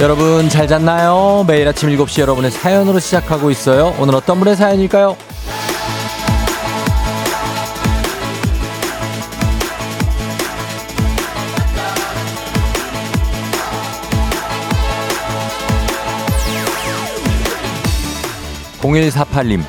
여러분 0.00 0.48
잘 0.48 0.66
잤나요? 0.66 1.44
매일 1.46 1.68
아침 1.68 1.90
7시 1.90 2.22
여러분의 2.22 2.50
사연으로 2.50 2.98
시작하고 2.98 3.50
있어요. 3.50 3.94
오늘 3.98 4.14
어떤 4.14 4.38
분의 4.38 4.56
사연일까요? 4.56 5.14
0148님 18.80 19.62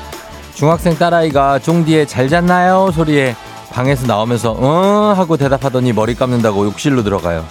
중학생 0.54 0.96
딸아이가 0.96 1.58
쫑디에 1.58 2.06
잘 2.06 2.30
잤나요? 2.30 2.90
소리에 2.90 3.36
방에서 3.70 4.06
나오면서 4.06 4.56
응 4.62 5.18
하고 5.18 5.36
대답하더니 5.36 5.92
머리 5.92 6.14
감는다고 6.14 6.64
욕실로 6.64 7.02
들어가요. 7.02 7.44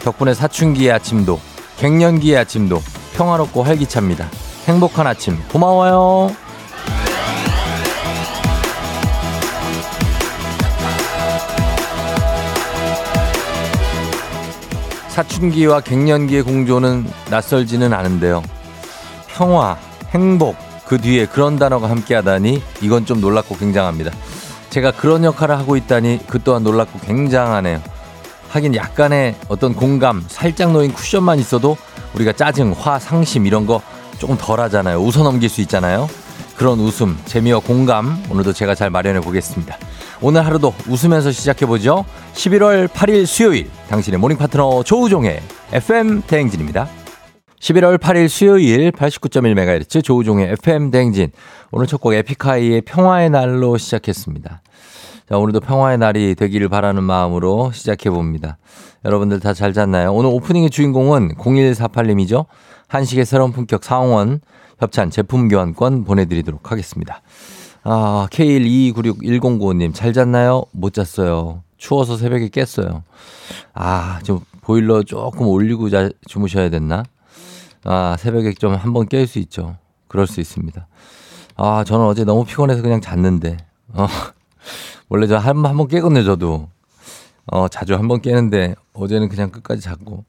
덕분에 0.00 0.34
사춘기의 0.34 0.92
아침도 0.92 1.40
갱년기의 1.78 2.38
아침도 2.38 2.82
평화롭고 3.14 3.62
활기찹니다. 3.62 4.28
행복한 4.66 5.06
아침 5.06 5.38
고마워요. 5.48 6.34
사춘기와 15.08 15.80
갱년기의 15.80 16.42
공조는 16.42 17.06
낯설지는 17.30 17.94
않은데요. 17.94 18.42
평화, 19.28 19.78
행복, 20.10 20.56
그 20.86 20.98
뒤에 20.98 21.26
그런 21.26 21.58
단어가 21.58 21.88
함께 21.88 22.14
하다니 22.14 22.62
이건 22.82 23.06
좀 23.06 23.20
놀랍고 23.20 23.56
굉장합니다. 23.56 24.10
제가 24.68 24.92
그런 24.92 25.24
역할을 25.24 25.58
하고 25.58 25.76
있다니 25.76 26.20
그 26.26 26.42
또한 26.42 26.62
놀랍고 26.62 26.98
굉장하네요. 27.00 27.80
하긴 28.56 28.74
약간의 28.74 29.36
어떤 29.48 29.74
공감, 29.74 30.24
살짝 30.28 30.72
놓인 30.72 30.90
쿠션만 30.90 31.38
있어도 31.38 31.76
우리가 32.14 32.32
짜증, 32.32 32.72
화, 32.72 32.98
상심 32.98 33.44
이런 33.44 33.66
거 33.66 33.82
조금 34.18 34.38
덜 34.38 34.60
하잖아요. 34.60 34.98
웃어 34.98 35.22
넘길 35.22 35.50
수 35.50 35.60
있잖아요. 35.60 36.08
그런 36.56 36.80
웃음, 36.80 37.18
재미와 37.26 37.60
공감 37.60 38.22
오늘도 38.30 38.54
제가 38.54 38.74
잘 38.74 38.88
마련해 38.88 39.20
보겠습니다. 39.20 39.76
오늘 40.22 40.46
하루도 40.46 40.72
웃으면서 40.88 41.32
시작해 41.32 41.66
보죠. 41.66 42.06
11월 42.32 42.88
8일 42.88 43.26
수요일 43.26 43.68
당신의 43.90 44.18
모닝 44.18 44.38
파트너 44.38 44.82
조우종의 44.84 45.42
FM 45.72 46.22
대행진입니다. 46.22 46.88
11월 47.60 47.98
8일 47.98 48.28
수요일 48.30 48.90
89.1MHz 48.90 50.02
조우종의 50.02 50.52
FM 50.52 50.90
대행진. 50.90 51.30
오늘 51.72 51.86
첫 51.86 52.00
곡 52.00 52.14
에픽하이의 52.14 52.80
평화의 52.82 53.28
날로 53.28 53.76
시작했습니다. 53.76 54.62
자, 55.28 55.36
오늘도 55.38 55.60
평화의 55.60 55.98
날이 55.98 56.34
되기를 56.36 56.68
바라는 56.68 57.02
마음으로 57.02 57.72
시작해 57.72 58.10
봅니다. 58.10 58.58
여러분들 59.04 59.40
다 59.40 59.52
잘 59.52 59.72
잤나요? 59.72 60.12
오늘 60.12 60.30
오프닝의 60.30 60.70
주인공은 60.70 61.34
0148님이죠. 61.36 62.46
한식의 62.88 63.26
새로운 63.26 63.50
품격 63.52 63.82
상원 63.82 64.40
협찬 64.78 65.10
제품 65.10 65.48
교환권 65.48 66.04
보내드리도록 66.04 66.70
하겠습니다. 66.70 67.22
아, 67.82 68.28
K122961095님, 68.30 69.92
잘 69.94 70.12
잤나요? 70.12 70.64
못 70.72 70.92
잤어요. 70.94 71.62
추워서 71.76 72.16
새벽에 72.16 72.48
깼어요. 72.48 73.02
아, 73.74 74.20
좀 74.22 74.40
보일러 74.60 75.02
조금 75.02 75.48
올리고 75.48 75.90
자, 75.90 76.08
주무셔야 76.28 76.70
됐나? 76.70 77.02
아, 77.84 78.16
새벽에 78.18 78.52
좀 78.54 78.74
한번 78.74 79.06
깰 79.06 79.26
수 79.26 79.38
있죠. 79.40 79.76
그럴 80.06 80.26
수 80.28 80.40
있습니다. 80.40 80.86
아, 81.56 81.84
저는 81.84 82.04
어제 82.06 82.22
너무 82.24 82.44
피곤해서 82.44 82.82
그냥 82.82 83.00
잤는데, 83.00 83.56
어, 83.92 84.06
원래 85.08 85.26
저 85.26 85.36
한, 85.36 85.64
한 85.64 85.76
번 85.76 85.88
깨거든요, 85.88 86.24
저도. 86.24 86.68
어, 87.46 87.68
자주 87.68 87.94
한 87.94 88.08
번 88.08 88.20
깨는데, 88.20 88.74
어제는 88.92 89.28
그냥 89.28 89.50
끝까지 89.50 89.80
잤고. 89.82 90.24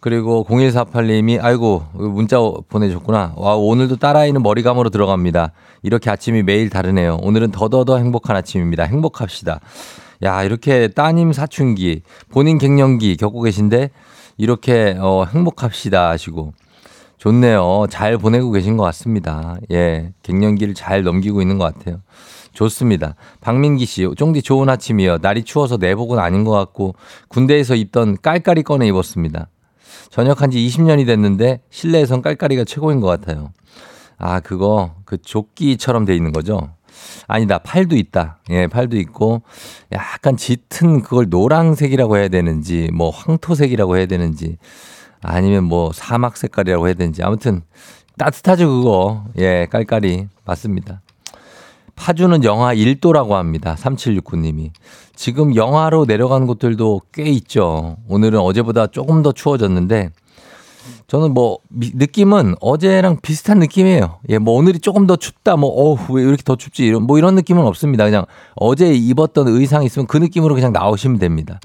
그리고 0.00 0.44
0148님이 0.48 1.42
아이고 1.42 1.82
문자 1.94 2.38
보내셨구나. 2.68 3.32
와 3.36 3.54
오늘도 3.56 3.96
딸아이는 3.96 4.42
머리 4.42 4.62
감으로 4.62 4.90
들어갑니다. 4.90 5.52
이렇게 5.82 6.10
아침이 6.10 6.42
매일 6.42 6.68
다르네요. 6.68 7.16
오늘은 7.22 7.52
더더더 7.52 7.96
행복한 7.96 8.36
아침입니다. 8.36 8.82
행복합시다. 8.82 9.60
야 10.22 10.42
이렇게 10.44 10.88
따님 10.88 11.32
사춘기 11.32 12.02
본인 12.28 12.58
갱년기 12.58 13.16
겪고 13.16 13.40
계신데 13.40 13.90
이렇게 14.36 14.94
어, 15.00 15.24
행복합시다 15.24 16.10
하시고 16.10 16.52
좋네요. 17.16 17.86
잘 17.88 18.18
보내고 18.18 18.50
계신 18.50 18.76
것 18.76 18.84
같습니다. 18.84 19.56
예 19.72 20.12
갱년기를 20.22 20.74
잘 20.74 21.02
넘기고 21.02 21.40
있는 21.40 21.56
것 21.56 21.72
같아요. 21.74 22.02
좋습니다. 22.54 23.16
박민기 23.40 23.84
씨, 23.84 24.08
쫑디 24.16 24.42
좋은 24.42 24.68
아침이요. 24.68 25.18
날이 25.20 25.44
추워서 25.44 25.76
내복은 25.76 26.18
아닌 26.18 26.44
것 26.44 26.52
같고 26.52 26.94
군대에서 27.28 27.74
입던 27.74 28.18
깔깔이 28.22 28.62
꺼내 28.62 28.86
입었습니다. 28.88 29.48
전역한 30.10 30.50
지 30.50 30.58
20년이 30.58 31.06
됐는데 31.06 31.60
실내에선 31.70 32.22
깔깔이가 32.22 32.64
최고인 32.64 33.00
것 33.00 33.08
같아요. 33.08 33.52
아, 34.16 34.40
그거 34.40 34.94
그 35.04 35.20
조끼처럼 35.20 36.04
돼 36.04 36.14
있는 36.14 36.32
거죠? 36.32 36.70
아니다. 37.26 37.58
팔도 37.58 37.96
있다. 37.96 38.38
예, 38.50 38.68
팔도 38.68 38.96
있고 38.98 39.42
약간 39.92 40.36
짙은 40.36 41.02
그걸 41.02 41.26
노란색이라고 41.28 42.16
해야 42.16 42.28
되는지 42.28 42.90
뭐 42.94 43.10
황토색이라고 43.10 43.96
해야 43.96 44.06
되는지 44.06 44.58
아니면 45.20 45.64
뭐 45.64 45.90
사막 45.92 46.36
색깔이라고 46.36 46.86
해야 46.86 46.94
되는지 46.94 47.22
아무튼 47.22 47.62
따뜻하죠, 48.16 48.68
그거. 48.68 49.24
예, 49.38 49.66
깔깔이. 49.70 50.28
맞습니다. 50.44 51.02
파주는 51.96 52.44
영하 52.44 52.74
1도라고 52.74 53.30
합니다. 53.30 53.76
3769님이. 53.78 54.70
지금 55.14 55.54
영하로 55.54 56.04
내려가는 56.06 56.46
곳들도 56.46 57.02
꽤 57.12 57.24
있죠. 57.24 57.96
오늘은 58.08 58.40
어제보다 58.40 58.88
조금 58.88 59.22
더 59.22 59.32
추워졌는데 59.32 60.10
저는 61.06 61.32
뭐 61.32 61.58
느낌은 61.70 62.56
어제랑 62.60 63.18
비슷한 63.22 63.58
느낌이에요. 63.58 64.18
예, 64.28 64.38
뭐 64.38 64.54
오늘이 64.54 64.80
조금 64.80 65.06
더 65.06 65.16
춥다. 65.16 65.56
뭐 65.56 65.70
어우, 65.70 65.98
왜 66.10 66.22
이렇게 66.22 66.42
더 66.42 66.56
춥지? 66.56 66.84
이런 66.84 67.04
뭐 67.04 67.18
이런 67.18 67.34
느낌은 67.34 67.64
없습니다. 67.64 68.04
그냥 68.04 68.26
어제 68.56 68.92
입었던 68.92 69.48
의상 69.48 69.84
있으면 69.84 70.06
그 70.06 70.16
느낌으로 70.16 70.54
그냥 70.54 70.72
나오시면 70.72 71.18
됩니다. 71.18 71.60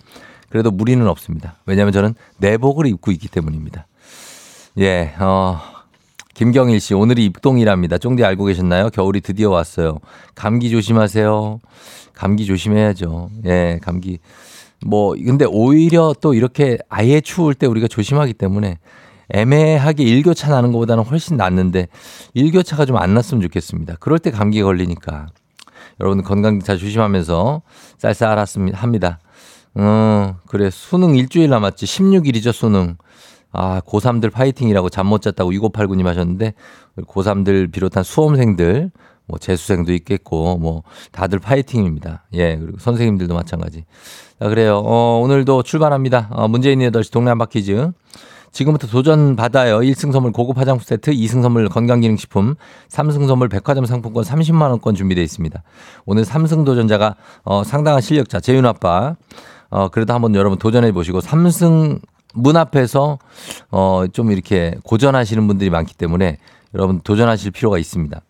그래도 0.49 0.71
무리는 0.71 1.05
없습니다. 1.07 1.55
왜냐하면 1.65 1.93
저는 1.93 2.15
내복을 2.37 2.87
입고 2.87 3.11
있기 3.11 3.27
때문입니다. 3.27 3.87
예, 4.79 5.13
어, 5.19 5.59
김경일 6.39 6.79
씨, 6.79 6.93
오늘이 6.93 7.25
입동이랍니다. 7.25 7.97
쫑디 7.97 8.23
알고 8.23 8.45
계셨나요? 8.45 8.91
겨울이 8.91 9.19
드디어 9.19 9.49
왔어요. 9.49 9.97
감기 10.35 10.69
조심하세요. 10.69 11.59
감기 12.13 12.45
조심해야죠. 12.45 13.29
예, 13.45 13.77
감기. 13.83 14.19
뭐, 14.85 15.15
근데 15.17 15.43
오히려 15.43 16.15
또 16.21 16.33
이렇게 16.33 16.77
아예 16.87 17.19
추울 17.19 17.53
때 17.53 17.67
우리가 17.67 17.89
조심하기 17.89 18.35
때문에 18.35 18.79
애매하게 19.31 20.05
일교차 20.05 20.47
나는 20.47 20.71
것보다는 20.71 21.03
훨씬 21.03 21.35
낫는데 21.35 21.89
일교차가 22.33 22.85
좀 22.85 22.95
안 22.95 23.13
났으면 23.13 23.41
좋겠습니다. 23.41 23.97
그럴 23.99 24.17
때 24.17 24.31
감기 24.31 24.63
걸리니까. 24.63 25.27
여러분 25.99 26.23
건강 26.23 26.61
잘 26.61 26.77
조심하면서 26.77 27.63
쌀쌀합니다. 27.97 28.77
합니다. 28.77 29.19
어, 29.75 30.37
그래. 30.47 30.69
수능 30.69 31.17
일주일 31.17 31.49
남았지. 31.49 31.85
16일이죠, 31.85 32.53
수능. 32.53 32.95
아, 33.51 33.81
고3들 33.81 34.31
파이팅이라고 34.31 34.89
잠 34.89 35.07
못 35.07 35.21
잤다고 35.21 35.51
2989님 35.51 36.03
하셨는데, 36.05 36.53
고3들 36.97 37.71
비롯한 37.71 38.03
수험생들, 38.03 38.91
뭐 39.25 39.37
재수생도 39.39 39.93
있겠고, 39.93 40.57
뭐 40.57 40.83
다들 41.11 41.39
파이팅입니다. 41.39 42.25
예, 42.33 42.57
그리고 42.57 42.77
선생님들도 42.79 43.33
마찬가지. 43.33 43.85
자, 44.39 44.49
그래요. 44.49 44.81
어, 44.83 45.19
오늘도 45.23 45.63
출발합니다. 45.63 46.29
어, 46.31 46.47
문재인의 46.47 46.91
8시 46.91 47.11
동네 47.11 47.29
한바 47.29 47.45
퀴즈. 47.45 47.91
지금부터 48.51 48.87
도전 48.87 49.35
받아요. 49.35 49.77
1승 49.79 50.11
선물 50.11 50.31
고급 50.31 50.57
화장품 50.57 50.83
세트, 50.83 51.11
2승 51.11 51.43
선물 51.43 51.69
건강기능식품, 51.69 52.55
3승 52.89 53.27
선물 53.27 53.47
백화점 53.47 53.85
상품권 53.85 54.23
30만원권 54.23 54.95
준비되어 54.95 55.23
있습니다. 55.23 55.61
오늘 56.05 56.23
3승 56.23 56.65
도전자가 56.65 57.15
어, 57.43 57.63
상당한 57.63 58.01
실력자, 58.01 58.39
재윤 58.39 58.65
아빠. 58.65 59.15
어, 59.69 59.89
그래도 59.89 60.15
한번 60.15 60.33
여러분 60.33 60.57
도전해 60.57 60.91
보시고 60.91 61.19
3승 61.19 61.99
문 62.33 62.57
앞에서 62.57 63.19
어, 63.71 64.05
좀 64.11 64.31
이렇게 64.31 64.75
고전하시는 64.83 65.47
분들이 65.47 65.69
많기 65.69 65.95
때문에 65.95 66.37
여러분 66.73 67.01
도전하실 67.01 67.51
필요가 67.51 67.77
있습니다. 67.77 68.21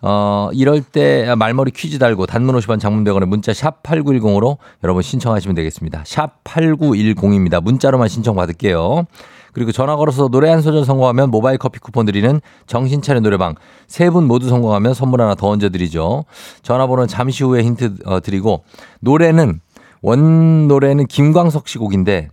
어, 0.00 0.48
이럴 0.52 0.80
때 0.80 1.34
말머리 1.36 1.72
퀴즈 1.72 1.98
달고 1.98 2.26
단문 2.26 2.56
50원 2.56 2.78
장문 2.78 3.02
100원에 3.04 3.26
문자 3.26 3.52
샵 3.52 3.82
8910으로 3.82 4.58
여러분 4.84 5.02
신청하시면 5.02 5.56
되겠습니다. 5.56 6.02
샵 6.06 6.44
8910입니다. 6.44 7.60
문자로만 7.62 8.08
신청 8.08 8.36
받을게요. 8.36 9.04
그리고 9.52 9.72
전화 9.72 9.96
걸어서 9.96 10.28
노래 10.28 10.50
한 10.50 10.62
소절 10.62 10.84
성공하면 10.84 11.30
모바일 11.30 11.58
커피 11.58 11.80
쿠폰 11.80 12.06
드리는 12.06 12.40
정신차려 12.66 13.20
노래방 13.20 13.56
세 13.88 14.08
분 14.10 14.24
모두 14.28 14.48
성공하면 14.48 14.94
선물 14.94 15.20
하나 15.20 15.34
더 15.34 15.48
얹어 15.48 15.70
드리죠. 15.70 16.24
전화번호는 16.62 17.08
잠시 17.08 17.42
후에 17.42 17.64
힌트 17.64 17.96
어, 18.04 18.20
드리고 18.20 18.62
노래는 19.00 19.60
원 20.00 20.68
노래는 20.68 21.06
김광석 21.06 21.66
씨 21.66 21.78
곡인데 21.78 22.28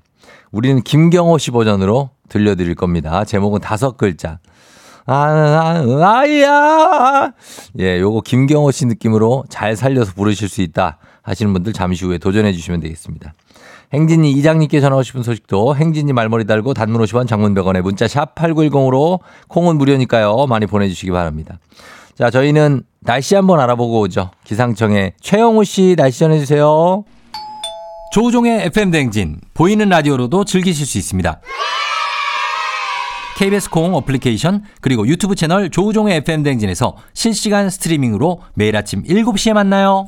우리는 0.56 0.82
김경호 0.82 1.38
씨 1.38 1.52
버전으로 1.52 2.12
들려드릴 2.30 2.76
겁니다. 2.76 3.26
제목은 3.26 3.60
다섯 3.60 3.98
글자. 3.98 4.40
아, 5.06 5.14
아, 5.14 6.22
아야! 6.22 7.34
예, 7.78 8.00
요거 8.00 8.22
김경호 8.22 8.72
씨 8.72 8.86
느낌으로 8.86 9.44
잘 9.50 9.76
살려서 9.76 10.14
부르실 10.14 10.48
수 10.48 10.62
있다 10.62 10.98
하시는 11.24 11.52
분들 11.52 11.74
잠시 11.74 12.06
후에 12.06 12.20
도전해 12.20 12.54
주시면 12.54 12.80
되겠습니다. 12.80 13.34
행진이 13.94 14.32
이장님께 14.32 14.80
전하고 14.80 15.04
싶은 15.04 15.24
소식도 15.24 15.76
행진이 15.76 16.14
말머리 16.14 16.46
달고 16.46 16.74
단문 16.74 17.02
50원 17.02 17.28
장문 17.28 17.54
100원에 17.54 17.82
문자 17.82 18.08
샵 18.08 18.34
8910으로 18.36 19.20
콩은 19.50 19.78
무료니까요. 19.78 20.48
많이 20.48 20.68
보내주시기 20.68 21.12
바랍니다. 21.12 21.60
자, 22.18 22.30
저희는 22.30 22.84
날씨 23.02 23.36
한번 23.36 23.60
알아보고 23.60 24.00
오죠. 24.00 24.32
기상청에 24.46 25.16
최영우 25.20 25.66
씨 25.66 25.96
날씨 25.98 26.20
전해주세요. 26.20 27.04
조우종의 28.12 28.66
FM 28.68 28.92
대행진 28.92 29.42
보이는 29.54 29.88
라디오로도 29.90 30.46
즐기실 30.46 30.86
수 30.86 30.98
있습니다. 30.98 31.40
KBS 33.38 33.70
콩 33.70 33.94
어플리케이션 33.96 34.64
그리고 34.80 35.06
유튜브 35.08 35.36
채널 35.36 35.70
조우종의 35.70 36.18
FM 36.18 36.44
대행진에서 36.44 36.96
실시간 37.14 37.70
스트리밍으로 37.70 38.42
매일 38.54 38.78
아침 38.78 39.04
7시에 39.04 39.54
만나요. 39.54 40.06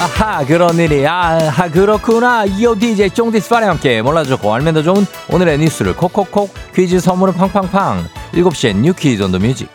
아하 0.00 0.44
그런 0.46 0.76
일이 0.78 1.06
아하 1.06 1.68
그렇구나 1.70 2.44
이어 2.46 2.74
DJ 2.78 3.10
쫑디스 3.10 3.50
파리 3.50 3.66
함께 3.66 4.00
몰라도 4.00 4.30
좋고 4.30 4.52
알면 4.54 4.74
더 4.74 4.82
좋은 4.82 5.06
오늘의 5.30 5.58
뉴스를 5.58 5.94
콕콕콕 5.94 6.52
퀴즈 6.74 7.00
선물은 7.00 7.34
팡팡팡 7.34 8.04
7시엔 8.32 8.76
New 8.76 8.94
Quiz 8.94 9.22
on 9.22 9.30
the 9.32 9.38
Music 9.38 9.68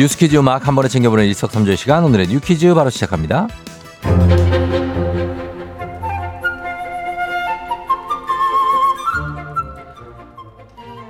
뉴스 0.00 0.16
퀴즈 0.16 0.34
음악 0.36 0.66
한 0.66 0.74
번에 0.74 0.88
챙겨보는 0.88 1.26
일석삼조의 1.26 1.76
시간 1.76 2.04
오늘의 2.04 2.28
New 2.28 2.40
Quiz 2.40 2.72
바로 2.72 2.88
시작합니다 2.88 3.48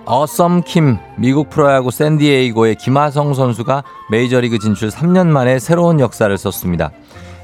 Awesome 0.06 0.71
Kim 0.71 0.98
미국 1.18 1.50
프로야구 1.50 1.92
샌디에이고의 1.92 2.74
김하성 2.74 3.32
선수가 3.32 3.84
메이저리그 4.10 4.58
진출 4.58 4.88
3년 4.88 5.28
만에 5.28 5.60
새로운 5.60 6.00
역사를 6.00 6.36
썼습니다. 6.36 6.90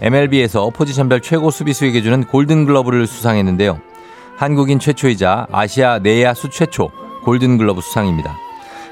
MLB에서 0.01 0.71
포지션별 0.71 1.23
최고 1.23 1.53
수비수에게 1.53 2.03
주는 2.03 2.25
골든글러브를 2.25 3.07
수상했는데요. 3.07 3.79
한국인 4.37 4.81
최초이자 4.81 5.47
아시아 5.53 6.01
내야수 6.01 6.51
최초 6.51 6.91
골든글러브 7.23 7.83
수상입니다. 7.83 8.37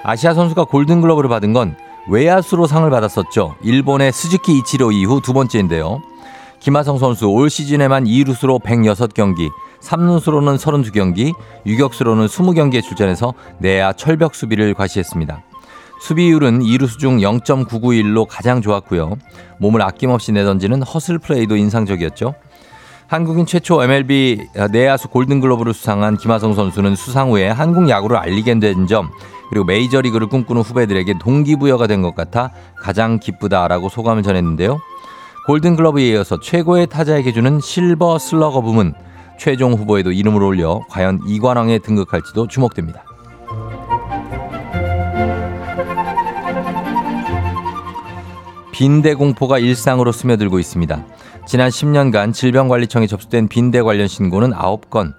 아시아 0.04 0.34
선수가 0.34 0.66
골든글러브를 0.66 1.28
받은 1.28 1.52
건 1.52 1.76
외야수로 2.08 2.66
상을 2.66 2.88
받았었죠. 2.88 3.56
일본의 3.62 4.12
스즈키 4.12 4.58
이치로 4.58 4.92
이후 4.92 5.20
두 5.22 5.32
번째인데요. 5.32 6.02
김하성 6.60 6.98
선수 6.98 7.26
올 7.26 7.50
시즌에만 7.50 8.04
2루수로 8.04 8.62
106경기, 8.62 9.50
3루수로는 9.80 10.56
32경기, 10.56 11.34
유격수로는 11.66 12.26
20경기에 12.26 12.82
출전해서 12.82 13.34
내야 13.58 13.92
철벽 13.92 14.34
수비를 14.34 14.72
과시했습니다. 14.74 15.42
수비율은 16.00 16.60
2루수 16.60 16.98
중 16.98 17.18
0.991로 17.18 18.26
가장 18.28 18.62
좋았고요. 18.62 19.16
몸을 19.58 19.82
아낌없이 19.82 20.32
내던지는 20.32 20.82
허슬 20.82 21.18
플레이도 21.18 21.56
인상적이었죠. 21.56 22.34
한국인 23.06 23.44
최초 23.46 23.82
MLB 23.82 24.48
내야수 24.72 25.08
골든글러브를 25.08 25.74
수상한 25.74 26.16
김하성 26.16 26.54
선수는 26.54 26.96
수상 26.96 27.30
후에 27.30 27.48
한국 27.48 27.88
야구를 27.88 28.16
알리게 28.16 28.58
된 28.58 28.86
점, 28.86 29.10
그리고 29.50 29.64
메이저리그를 29.64 30.28
꿈꾸는 30.28 30.62
후배들에게 30.62 31.18
동기부여가 31.20 31.86
된 31.86 32.02
것 32.02 32.14
같아 32.14 32.50
가장 32.80 33.18
기쁘다라고 33.18 33.88
소감을 33.88 34.22
전했는데요. 34.22 34.78
골든글러브에 35.46 36.08
이어서 36.08 36.40
최고의 36.40 36.86
타자에게 36.88 37.32
주는 37.32 37.60
실버 37.60 38.18
슬러거 38.18 38.60
부문 38.62 38.94
최종 39.38 39.72
후보에도 39.74 40.12
이름을 40.12 40.42
올려 40.42 40.80
과연 40.90 41.20
이관왕에 41.26 41.78
등극할지도 41.80 42.46
주목됩니다. 42.48 43.04
빈대 48.72 49.14
공포가 49.14 49.58
일상으로 49.58 50.12
스며들고 50.12 50.58
있습니다. 50.58 51.04
지난 51.46 51.68
10년간 51.68 52.32
질병관리청에 52.32 53.06
접수된 53.06 53.48
빈대 53.48 53.82
관련 53.82 54.08
신고는 54.08 54.50
9건. 54.52 55.14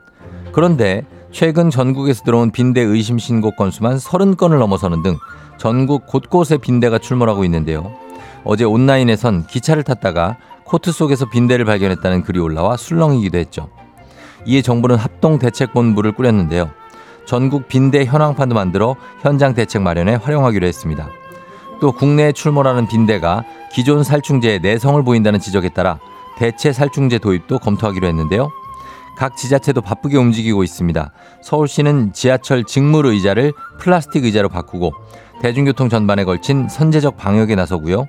그런데 0.52 1.06
최근 1.36 1.70
전국에서 1.70 2.24
들어온 2.24 2.50
빈대 2.50 2.80
의심 2.80 3.20
신고 3.20 3.52
건수만 3.52 3.98
30건을 3.98 4.58
넘어서는 4.58 5.04
등 5.04 5.18
전국 5.58 6.08
곳곳에 6.08 6.58
빈대가 6.58 6.98
출몰하고 6.98 7.44
있는데요. 7.44 7.94
어제 8.46 8.64
온라인에선 8.64 9.46
기차를 9.46 9.84
탔다가 9.84 10.38
코트 10.64 10.94
속에서 10.94 11.30
빈대를 11.30 11.66
발견했다는 11.66 12.24
글이 12.24 12.40
올라와 12.40 12.78
술렁이기도 12.78 13.38
했죠. 13.38 13.68
이에 14.46 14.62
정부는 14.62 14.96
합동 14.96 15.38
대책본부를 15.38 16.14
꾸렸는데요. 16.14 16.72
전국 17.26 17.68
빈대 17.68 18.06
현황판도 18.06 18.56
만들어 18.56 18.96
현장 19.22 19.54
대책 19.54 19.82
마련에 19.82 20.16
활용하기로 20.16 20.66
했습니다. 20.66 21.10
또 21.82 21.92
국내에 21.92 22.32
출몰하는 22.32 22.88
빈대가 22.88 23.44
기존 23.74 24.06
살충제에 24.06 24.60
내성을 24.60 25.04
보인다는 25.04 25.42
지적에 25.42 25.68
따라 25.68 26.00
대체 26.38 26.72
살충제 26.72 27.18
도입도 27.18 27.60
검토하기로 27.60 28.08
했는데요. 28.08 28.52
각 29.18 29.38
지자체도 29.38 29.82
바쁘게 29.82 30.18
움직이고 30.18 30.64
있습니다. 30.64 31.12
서울시는 31.42 32.14
지하철 32.14 32.64
직물 32.64 33.06
의자를 33.06 33.54
플라스틱 33.80 34.26
의자로 34.26 34.50
바꾸고 34.50 34.94
대중교통 35.42 35.90
전반에 35.90 36.24
걸친 36.24 36.68
선제적 36.70 37.18
방역에 37.18 37.56
나서고요. 37.56 38.08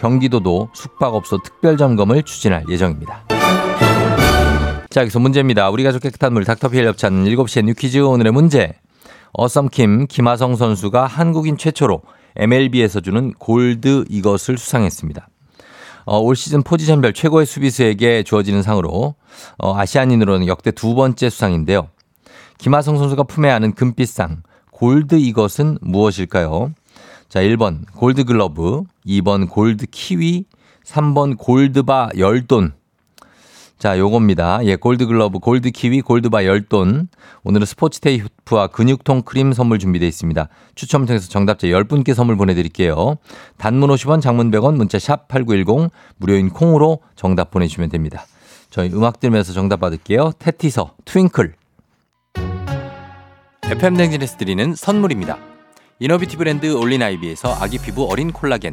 경기도도 0.00 0.68
숙박업소 0.74 1.42
특별 1.42 1.76
점검을 1.76 2.22
추진할 2.22 2.64
예정입니다. 2.68 3.24
자, 4.90 5.02
여기서 5.02 5.18
문제입니다. 5.18 5.68
우리 5.70 5.84
가족 5.84 6.02
깨끗한 6.02 6.32
물 6.32 6.44
닥터피엘 6.44 6.86
협찬 6.86 7.24
7시에 7.24 7.64
뉴퀴즈 7.64 7.98
오늘의 7.98 8.32
문제. 8.32 8.72
어썸킴 9.32 10.06
김하성 10.06 10.56
선수가 10.56 11.06
한국인 11.06 11.58
최초로 11.58 12.02
MLB에서 12.36 13.00
주는 13.00 13.32
골드 13.34 14.06
이것을 14.08 14.56
수상했습니다. 14.56 15.28
어, 16.08 16.18
올 16.20 16.34
시즌 16.36 16.62
포지션별 16.62 17.12
최고의 17.12 17.44
수비수에게 17.44 18.22
주어지는 18.22 18.62
상으로 18.62 19.14
어, 19.58 19.76
아시아인으로는 19.76 20.46
역대 20.46 20.70
두 20.70 20.94
번째 20.94 21.28
수상인데요. 21.28 21.90
김하성 22.56 22.96
선수가 22.96 23.24
품에 23.24 23.50
안은 23.50 23.74
금빛상 23.74 24.42
골드 24.70 25.16
이것은 25.16 25.76
무엇일까요? 25.82 26.72
자, 27.28 27.40
1번 27.40 27.84
골드 27.94 28.24
글러브, 28.24 28.84
2번 29.06 29.50
골드 29.50 29.84
키위, 29.90 30.46
3번 30.86 31.36
골드바 31.36 32.12
열돈. 32.16 32.72
자, 33.78 33.96
요겁니다. 33.96 34.64
예, 34.64 34.74
골드 34.74 35.06
글러브, 35.06 35.38
골드 35.38 35.70
키위, 35.70 36.00
골드바 36.00 36.44
열돈. 36.44 37.08
오늘은 37.44 37.64
스포츠 37.64 38.00
테이프와 38.00 38.66
근육통 38.68 39.22
크림 39.22 39.52
선물 39.52 39.78
준비되어 39.78 40.08
있습니다. 40.08 40.48
추첨 40.74 41.06
통해서 41.06 41.28
정답자 41.28 41.68
10분께 41.68 42.12
선물 42.12 42.36
보내드릴게요. 42.36 43.18
단문 43.56 43.90
50원, 43.90 44.20
장문 44.20 44.50
100원, 44.50 44.74
문자 44.74 44.98
샵 44.98 45.28
8910, 45.28 45.92
무료인 46.16 46.50
콩으로 46.50 47.02
정답 47.14 47.52
보내주시면 47.52 47.90
됩니다. 47.90 48.26
저희 48.70 48.90
음악 48.92 49.20
들으면서 49.20 49.52
정답 49.52 49.78
받을게요. 49.78 50.32
태티서, 50.40 50.94
Twinkle. 51.04 51.54
FM 53.62 53.96
대행진에서 53.96 54.38
드리는 54.38 54.74
선물입니다. 54.74 55.38
이너비티 56.00 56.36
브랜드 56.36 56.74
올린 56.74 57.02
아이비에서 57.02 57.54
아기 57.60 57.78
피부 57.78 58.10
어린 58.10 58.32
콜라겐 58.32 58.72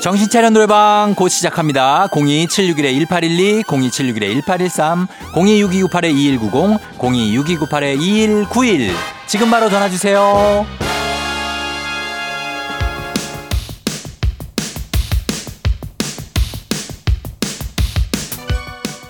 정신차려 0.00 0.50
노래방 0.50 1.14
곧 1.16 1.28
시작합니다. 1.28 2.06
02761-1812, 2.12 3.64
02761-1813, 3.64 5.08
026298-2190, 5.34 6.78
026298-2191. 6.98 8.92
지금 9.26 9.50
바로 9.50 9.68
전화주세요. 9.68 10.66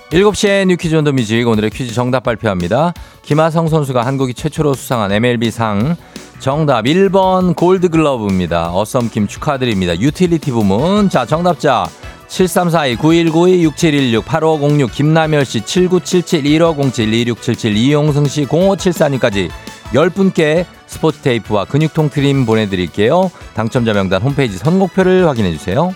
7시에 0.09 0.65
You 0.65 0.75
Quiz 0.75 0.95
on 0.95 1.01
the 1.01 1.11
Music 1.11 1.47
오늘의 1.47 1.69
퀴즈 1.69 1.93
정답 1.93 2.23
발표합니다. 2.23 2.93
김하성 3.21 3.67
선수가 3.67 4.03
한국이 4.03 4.33
최초로 4.33 4.73
수상한 4.73 5.11
MLB상 5.11 5.95
정답 6.39 6.85
1번 6.85 7.55
골드글러브입니다. 7.55 8.71
Awesome 8.73 9.11
Kim 9.11 9.27
축하드립니다. 9.27 9.99
유틸리티 9.99 10.51
부문 10.51 11.09
자 11.09 11.25
정답자 11.25 11.85
7342-9192-6716-8506 12.29 14.91
김남열씨 14.91 15.61
7977-1507-2677 15.61 17.75
이용승씨 17.75 18.45
0574님까지 18.45 19.49
10분께 19.93 20.65
스포츠 20.87 21.19
테이프와 21.19 21.65
근육통 21.65 22.09
트림 22.09 22.45
보내드릴게요. 22.45 23.29
당첨자 23.53 23.91
명단 23.93 24.21
홈페이지 24.21 24.57
선곡표를 24.57 25.27
확인해주세요. 25.27 25.93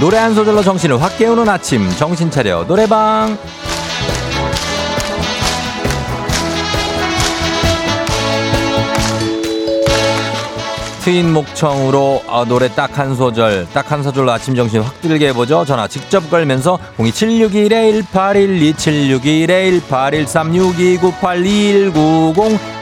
노래 0.00 0.16
한 0.16 0.34
소절로 0.34 0.62
정신을 0.62 1.02
확 1.02 1.18
깨우는 1.18 1.48
아침. 1.48 1.88
정신 1.96 2.30
차려. 2.30 2.64
노래방. 2.66 3.36
트인 11.02 11.32
목청으로 11.32 12.22
어, 12.26 12.44
노래 12.44 12.68
딱 12.68 12.98
한 12.98 13.14
소절. 13.16 13.66
딱 13.72 13.90
한 13.92 14.02
소절로 14.02 14.30
아침 14.30 14.54
정신 14.54 14.82
확 14.82 15.00
들게 15.00 15.28
해보죠. 15.28 15.64
전화 15.64 15.88
직접 15.88 16.28
걸면서 16.30 16.78
02761-1812 16.98 18.74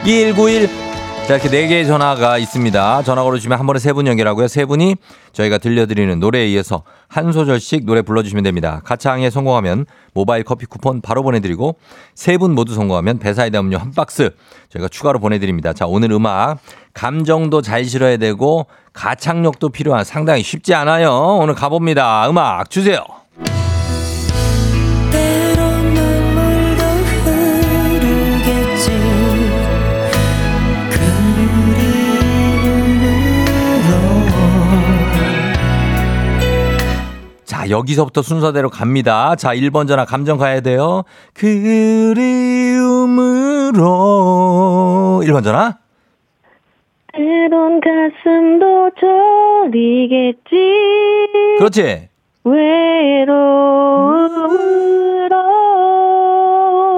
761-1813-6298-2190-2191 0.03 0.86
자, 1.27 1.33
이렇게 1.33 1.49
네 1.49 1.67
개의 1.67 1.85
전화가 1.85 2.37
있습니다. 2.37 3.03
전화 3.03 3.21
걸어주시면 3.21 3.59
한 3.59 3.67
번에 3.67 3.79
세 3.79 3.91
분 3.91 4.07
연결하고요. 4.07 4.47
세 4.47 4.63
분이 4.63 4.95
저희가 5.33 5.57
들려드리는 5.57 6.17
노래에 6.21 6.47
이어서 6.51 6.83
한 7.09 7.33
소절씩 7.33 7.85
노래 7.85 8.01
불러주시면 8.01 8.45
됩니다. 8.45 8.81
가창에 8.85 9.29
성공하면 9.29 9.85
모바일 10.13 10.43
커피 10.45 10.65
쿠폰 10.65 11.01
바로 11.01 11.23
보내드리고 11.23 11.75
세 12.15 12.37
분 12.37 12.53
모두 12.55 12.73
성공하면 12.73 13.19
배사이다 13.19 13.59
음료 13.59 13.77
한 13.77 13.91
박스 13.91 14.29
저희가 14.69 14.87
추가로 14.87 15.19
보내드립니다. 15.19 15.73
자, 15.73 15.85
오늘 15.85 16.11
음악 16.13 16.59
감정도 16.93 17.61
잘 17.61 17.83
실어야 17.83 18.15
되고 18.15 18.67
가창력도 18.93 19.67
필요한 19.69 20.05
상당히 20.05 20.43
쉽지 20.43 20.73
않아요. 20.75 21.11
오늘 21.41 21.55
가봅니다. 21.55 22.29
음악 22.29 22.69
주세요. 22.69 23.03
자, 37.67 37.69
여기서부터 37.69 38.21
순서대로 38.21 38.69
갑니다. 38.69 39.35
자, 39.35 39.53
1번 39.53 39.87
전화 39.87 40.05
감정 40.05 40.37
가야 40.37 40.61
돼요. 40.61 41.03
그리움으로 41.33 42.13
1번 45.25 45.43
전화. 45.43 45.77
때론 47.13 47.81
가슴도 47.81 48.91
저리겠지 49.71 50.45
그렇지. 51.57 52.09
외로움으로 52.45 53.43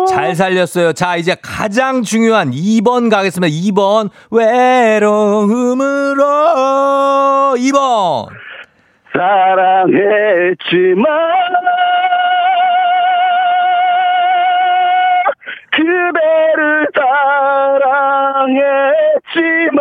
잘 0.07 0.35
살렸어요. 0.35 0.93
자, 0.93 1.15
이제 1.15 1.35
가장 1.41 2.03
중요한 2.03 2.51
2번 2.51 3.09
가겠습니다. 3.09 3.51
2번. 3.51 4.11
외로움으로. 4.29 5.85
2번. 7.57 8.48
사랑했지만 9.13 11.05
그대를 15.71 16.87
사랑했지만 19.29 19.79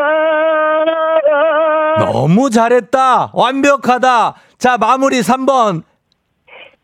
너무 1.99 2.51
잘했다. 2.51 3.31
완벽하다. 3.35 4.35
자, 4.59 4.79
마무리 4.79 5.21
3번. 5.21 5.83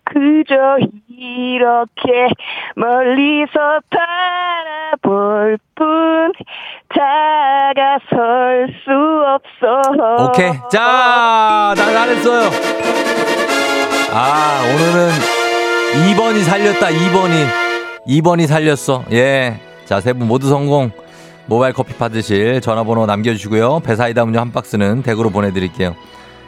그저 0.05 0.77
이렇게 1.09 2.29
멀리서 2.77 3.81
바라볼 3.91 5.59
뿐 5.75 6.33
다가설 6.95 8.69
수 8.85 8.91
없어 9.35 10.25
오케이. 10.25 10.53
자, 10.71 11.75
나 11.77 11.85
잘했어요. 11.85 12.51
아, 14.13 14.61
오늘은 14.73 15.11
2번이 16.15 16.43
살렸다. 16.45 16.87
2번이. 16.89 17.47
2번이 18.07 18.47
살렸어. 18.47 19.05
예. 19.13 19.59
자, 19.85 20.01
세 20.01 20.13
분 20.13 20.29
모두 20.29 20.49
성공. 20.49 20.91
모바일 21.47 21.75
커피 21.75 21.95
받으실 21.95 22.61
전화번호 22.63 23.05
남겨주시고요. 23.07 23.81
배사이다 23.81 24.23
음료 24.23 24.41
한 24.41 24.51
박스는 24.53 25.03
댁으로 25.03 25.29
보내드릴게요. 25.31 25.95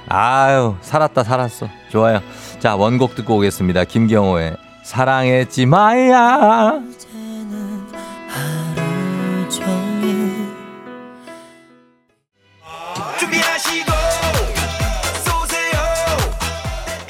아유, 0.08 0.76
살았다, 0.80 1.22
살았어. 1.24 1.68
좋아요. 1.90 2.20
자, 2.60 2.76
원곡 2.76 3.14
듣고 3.14 3.36
오겠습니다. 3.36 3.84
김경호의 3.84 4.56
사랑했지 4.84 5.66
마야. 5.66 6.80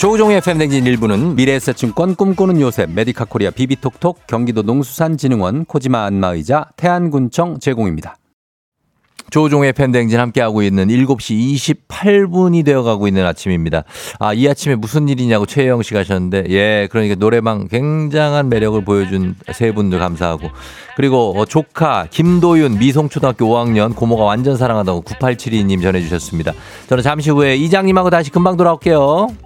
조우종의 0.06 0.40
FM 0.40 0.48
대행진 0.48 0.87
일부는 0.86 1.34
미래에셋증권 1.34 2.14
꿈꾸는 2.14 2.60
요셉 2.60 2.90
메디카 2.90 3.25
코리아 3.25 3.50
비비톡톡 3.50 4.28
경기도 4.28 4.62
농수산진흥원 4.62 5.64
코지마 5.64 6.04
안마의자 6.04 6.66
태안군청 6.76 7.58
제공입니다. 7.58 8.16
조우종의 9.30 9.73
FM 9.73 9.80
대행진 9.80 10.21
함께하고 10.20 10.62
있는 10.62 10.86
7시 10.86 11.56
28분이 11.88 12.64
되어가고 12.64 13.08
있는 13.08 13.26
아침입니다. 13.26 13.82
아, 14.20 14.32
이 14.32 14.48
아침에 14.48 14.76
무슨 14.76 15.08
일이냐고 15.08 15.44
최혜영 15.44 15.82
씨가 15.82 15.98
하셨는데, 15.98 16.44
예, 16.50 16.86
그러니까 16.92 17.16
노래방 17.16 17.66
굉장한 17.66 18.48
매력을 18.48 18.84
보여준 18.84 19.34
세 19.52 19.72
분들 19.72 19.98
감사하고. 19.98 20.50
그리고 20.94 21.34
어, 21.36 21.44
조카, 21.46 22.06
김도윤, 22.08 22.78
미송초등학교 22.78 23.46
5학년, 23.46 23.96
고모가 23.96 24.22
완전 24.22 24.56
사랑하다고 24.56 25.02
9872님 25.02 25.82
전해주셨습니다. 25.82 26.52
저는 26.88 27.02
잠시 27.02 27.30
후에 27.30 27.56
이장님하고 27.56 28.10
다시 28.10 28.30
금방 28.30 28.56
돌아올게요. 28.56 29.46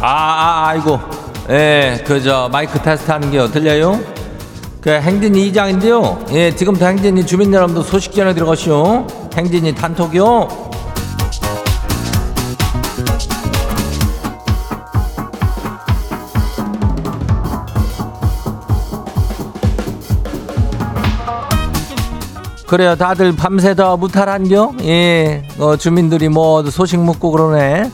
아, 0.00 0.06
아 0.06 0.68
아이고. 0.68 1.00
예, 1.50 2.02
그 2.06 2.22
저 2.22 2.48
마이크 2.52 2.80
테스트 2.80 3.10
하는 3.10 3.30
게요. 3.30 3.48
들려요? 3.50 3.98
그 4.80 4.90
행진이 4.90 5.48
이장인데요. 5.48 6.24
예, 6.30 6.54
지금부터 6.54 6.86
행진이 6.86 7.26
주민 7.26 7.52
여러분들 7.52 7.82
소식 7.82 8.12
전해 8.12 8.34
들어가시오. 8.34 9.06
행진이 9.36 9.74
단톡이요. 9.74 10.68
그래요. 22.66 22.94
다들 22.96 23.34
밤새다 23.34 23.96
무탈한겨? 23.96 24.72
예, 24.82 25.42
어, 25.58 25.76
주민들이 25.76 26.28
뭐 26.28 26.62
소식 26.70 26.98
묻고 27.00 27.30
그러네. 27.30 27.90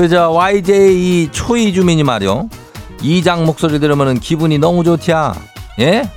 그저 0.00 0.30
YJ 0.30 1.30
초이 1.32 1.72
주민이 1.72 2.04
말이요. 2.04 2.48
이장 3.02 3.44
목소리 3.44 3.80
들으면 3.80 4.20
기분이 4.20 4.56
너무 4.56 4.84
좋디야. 4.84 5.34
예? 5.80 6.08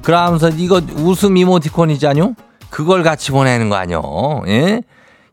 그러면서 0.00 0.48
이거 0.48 0.80
웃음 0.96 1.36
이모티콘이잖요? 1.36 2.34
그걸 2.70 3.02
같이 3.02 3.30
보내는 3.30 3.68
거 3.68 3.76
아니요? 3.76 4.00
예? 4.46 4.80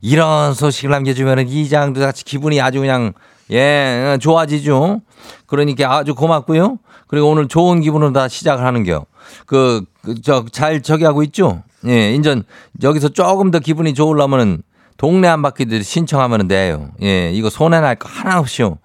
이런 0.01 0.53
소식을 0.53 0.89
남겨주면 0.89 1.47
이장도 1.47 2.01
같이 2.01 2.25
기분이 2.25 2.59
아주 2.59 2.81
그냥 2.81 3.13
예 3.49 4.17
좋아지죠. 4.19 4.99
그러니까 5.45 5.95
아주 5.95 6.15
고맙고요. 6.15 6.79
그리고 7.07 7.29
오늘 7.29 7.47
좋은 7.47 7.79
기분으로 7.79 8.11
다 8.11 8.27
시작을 8.27 8.65
하는겨. 8.65 9.05
그저잘 9.45 10.81
저기 10.81 11.05
하고 11.05 11.23
있죠. 11.23 11.63
예, 11.87 12.13
인전 12.13 12.43
여기서 12.83 13.07
조금 13.07 13.51
더 13.51 13.59
기분이 13.59 13.93
좋으려면은 13.93 14.63
동네 14.97 15.27
한 15.27 15.41
바퀴들 15.41 15.83
신청하면 15.83 16.47
돼요. 16.47 16.89
예, 17.01 17.31
이거 17.31 17.49
손해 17.49 17.79
날 17.81 17.95
거 17.95 18.07
하나 18.09 18.39
없이요. 18.39 18.77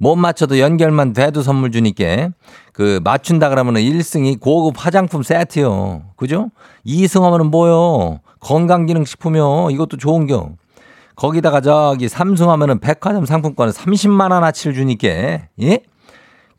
못 0.00 0.14
맞춰도 0.14 0.60
연결만 0.60 1.12
돼도 1.12 1.42
선물 1.42 1.72
주니까 1.72 2.28
그 2.72 3.00
맞춘다 3.02 3.48
그러면은 3.48 3.80
1승이 3.80 4.38
고급 4.38 4.74
화장품 4.76 5.24
세트요. 5.24 6.02
그죠? 6.16 6.50
2승 6.86 7.22
하면은 7.22 7.50
뭐요? 7.50 8.20
건강기능식품이요. 8.40 9.70
이것도 9.72 9.96
좋은겨. 9.96 10.50
거기다가 11.16 11.60
저기 11.60 12.06
3승 12.06 12.46
하면은 12.46 12.78
백화점 12.78 13.26
상품권을 13.26 13.72
30만 13.72 14.30
원어치를 14.30 14.74
주니까 14.74 15.08
예? 15.08 15.80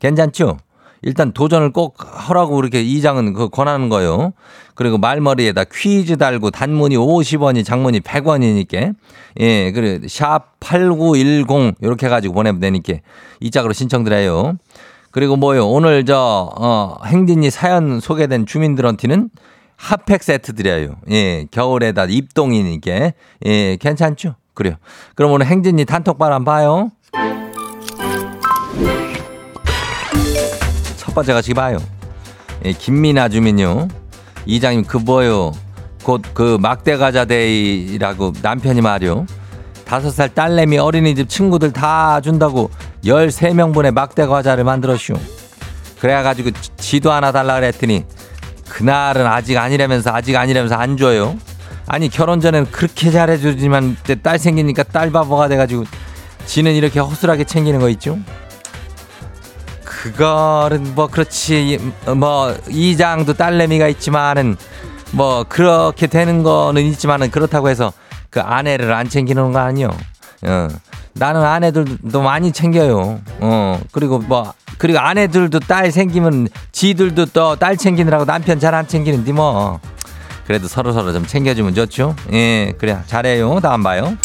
괜찮죠? 0.00 0.58
일단 1.02 1.32
도전을 1.32 1.72
꼭 1.72 1.96
하라고 1.98 2.56
그렇게 2.56 2.82
이장은 2.82 3.32
그 3.32 3.48
권하는 3.48 3.88
거예요. 3.88 4.32
그리고 4.74 4.98
말머리에다 4.98 5.64
퀴즈 5.64 6.16
달고 6.16 6.50
단문이 6.50 6.96
50원이 6.96 7.64
장문이 7.64 8.00
100원이니까 8.00 8.94
예, 9.40 9.72
그래 9.72 9.98
샵8910 9.98 11.76
이렇게 11.80 12.06
해 12.06 12.10
가지고 12.10 12.34
보내면 12.34 12.60
되니까 12.60 12.94
이 13.40 13.50
짝으로 13.50 13.72
신청드려요. 13.72 14.54
그리고 15.10 15.36
뭐요? 15.36 15.68
오늘 15.68 16.04
저 16.04 16.50
어, 16.56 16.96
행진이 17.04 17.50
사연 17.50 18.00
소개된 18.00 18.46
주민들한테는 18.46 19.30
핫팩 19.76 20.22
세트 20.22 20.54
드려요. 20.54 20.96
예, 21.10 21.46
겨울에다 21.50 22.04
입동이니까 22.04 23.12
예, 23.46 23.76
괜찮죠? 23.76 24.36
그래요. 24.54 24.74
그럼 25.14 25.32
오늘 25.32 25.46
행진이 25.46 25.86
단톡방 25.86 26.32
한번 26.32 26.44
봐요. 26.44 27.39
첫 31.10 31.14
번째 31.14 31.32
같이 31.32 31.54
봐요. 31.54 31.78
예, 32.64 32.70
김민아 32.72 33.28
주민요. 33.30 33.88
이장님 34.46 34.84
그 34.84 34.96
뭐요? 34.96 35.50
곧 36.04 36.22
그 36.34 36.56
막대 36.60 36.96
과자 36.96 37.24
데이라고 37.24 38.32
남편이 38.40 38.80
말이요. 38.80 39.26
다섯 39.84 40.12
살 40.12 40.32
딸내미 40.32 40.78
어린이집 40.78 41.28
친구들 41.28 41.72
다 41.72 42.20
준다고 42.20 42.70
13명분의 43.04 43.90
막대 43.92 44.24
과자를 44.26 44.62
만들었슈. 44.62 45.14
그래가지고 46.00 46.52
지- 46.52 46.70
지도 46.76 47.10
하나 47.10 47.32
달라 47.32 47.56
그랬더니 47.56 48.04
그날은 48.68 49.26
아직 49.26 49.56
아니라면서 49.58 50.12
아직 50.12 50.36
아니라면서 50.36 50.76
안 50.76 50.96
줘요. 50.96 51.36
아니 51.88 52.08
결혼 52.08 52.40
전에는 52.40 52.70
그렇게 52.70 53.10
잘해주지만 53.10 53.96
딸 54.22 54.38
생기니까 54.38 54.84
딸 54.84 55.10
바보가 55.10 55.48
돼가지고 55.48 55.84
지는 56.46 56.72
이렇게 56.74 57.00
허술하게 57.00 57.42
챙기는 57.44 57.80
거 57.80 57.88
있죠. 57.90 58.16
그거는 60.02 60.94
뭐 60.94 61.06
그렇지 61.08 61.78
뭐 62.16 62.56
이장도 62.70 63.34
딸내미가 63.34 63.88
있지만은 63.88 64.56
뭐 65.12 65.44
그렇게 65.46 66.06
되는 66.06 66.42
거는 66.42 66.82
있지만은 66.82 67.30
그렇다고 67.30 67.68
해서 67.68 67.92
그 68.30 68.40
아내를 68.40 68.92
안 68.92 69.08
챙기는 69.08 69.52
거 69.52 69.58
아니요. 69.58 69.90
어. 70.42 70.68
나는 71.12 71.42
아내들도 71.44 72.22
많이 72.22 72.50
챙겨요. 72.52 73.20
어. 73.40 73.80
그리고 73.92 74.18
뭐 74.20 74.54
그리고 74.78 74.98
아내들도 75.00 75.60
딸 75.60 75.92
생기면 75.92 76.48
지들도 76.72 77.26
또 77.26 77.56
딸 77.56 77.76
챙기느라고 77.76 78.24
남편 78.24 78.58
잘 78.58 78.74
안 78.74 78.86
챙기는데 78.88 79.32
뭐. 79.32 79.80
그래도 80.46 80.66
서로 80.66 80.92
서로 80.92 81.12
좀 81.12 81.26
챙겨주면 81.26 81.74
좋죠. 81.74 82.16
예, 82.32 82.72
그래 82.78 82.98
잘해요. 83.06 83.60
다음 83.60 83.82
봐요. 83.82 84.16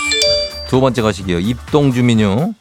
두 0.70 0.80
번째 0.80 1.02
것이기요. 1.02 1.40
입동 1.40 1.92
주민요. 1.92 2.54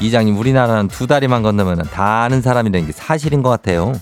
이장님 0.00 0.36
우리나라는 0.38 0.88
두 0.88 1.06
다리만 1.06 1.42
건너면 1.42 1.82
다 1.92 2.22
아는 2.22 2.42
사람이라는 2.42 2.86
게 2.86 2.92
사실인 2.92 3.42
것 3.42 3.50
같아요. 3.50 3.92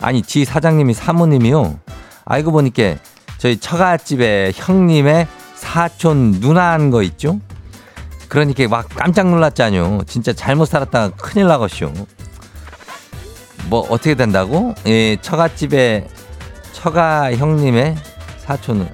아니 0.00 0.22
지 0.22 0.44
사장님이 0.44 0.94
사모님이요. 0.94 1.78
알고 2.24 2.52
보니까 2.52 2.96
저희 3.38 3.56
처갓집에 3.58 4.52
형님의 4.54 5.26
사촌 5.54 6.32
누나한 6.32 6.90
거 6.90 7.02
있죠. 7.02 7.40
그러니까 8.28 8.68
막 8.68 8.88
깜짝 8.88 9.28
놀랐잖요. 9.28 10.02
진짜 10.06 10.32
잘못 10.32 10.66
살았다가 10.66 11.16
큰일 11.16 11.46
나겠쇼. 11.46 11.92
뭐 13.68 13.80
어떻게 13.90 14.14
된다고? 14.14 14.74
예, 14.86 15.16
처갓집에 15.20 16.08
처가 16.72 17.34
형님의 17.34 17.96
사촌은 18.38 18.88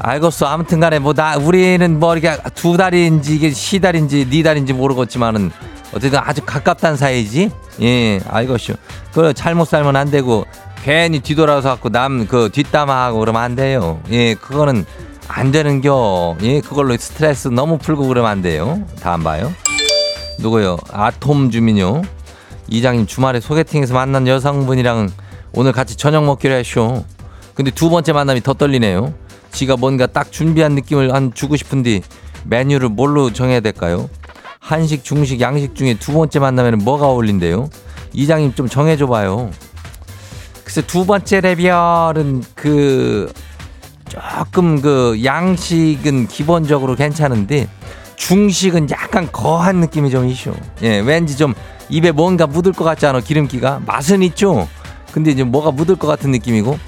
알겠어. 0.00 0.46
아무튼 0.46 0.80
간에 0.80 0.98
뭐 0.98 1.12
나 1.12 1.36
우리는 1.36 1.98
뭐 1.98 2.16
이렇게 2.16 2.40
두 2.54 2.76
달인지 2.76 3.34
이게 3.34 3.50
시 3.50 3.80
달인지 3.80 4.28
네 4.30 4.42
달인지 4.42 4.72
모르겠지만은 4.72 5.50
어쨌든 5.94 6.20
아주 6.22 6.42
가깝단 6.44 6.96
사이지. 6.96 7.50
예, 7.82 8.20
알겠슈. 8.28 8.74
그 9.12 9.32
잘못 9.34 9.66
살면 9.66 9.96
안 9.96 10.10
되고 10.10 10.46
괜히 10.84 11.20
뒤돌아서 11.20 11.70
갖고 11.70 11.88
남 11.88 12.26
그 12.28 12.50
뒷담화하고 12.52 13.18
그러면 13.18 13.42
안 13.42 13.54
돼요. 13.56 14.00
예, 14.10 14.34
그거는 14.34 14.84
안 15.26 15.50
되는겨. 15.50 16.36
예, 16.42 16.60
그걸로 16.60 16.96
스트레스 16.96 17.48
너무 17.48 17.78
풀고 17.78 18.06
그러면 18.06 18.30
안 18.30 18.42
돼요. 18.42 18.82
다음 19.00 19.24
봐요. 19.24 19.52
누구요? 20.38 20.76
아톰 20.92 21.50
주민요. 21.50 22.02
이장님 22.68 23.06
주말에 23.06 23.40
소개팅에서 23.40 23.94
만난 23.94 24.28
여성분이랑 24.28 25.10
오늘 25.52 25.72
같이 25.72 25.96
저녁 25.96 26.24
먹기로 26.24 26.54
했쇼. 26.54 27.04
근데 27.54 27.70
두 27.70 27.90
번째 27.90 28.12
만남이 28.12 28.42
더 28.42 28.54
떨리네요. 28.54 29.12
지가 29.52 29.76
뭔가 29.76 30.06
딱 30.06 30.30
준비한 30.32 30.72
느낌을 30.72 31.14
한 31.14 31.32
주고 31.34 31.56
싶은데 31.56 32.02
메뉴를 32.44 32.88
뭘로 32.88 33.32
정해야 33.32 33.60
될까요? 33.60 34.08
한식, 34.60 35.04
중식, 35.04 35.40
양식 35.40 35.74
중에 35.74 35.94
두 35.94 36.12
번째 36.12 36.38
만나면 36.38 36.78
뭐가 36.78 37.06
어울린대요? 37.06 37.68
이장님 38.12 38.54
좀 38.54 38.68
정해줘봐요. 38.68 39.50
글쎄 40.64 40.82
두 40.82 41.06
번째 41.06 41.40
레벨은 41.40 42.44
그 42.54 43.32
조금 44.08 44.80
그 44.80 45.20
양식은 45.24 46.28
기본적으로 46.28 46.94
괜찮은데 46.94 47.68
중식은 48.16 48.90
약간 48.90 49.30
거한 49.30 49.76
느낌이 49.76 50.10
좀 50.10 50.28
있쇼. 50.28 50.52
예, 50.82 50.98
왠지 50.98 51.36
좀 51.36 51.54
입에 51.88 52.10
뭔가 52.10 52.46
묻을 52.46 52.72
것 52.72 52.84
같지 52.84 53.06
않아 53.06 53.20
기름기가 53.20 53.80
맛은 53.86 54.22
있죠. 54.24 54.68
근데 55.12 55.30
이제 55.30 55.44
뭐가 55.44 55.70
묻을 55.70 55.96
것 55.96 56.06
같은 56.06 56.30
느낌이고 56.32 56.78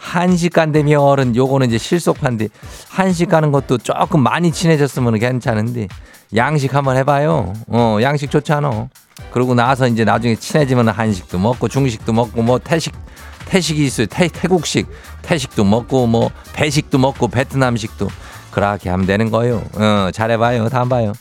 한식 0.00 0.54
간대면은 0.54 1.36
요거는 1.36 1.68
이제 1.68 1.78
실속판데 1.78 2.48
한식 2.88 3.28
가는 3.28 3.52
것도 3.52 3.78
조금 3.78 4.22
많이 4.22 4.50
친해졌으면 4.50 5.18
괜찮은데 5.18 5.88
양식 6.34 6.74
한번 6.74 6.96
해봐요. 6.96 7.52
어, 7.68 7.98
양식 8.02 8.30
좋잖아. 8.30 8.88
그러고 9.30 9.54
나서 9.54 9.86
이제 9.86 10.04
나중에 10.04 10.34
친해지면 10.34 10.88
한식도 10.88 11.38
먹고 11.38 11.68
중식도 11.68 12.12
먹고 12.12 12.42
뭐 12.42 12.58
태식 12.58 12.94
태식이 13.46 13.84
있어요. 13.84 14.06
태, 14.06 14.26
태국식 14.28 14.88
태식도 15.22 15.64
먹고 15.64 16.06
뭐 16.06 16.30
배식도 16.54 16.98
먹고 16.98 17.28
베트남식도 17.28 18.08
그렇게 18.50 18.88
하면 18.88 19.06
되는 19.06 19.30
거예요. 19.30 19.62
어, 19.74 20.10
잘해봐요. 20.12 20.68
다음 20.70 20.88
봐요. 20.88 21.12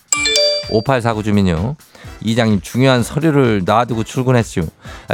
5849 0.72 1.24
주민요. 1.24 1.76
이장님 2.22 2.62
중요한 2.62 3.04
서류를 3.04 3.64
놔두고 3.66 4.04
출근했죠. 4.04 4.64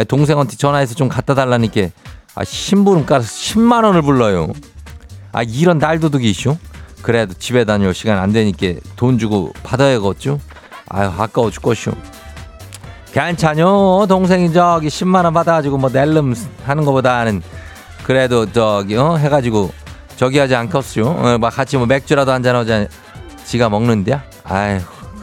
동생한테 0.07 0.55
전화해서 0.55 0.93
좀 0.95 1.07
갖다 1.07 1.33
달라니까 1.35 1.87
아, 2.35 2.43
신부름 2.43 3.05
까서 3.05 3.25
10만 3.25 3.83
원을 3.85 4.01
불러요. 4.01 4.51
아 5.31 5.43
이런 5.43 5.77
날도둑이 5.77 6.29
있쇼? 6.29 6.57
그래도 7.01 7.33
집에 7.33 7.65
다녀올 7.65 7.93
시간 7.93 8.19
안 8.19 8.31
되니까 8.33 8.79
돈 8.95 9.17
주고 9.17 9.53
받아야겠죠? 9.63 10.39
아유, 10.89 11.11
아까워 11.17 11.49
죽겠슈. 11.51 11.91
괜찮요. 13.13 14.07
동생이 14.07 14.51
저기 14.51 14.87
10만 14.87 15.23
원 15.23 15.33
받아가지고 15.33 15.77
뭐 15.77 15.89
낼름 15.89 16.35
하는 16.65 16.83
것보다는 16.83 17.41
그래도 18.03 18.51
저기, 18.51 18.97
어, 18.97 19.15
해가지고 19.15 19.71
저기 20.17 20.37
하지 20.37 20.55
않겠슈? 20.55 21.03
어, 21.05 21.37
막 21.37 21.49
같이 21.49 21.77
뭐 21.77 21.85
맥주라도 21.85 22.31
한잔 22.31 22.55
하자. 22.55 22.87
지가 23.45 23.69
먹는데야? 23.69 24.23
아휴, 24.43 24.79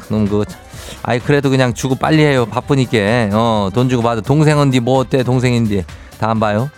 그놈 0.06 0.26
그거. 0.26 0.44
참. 0.44 0.60
아이, 1.02 1.18
그래도 1.18 1.50
그냥 1.50 1.74
주고 1.74 1.94
빨리 1.94 2.22
해요. 2.22 2.46
바쁘니까. 2.46 3.28
어, 3.32 3.70
돈 3.74 3.88
주고 3.88 4.02
받아. 4.02 4.20
동생은디 4.20 4.80
뭐 4.80 4.98
어때? 4.98 5.22
동생인디. 5.22 5.84
다안 6.18 6.38
봐요? 6.40 6.70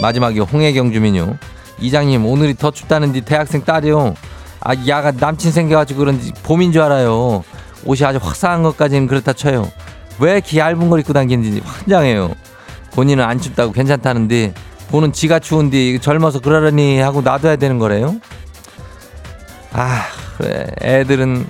마지막에 0.00 0.40
홍혜경 0.40 0.92
주민요. 0.92 1.36
이장님, 1.80 2.24
오늘이 2.26 2.54
더 2.54 2.70
춥다는데 2.70 3.20
대학생 3.22 3.64
딸이요. 3.64 4.14
아, 4.60 4.74
야가 4.86 5.12
남친 5.12 5.52
생겨가지고 5.52 6.00
그런지 6.00 6.32
봄인 6.42 6.72
줄 6.72 6.82
알아요. 6.82 7.44
옷이 7.84 8.04
아주 8.04 8.18
화사한 8.22 8.62
것까지는 8.62 9.06
그렇다 9.06 9.32
쳐요. 9.32 9.70
왜 10.18 10.32
이렇게 10.34 10.58
얇은 10.58 10.88
걸 10.90 11.00
입고 11.00 11.12
다니는지 11.12 11.60
환장해요. 11.64 12.32
본인은 12.92 13.24
안 13.24 13.40
춥다고 13.40 13.72
괜찮다는데 13.72 14.54
보는 14.90 15.12
지가 15.12 15.40
추운데 15.40 15.98
젊어서 15.98 16.38
그러려니 16.40 17.00
하고 17.00 17.20
놔둬야 17.20 17.56
되는 17.56 17.78
거래요. 17.78 18.16
아 19.72 20.04
그래 20.38 20.66
애들은 20.80 21.46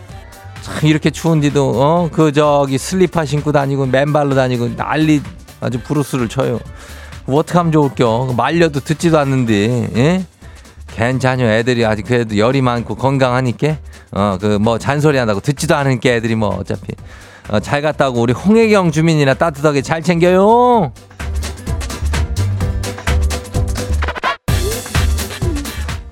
참 0.62 0.88
이렇게 0.88 1.10
추운데도 1.10 1.72
어 1.76 2.08
그 2.10 2.32
저기 2.32 2.78
슬리퍼 2.78 3.24
신고 3.26 3.52
다니고 3.52 3.86
맨발로 3.86 4.34
다니고 4.34 4.76
난리 4.76 5.20
아주 5.60 5.78
부르스를 5.80 6.28
쳐요. 6.28 6.58
뭐 7.26 7.40
어떡하면 7.40 7.72
좋을겨 7.72 8.34
말려도 8.36 8.80
듣지도 8.80 9.18
않는데 9.18 9.90
예? 9.96 10.24
괜찮요 10.88 11.44
애들이 11.46 11.84
아직 11.84 12.04
그래도 12.04 12.36
열이 12.36 12.60
많고 12.62 12.94
건강하니까 12.94 13.76
어 14.12 14.38
그 14.40 14.58
뭐 14.60 14.78
잔소리 14.78 15.18
한다고 15.18 15.40
듣지도 15.40 15.74
않으니까 15.74 16.10
애들이 16.10 16.34
뭐 16.36 16.50
어차피 16.50 16.92
어, 17.48 17.60
잘 17.60 17.82
갔다 17.82 18.08
오고 18.08 18.20
우리 18.20 18.32
홍혜경 18.32 18.90
주민이나 18.92 19.34
따뜻하게 19.34 19.82
잘 19.82 20.02
챙겨요. 20.02 20.92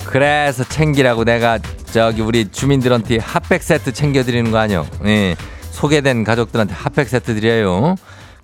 그래서 0.07 0.64
챙기라고 0.64 1.25
내가 1.25 1.59
저기 1.87 2.20
우리 2.22 2.51
주민들한테 2.51 3.18
핫팩 3.18 3.62
세트 3.62 3.92
챙겨드리는 3.92 4.51
거 4.51 4.59
아니요? 4.59 4.87
예. 5.07 5.37
소개된 5.70 6.25
가족들한테 6.25 6.75
핫팩 6.75 7.09
세트 7.09 7.35
드려요. 7.35 7.94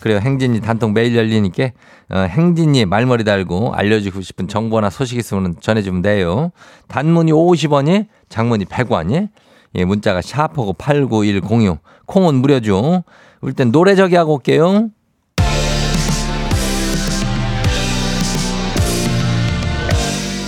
그래요. 0.01 0.19
행진이 0.23 0.61
단통 0.61 0.93
매일 0.95 1.15
열리니까 1.17 1.71
어, 2.11 2.21
행진이 2.21 2.87
말머리 2.87 3.25
달고 3.25 3.75
알려주고 3.75 4.23
싶은 4.23 4.49
정보나 4.49 4.91
소식 4.91 5.19
있으면 5.19 5.57
전해주면 5.61 6.03
돼요. 6.03 6.51
단문이 6.89 7.33
50원이, 7.33 8.07
장문이 8.29 8.65
100원이. 8.65 9.29
예, 9.75 9.85
문자가 9.85 10.23
샤프고 10.23 10.73
89106. 10.75 11.79
콩은 12.07 12.37
무료죠. 12.37 13.05
일단 13.43 13.71
노래 13.71 13.95
저기 13.95 14.17
하고 14.17 14.35
올게요. 14.35 14.89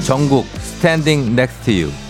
정국 0.07 0.47
Standing 0.47 1.37
Next 1.37 1.60
to 1.60 1.71
You. 1.73 2.10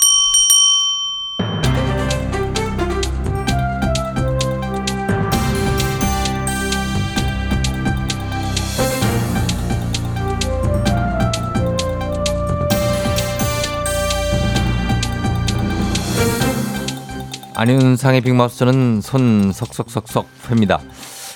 안윤상의 17.55 18.21
빅마우스는 18.21 19.01
손 19.01 19.51
석석석석 19.53 20.27
회입니다. 20.49 20.79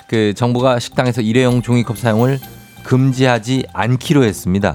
그 0.07 0.33
정부가 0.33 0.79
식당에서 0.79 1.21
일회용 1.21 1.61
종이컵 1.61 1.97
사용을 1.97 2.39
금지하지 2.83 3.65
않기로 3.73 4.23
했습니다. 4.23 4.73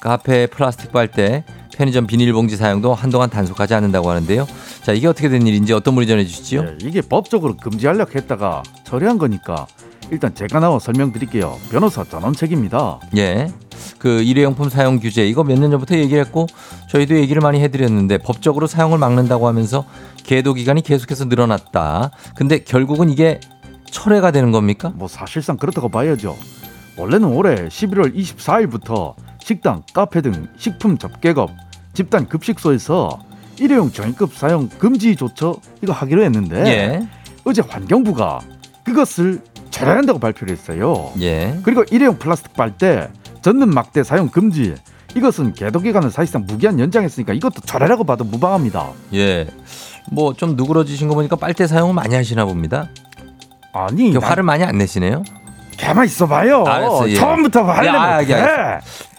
카페 0.00 0.46
플라스틱 0.46 0.90
빨대, 0.90 1.44
편의점 1.74 2.06
비닐봉지 2.06 2.56
사용도 2.56 2.94
한동안 2.94 3.30
단속하지 3.30 3.74
않는다고 3.74 4.10
하는데요. 4.10 4.46
자, 4.82 4.92
이게 4.92 5.06
어떻게 5.06 5.28
된 5.28 5.46
일인지 5.46 5.72
어떤 5.72 5.94
분이 5.94 6.06
전해 6.06 6.24
주시죠? 6.24 6.64
예, 6.64 6.78
이게 6.82 7.00
법적으로 7.00 7.56
금지하려고 7.56 8.12
했다가 8.14 8.62
처리한 8.84 9.18
거니까 9.18 9.66
일단 10.10 10.34
제가 10.34 10.60
나와 10.60 10.78
설명드릴게요. 10.78 11.58
변호사 11.70 12.04
전원책입니다. 12.04 13.00
예. 13.16 13.48
그 13.98 14.22
일회용품 14.22 14.68
사용 14.68 14.98
규제 15.00 15.26
이거 15.26 15.42
몇 15.44 15.58
년 15.58 15.70
전부터 15.70 15.96
얘기를 15.96 16.22
했고 16.24 16.46
저희도 16.90 17.16
얘기를 17.16 17.40
많이 17.40 17.60
해드렸는데 17.60 18.18
법적으로 18.18 18.66
사용을 18.66 18.98
막는다고 18.98 19.48
하면서 19.48 19.84
계도 20.24 20.54
기간이 20.54 20.82
계속해서 20.82 21.26
늘어났다. 21.26 22.10
근데 22.34 22.58
결국은 22.58 23.10
이게 23.10 23.40
철회가 23.90 24.30
되는 24.30 24.50
겁니까? 24.52 24.92
뭐 24.94 25.08
사실상 25.08 25.56
그렇다고 25.56 25.88
봐야죠. 25.88 26.36
원래는 26.96 27.28
올해 27.28 27.54
11월 27.68 28.14
24일부터 28.14 29.14
식당, 29.40 29.82
카페 29.94 30.20
등 30.20 30.46
식품 30.58 30.98
접객업, 30.98 31.50
집단 31.94 32.26
급식소에서 32.28 33.18
일회용 33.58 33.90
종이컵 33.90 34.34
사용 34.34 34.68
금지 34.68 35.16
조처 35.16 35.56
이거 35.82 35.92
하기로 35.92 36.22
했는데 36.24 36.64
예. 36.66 37.08
어제 37.44 37.62
환경부가 37.66 38.40
그것을 38.84 39.40
철회한다고 39.72 40.18
발표를 40.20 40.54
했어요. 40.54 41.10
예. 41.20 41.58
그리고 41.64 41.82
일회용 41.90 42.16
플라스틱 42.18 42.54
빨대, 42.54 43.08
젖는 43.42 43.68
막대 43.70 44.04
사용 44.04 44.28
금지. 44.28 44.74
이것은 45.16 45.52
계도 45.54 45.80
기간을 45.80 46.10
사실상 46.10 46.44
무기한 46.46 46.78
연장했으니까 46.78 47.32
이것도 47.32 47.60
철회라고 47.62 48.04
봐도 48.04 48.24
무방합니다. 48.24 48.90
예. 49.14 49.46
뭐 50.10 50.32
좀 50.34 50.56
누그러지신 50.56 51.08
거 51.08 51.14
보니까 51.14 51.36
빨대 51.36 51.66
사용을 51.66 51.94
많이 51.94 52.14
하시나 52.14 52.44
봅니다. 52.44 52.88
아니, 53.72 54.08
이게 54.08 54.18
나- 54.18 54.26
화를 54.28 54.42
많이 54.42 54.62
안 54.64 54.78
내시네요. 54.78 55.22
가만 55.80 56.04
있어봐요. 56.04 56.64
알았어, 56.64 57.08
예. 57.10 57.14
처음부터 57.16 57.60
야, 57.60 57.66
하려면 57.66 58.00
알게, 58.02 58.34
그래. 58.34 58.44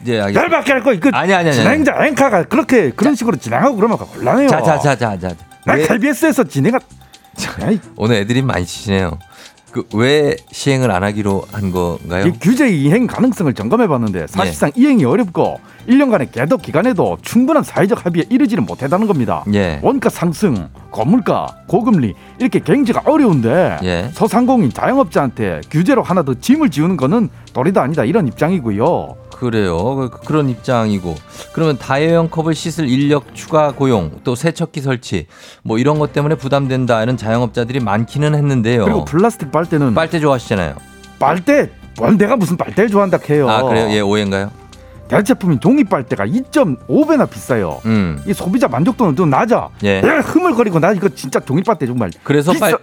예, 0.06 0.22
알겠습니다. 0.22 0.34
열받게 0.44 0.72
할 0.72 0.84
거. 0.84 0.96
그 1.00 1.10
아니, 1.13 1.34
아니, 1.34 1.50
아니. 1.50 1.58
진행자 1.58 2.06
앵커가 2.06 2.44
그렇게 2.44 2.92
그런 2.92 3.16
식으로 3.16 3.38
진행하고 3.38 3.76
그러면 3.76 3.98
곤란해요. 3.98 4.48
자, 4.50 4.62
자, 4.62 4.80
자, 4.80 4.96
자, 4.96 5.18
자. 5.18 5.36
나 5.66 5.74
왜- 5.74 5.88
KBS에서 5.88 6.44
진행한. 6.44 6.80
오늘 7.98 8.18
애들이 8.18 8.42
많이 8.42 8.66
치시네요. 8.66 9.18
그 9.73 9.83
왜 9.93 10.36
시행을 10.51 10.91
안 10.91 11.03
하기로 11.03 11.45
한 11.51 11.71
건가요? 11.71 12.27
이 12.27 12.31
규제 12.39 12.69
이행 12.69 13.07
가능성을 13.07 13.53
점검해 13.53 13.88
봤는데 13.88 14.27
사실상 14.27 14.71
이행이 14.75 15.03
어렵고 15.03 15.59
1년간의 15.89 16.31
계도 16.31 16.57
기간에도 16.57 17.17
충분한 17.21 17.63
사회적 17.63 18.05
합의에 18.05 18.25
이르지는 18.29 18.65
못했다는 18.65 19.07
겁니다. 19.07 19.43
예. 19.53 19.79
원가 19.83 20.09
상승, 20.09 20.69
건물가, 20.91 21.57
고금리 21.67 22.13
이렇게 22.39 22.59
경제가 22.59 23.01
어려운데 23.05 23.77
예. 23.83 24.09
소상공인 24.13 24.71
자영업자한테 24.71 25.62
규제로 25.69 26.01
하나 26.03 26.23
더 26.23 26.33
짐을 26.33 26.69
지우는 26.69 26.95
거는 26.95 27.29
도리도 27.54 27.80
아니다 27.80 28.04
이런 28.04 28.28
입장이고요. 28.28 29.16
그래요. 29.36 29.96
그- 29.96 30.10
그런 30.26 30.50
입장이고. 30.50 31.16
그러면 31.54 31.78
다회용 31.78 32.30
컵을 32.30 32.56
씻을 32.56 32.88
인력 32.89 33.36
추가 33.36 33.72
고용, 33.72 34.12
또 34.24 34.36
세척기 34.36 34.82
설치, 34.82 35.28
뭐 35.63 35.78
이런 35.78 36.00
것 36.00 36.13
때문에 36.13 36.36
부담된다는 36.36 37.16
자영업자들이 37.18 37.80
많기는 37.80 38.34
했는데요. 38.36 38.86
그리고 38.86 39.06
플라스틱 39.06 39.52
빨대는 39.52 39.94
빨대 39.94 40.20
좋아하시잖아요. 40.20 40.76
빨대 41.20 41.70
뭘 41.98 42.18
내가 42.18 42.36
무슨 42.36 42.58
빨대를 42.58 42.89
좋아한다 42.89 43.20
해요. 43.30 43.50
아, 43.50 43.62
그래요? 43.63 43.88
예, 43.92 44.00
오해인가요? 44.00 44.50
대체품인 45.10 45.60
종이 45.60 45.84
빨대가 45.84 46.26
2.5배나 46.26 47.30
비싸요. 47.30 47.82
음. 47.86 48.20
이 48.26 48.34
소비자 48.34 48.68
만족도는 48.68 49.16
좀 49.16 49.30
낮아. 49.30 49.70
예. 49.84 50.02
내가 50.02 50.22
흐물거리고 50.22 50.80
나 50.80 50.92
이거 50.92 51.08
진짜 51.10 51.39
종이 51.39 51.62
빨대 51.62 51.86
정말 51.86 52.10
그래서 52.24 52.52
비싸. 52.52 52.66
빨 52.68 52.78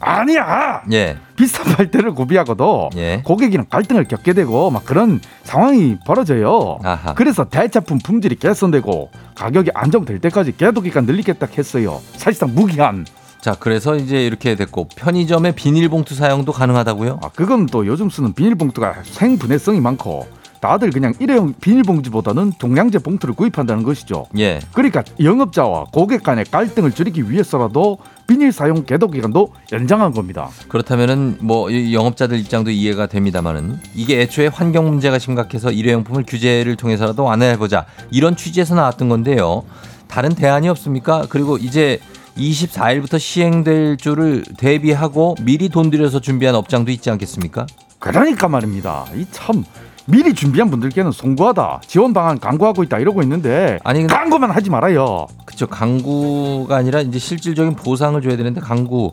아니야. 0.00 0.82
예. 0.92 1.16
비싼 1.36 1.64
빨대를 1.76 2.12
구비하고도 2.12 2.90
예. 2.96 3.22
고객이랑 3.24 3.66
갈등을 3.68 4.04
겪게 4.04 4.32
되고 4.32 4.70
막 4.70 4.84
그런 4.84 5.20
상황이 5.44 5.96
벌어져요. 6.06 6.78
아하. 6.82 7.14
그래서 7.14 7.44
대체품 7.44 7.98
품질이 7.98 8.36
개선되고 8.36 9.10
가격이 9.34 9.70
안정될 9.74 10.20
때까지 10.20 10.56
계도 10.56 10.80
기간 10.80 11.06
늘리겠다 11.06 11.46
했어요. 11.56 12.00
사실상 12.16 12.54
무기한. 12.54 13.06
자, 13.40 13.54
그래서 13.58 13.94
이제 13.94 14.26
이렇게 14.26 14.56
됐고 14.56 14.88
편의점의 14.96 15.54
비닐봉투 15.54 16.14
사용도 16.14 16.52
가능하다고요? 16.52 17.20
아 17.22 17.28
그건 17.34 17.66
또 17.66 17.86
요즘 17.86 18.10
쓰는 18.10 18.32
비닐봉투가 18.32 19.02
생분해성이 19.04 19.80
많고 19.80 20.26
다들 20.60 20.90
그냥 20.90 21.14
일회용 21.20 21.54
비닐봉지보다는 21.60 22.54
동량제 22.58 22.98
봉투를 22.98 23.34
구입한다는 23.36 23.84
것이죠. 23.84 24.26
예. 24.38 24.58
그러니까 24.72 25.04
영업자와 25.22 25.84
고객 25.92 26.24
간의 26.24 26.46
갈등을 26.46 26.90
줄이기 26.92 27.30
위해서라도 27.30 27.98
비닐 28.28 28.52
사용 28.52 28.84
계도 28.84 29.08
기간도 29.08 29.54
연장한 29.72 30.12
겁니다. 30.12 30.50
그렇다면은 30.68 31.38
뭐이 31.40 31.94
영업자들 31.94 32.38
입장도 32.38 32.70
이해가 32.70 33.06
됩니다만은 33.06 33.80
이게 33.94 34.20
애초에 34.20 34.48
환경 34.48 34.86
문제가 34.86 35.18
심각해서 35.18 35.72
일회용품을 35.72 36.24
규제를 36.28 36.76
통해서라도 36.76 37.24
완화해보자 37.24 37.86
이런 38.10 38.36
취지에서 38.36 38.74
나왔던 38.74 39.08
건데요. 39.08 39.64
다른 40.08 40.34
대안이 40.34 40.68
없습니까? 40.68 41.24
그리고 41.30 41.56
이제 41.56 42.00
24일부터 42.36 43.18
시행될 43.18 43.96
줄을 43.96 44.44
대비하고 44.58 45.36
미리 45.40 45.70
돈 45.70 45.88
들여서 45.88 46.20
준비한 46.20 46.54
업장도 46.54 46.90
있지 46.92 47.10
않겠습니까? 47.10 47.66
그러니까 47.98 48.46
말입니다. 48.46 49.06
이 49.16 49.24
참 49.32 49.64
미리 50.10 50.32
준비한 50.32 50.70
분들께는 50.70 51.12
송구하다 51.12 51.82
지원 51.86 52.14
방안 52.14 52.40
강구하고 52.40 52.82
있다 52.82 52.98
이러고 52.98 53.22
있는데 53.22 53.78
아니, 53.84 54.06
광고만 54.06 54.50
하지 54.50 54.70
말아요. 54.70 55.26
그쵸 55.44 55.66
강구가 55.66 56.76
아니라 56.76 57.00
이제 57.02 57.18
실질적인 57.18 57.74
보상을 57.74 58.20
줘야 58.22 58.36
되는데 58.36 58.60
강구 58.60 59.12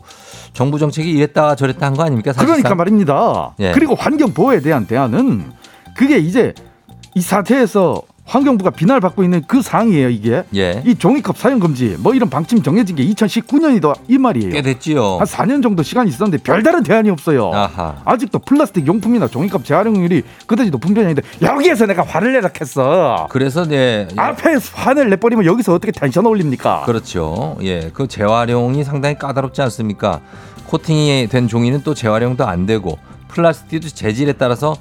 정부 0.54 0.78
정책이 0.78 1.10
이랬다 1.10 1.54
저랬다 1.54 1.84
한 1.86 1.94
거 1.96 2.02
아닙니까? 2.02 2.32
사실상? 2.32 2.56
그러니까 2.56 2.74
말입니다. 2.74 3.54
예. 3.60 3.72
그리고 3.72 3.94
환경 3.94 4.32
보호에 4.32 4.60
대한 4.60 4.86
대안은 4.86 5.52
그게 5.96 6.16
이제 6.18 6.54
이 7.14 7.20
사태에서 7.20 8.00
환경부가 8.26 8.70
비난을 8.70 9.00
받고 9.00 9.22
있는 9.22 9.42
그 9.46 9.62
사항이에요. 9.62 10.08
이게 10.10 10.42
예. 10.56 10.82
이 10.84 10.96
종이컵 10.96 11.38
사용 11.38 11.60
금지 11.60 11.96
뭐 12.00 12.12
이런 12.12 12.28
방침 12.28 12.62
정해진 12.62 12.96
게 12.96 13.06
2019년이다 13.06 13.94
이 14.08 14.18
말이에요. 14.18 14.52
꽤 14.52 14.62
됐지요. 14.62 15.18
한 15.18 15.26
4년 15.26 15.62
정도 15.62 15.82
시간이 15.82 16.10
있었는데 16.10 16.42
별다른 16.42 16.82
대안이 16.82 17.08
없어요. 17.08 17.52
아하. 17.54 17.96
아직도 18.04 18.40
플라스틱 18.40 18.86
용품이나 18.86 19.28
종이컵 19.28 19.64
재활용률이 19.64 20.24
그다지 20.46 20.70
높은 20.70 20.92
편이 20.92 21.04
아닌데 21.06 21.22
여기에서 21.40 21.86
내가 21.86 22.02
화를 22.02 22.32
내락했어. 22.32 23.28
그래서 23.30 23.64
네. 23.64 24.08
앞에 24.16 24.56
화를 24.74 25.08
내버리면 25.10 25.44
여기서 25.46 25.72
어떻게 25.72 25.92
텐션 25.92 26.26
올립니까? 26.26 26.82
그렇죠. 26.84 27.56
예. 27.62 27.90
그 27.94 28.08
재활용이 28.08 28.82
상당히 28.82 29.16
까다롭지 29.16 29.62
않습니까? 29.62 30.20
코팅이 30.66 31.28
된 31.30 31.46
종이는 31.46 31.82
또 31.84 31.94
재활용도 31.94 32.44
안 32.44 32.66
되고 32.66 32.98
플라스틱도 33.28 33.90
재질에 33.90 34.32
따라서 34.32 34.74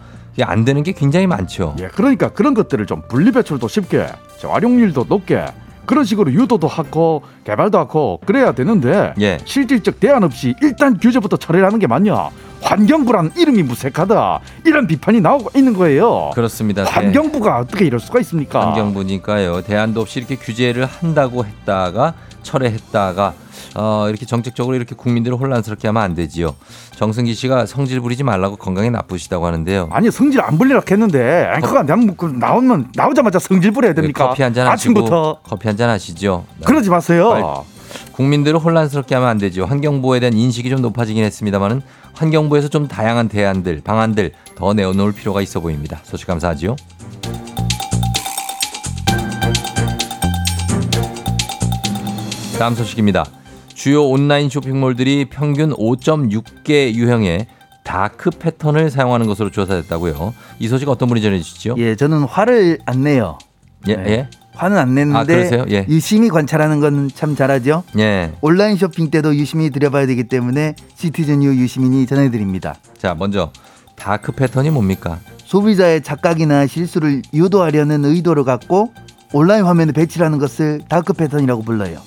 안 0.44 0.66
되는 0.66 0.84
게 0.84 0.92
굉장히 0.92 1.28
많죠. 1.28 1.76
예, 1.80 1.88
그러니까 1.88 2.30
그런 2.30 2.54
것들을 2.54 2.86
좀 2.86 3.02
분리 3.08 3.32
배출도 3.32 3.68
쉽게, 3.68 4.08
재활용률도 4.40 5.06
높게 5.08 5.46
그런 5.86 6.04
식으로 6.04 6.32
유도도 6.34 6.68
하고 6.68 7.22
개발도 7.44 7.78
하고 7.78 8.20
그래야 8.26 8.52
되는데 8.52 9.14
예. 9.22 9.38
실질적 9.46 10.00
대안 10.00 10.24
없이 10.24 10.56
일단 10.62 10.98
규제부터 10.98 11.38
처리하는 11.38 11.80
게 11.80 11.88
맞냐? 11.88 12.30
환경부란 12.62 13.34
이름이 13.38 13.62
무색하다 13.64 14.40
이런 14.66 14.88
비판이 14.88 15.22
나오고 15.22 15.52
있는 15.56 15.74
거예요. 15.74 16.32
그렇습니다. 16.34 16.84
네. 16.84 16.90
환경부가 16.90 17.60
어떻게 17.60 17.86
이럴 17.86 18.00
수가 18.00 18.20
있습니까? 18.22 18.66
환경부니까요. 18.68 19.62
대안도 19.62 20.02
없이 20.02 20.20
이렇게 20.20 20.36
규제를 20.36 20.86
한다고 20.86 21.46
했다가 21.46 22.16
철회했다가 22.42 23.34
어, 23.76 24.06
이렇게 24.10 24.26
정책적으로 24.26 24.76
이렇게 24.76 24.96
국민들을 24.96 25.38
혼란스럽게 25.38 25.88
하면 25.90 26.02
안 26.02 26.16
되지요. 26.16 26.56
정승기 26.96 27.34
씨가 27.34 27.66
성질 27.66 28.00
부리지 28.00 28.24
말라고 28.24 28.56
건강에 28.56 28.90
나쁘시다고 28.90 29.46
하는데요. 29.46 29.90
아니 29.92 30.10
성질 30.12 30.42
안 30.42 30.58
불리라 30.58 30.82
했는데 30.90 31.52
앵커가 31.58 31.84
난그 31.84 32.26
나오면 32.40 32.92
나오자마자 32.96 33.38
성질 33.40 33.72
부려야 33.72 33.94
됩니까? 33.94 34.24
네, 34.24 34.28
커피 34.30 34.42
한 34.44 34.54
잔 34.54 34.68
하시고 34.68 34.92
아침부터 34.92 35.40
커피 35.44 35.68
한 35.68 35.76
잔 35.78 35.90
하시죠. 35.90 36.46
그러지 36.66 36.90
마세요. 36.90 37.30
빨리. 37.30 37.44
국민들을 38.14 38.60
혼란스럽게 38.60 39.14
하면 39.16 39.28
안 39.30 39.38
되죠. 39.38 39.66
환경보호에 39.66 40.22
대한 40.22 40.34
인식이 40.34 40.70
좀 40.70 40.82
높아지긴 40.82 41.24
했습니다만은 41.26 41.82
환경부에서 42.14 42.70
좀 42.70 42.88
다양한 42.88 43.28
대안들, 43.28 43.82
방안들 43.84 44.32
더 44.56 44.74
내어놓을 44.74 45.12
필요가 45.12 45.42
있어 45.42 45.60
보입니다. 45.60 46.00
소식 46.04 46.28
감사하지요. 46.28 46.78
다음 52.58 52.74
소식입니다. 52.76 53.26
주요 53.86 54.04
온라인 54.04 54.50
쇼핑몰들이 54.50 55.26
평균 55.26 55.72
5.6개 55.72 56.96
유형의 56.96 57.46
dark 57.84 58.32
pattern을 58.32 58.90
사용하는 58.90 59.28
것으로 59.28 59.52
조사됐다고요. 59.52 60.34
이 60.58 60.68
소식 60.68 60.90
어떤 60.90 61.08
분이 61.08 61.22
전해주시죠? 61.22 61.76
예, 61.78 61.96
저는 61.96 62.24
화를 62.24 62.80
안 62.88 63.04
내요. 63.04 63.38
예, 63.88 63.96
네. 63.96 64.04
예, 64.08 64.30
화는 64.56 64.76
안 64.76 64.88
아, 64.90 64.92
냈는데 64.92 65.36
그러세요? 65.36 65.66
예. 65.70 65.86
유심히 65.88 66.30
관찰하는 66.30 66.80
건 66.80 67.12
참 67.14 67.36
잘하죠. 67.36 67.84
예. 68.00 68.32
온라인 68.42 68.76
쇼핑 68.76 69.12
때도 69.12 69.36
유심히 69.36 69.70
들여봐야 69.70 70.08
되기 70.08 70.24
때문에 70.24 70.74
citizen 70.96 71.44
유 71.44 71.54
유시민이 71.56 72.08
전해드립니다. 72.08 72.74
자, 72.98 73.14
먼저 73.14 73.52
dark 73.98 74.32
pattern이 74.32 74.72
뭡니까? 74.72 75.20
소비자의 75.44 76.02
착각이나 76.02 76.66
실수를 76.66 77.22
유도하려는 77.36 78.04
의도를 78.04 78.46
갖고 78.46 78.92
온라인 79.32 79.64
화면에 79.66 79.92
배치하는 79.92 80.40
것을 80.40 80.82
dark 80.90 81.14
pattern이라고 81.14 81.62
불러요. 81.62 82.00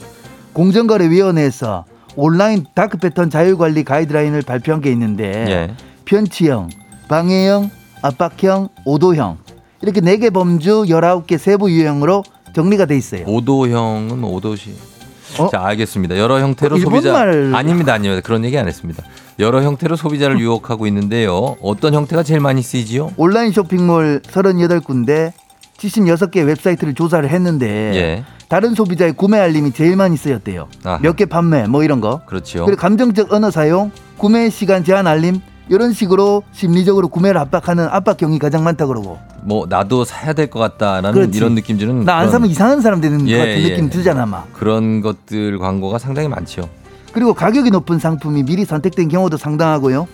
공정거래위원회에서 0.58 1.84
온라인 2.16 2.66
dark 2.74 2.98
pattern 2.98 3.30
자율관리 3.30 3.84
가이드라인을 3.84 4.42
발표한 4.42 4.80
게 4.80 4.90
있는데 4.90 5.24
예. 5.48 5.74
편취형, 6.04 6.68
방해형, 7.08 7.70
압박형, 8.02 8.68
오도형 8.84 9.38
이렇게 9.82 10.00
네 10.00 10.16
개 10.18 10.30
범주 10.30 10.86
19개 10.88 11.38
세부 11.38 11.70
유형으로 11.70 12.24
정리가 12.54 12.86
돼 12.86 12.96
있어요. 12.96 13.24
오도형은 13.26 14.24
오도시. 14.24 14.74
어? 15.38 15.48
자, 15.50 15.60
알겠습니다. 15.64 16.18
여러 16.18 16.40
형태로 16.40 16.76
어, 16.76 16.78
소비자 16.80 17.10
일본말- 17.12 17.54
아닙니다, 17.54 17.92
아닙니다. 17.92 18.20
그런 18.24 18.44
얘기 18.44 18.58
안 18.58 18.66
했습니다. 18.66 19.04
여러 19.38 19.62
형태로 19.62 19.94
소비자를 19.94 20.38
유혹하고 20.40 20.86
있는데요. 20.88 21.56
어떤 21.62 21.94
형태가 21.94 22.24
제일 22.24 22.40
많이 22.40 22.62
쓰이지요? 22.62 23.12
온라인 23.16 23.52
쇼핑몰 23.52 24.22
38군데 24.24 25.32
76개 25.78 26.44
웹사이트를 26.44 26.94
조사를 26.94 27.28
했는데 27.28 27.66
예. 27.94 28.24
다른 28.48 28.74
소비자의 28.74 29.12
구매 29.12 29.38
알림이 29.38 29.72
제일 29.72 29.96
많이 29.96 30.16
쓰였대요. 30.16 30.68
몇 31.02 31.16
개 31.16 31.24
판매 31.24 31.66
뭐 31.66 31.84
이런 31.84 32.00
거. 32.00 32.20
그렇죠. 32.26 32.64
그리고 32.64 32.80
감정적 32.80 33.32
언어 33.32 33.50
사용, 33.50 33.90
구매 34.16 34.50
시간 34.50 34.84
제한 34.84 35.06
알림 35.06 35.40
이런 35.68 35.92
식으로 35.92 36.42
심리적으로 36.52 37.08
구매를 37.08 37.38
압박하는 37.40 37.88
압박형이 37.90 38.38
가장 38.38 38.64
많다 38.64 38.86
그러고. 38.86 39.18
뭐 39.42 39.66
나도 39.68 40.04
사야 40.04 40.32
될 40.32 40.48
것 40.50 40.58
같다라는 40.58 41.12
그렇지. 41.12 41.38
이런 41.38 41.54
느낌 41.54 41.78
주는 41.78 42.04
나안 42.04 42.30
사면 42.30 42.48
이상한 42.50 42.80
사람 42.80 43.00
되는 43.00 43.26
예, 43.28 43.32
것 43.38 43.38
같은 43.44 43.62
예. 43.62 43.68
느낌 43.68 43.90
들잖아 43.90 44.26
막. 44.26 44.52
그런 44.54 45.00
것들 45.00 45.58
광고가 45.58 45.98
상당히 45.98 46.28
많죠. 46.28 46.68
그리고 47.12 47.34
가격이 47.34 47.70
높은 47.70 47.98
상품이 47.98 48.44
미리 48.44 48.64
선택된 48.64 49.08
경우도 49.08 49.36
상당하고요. 49.36 50.08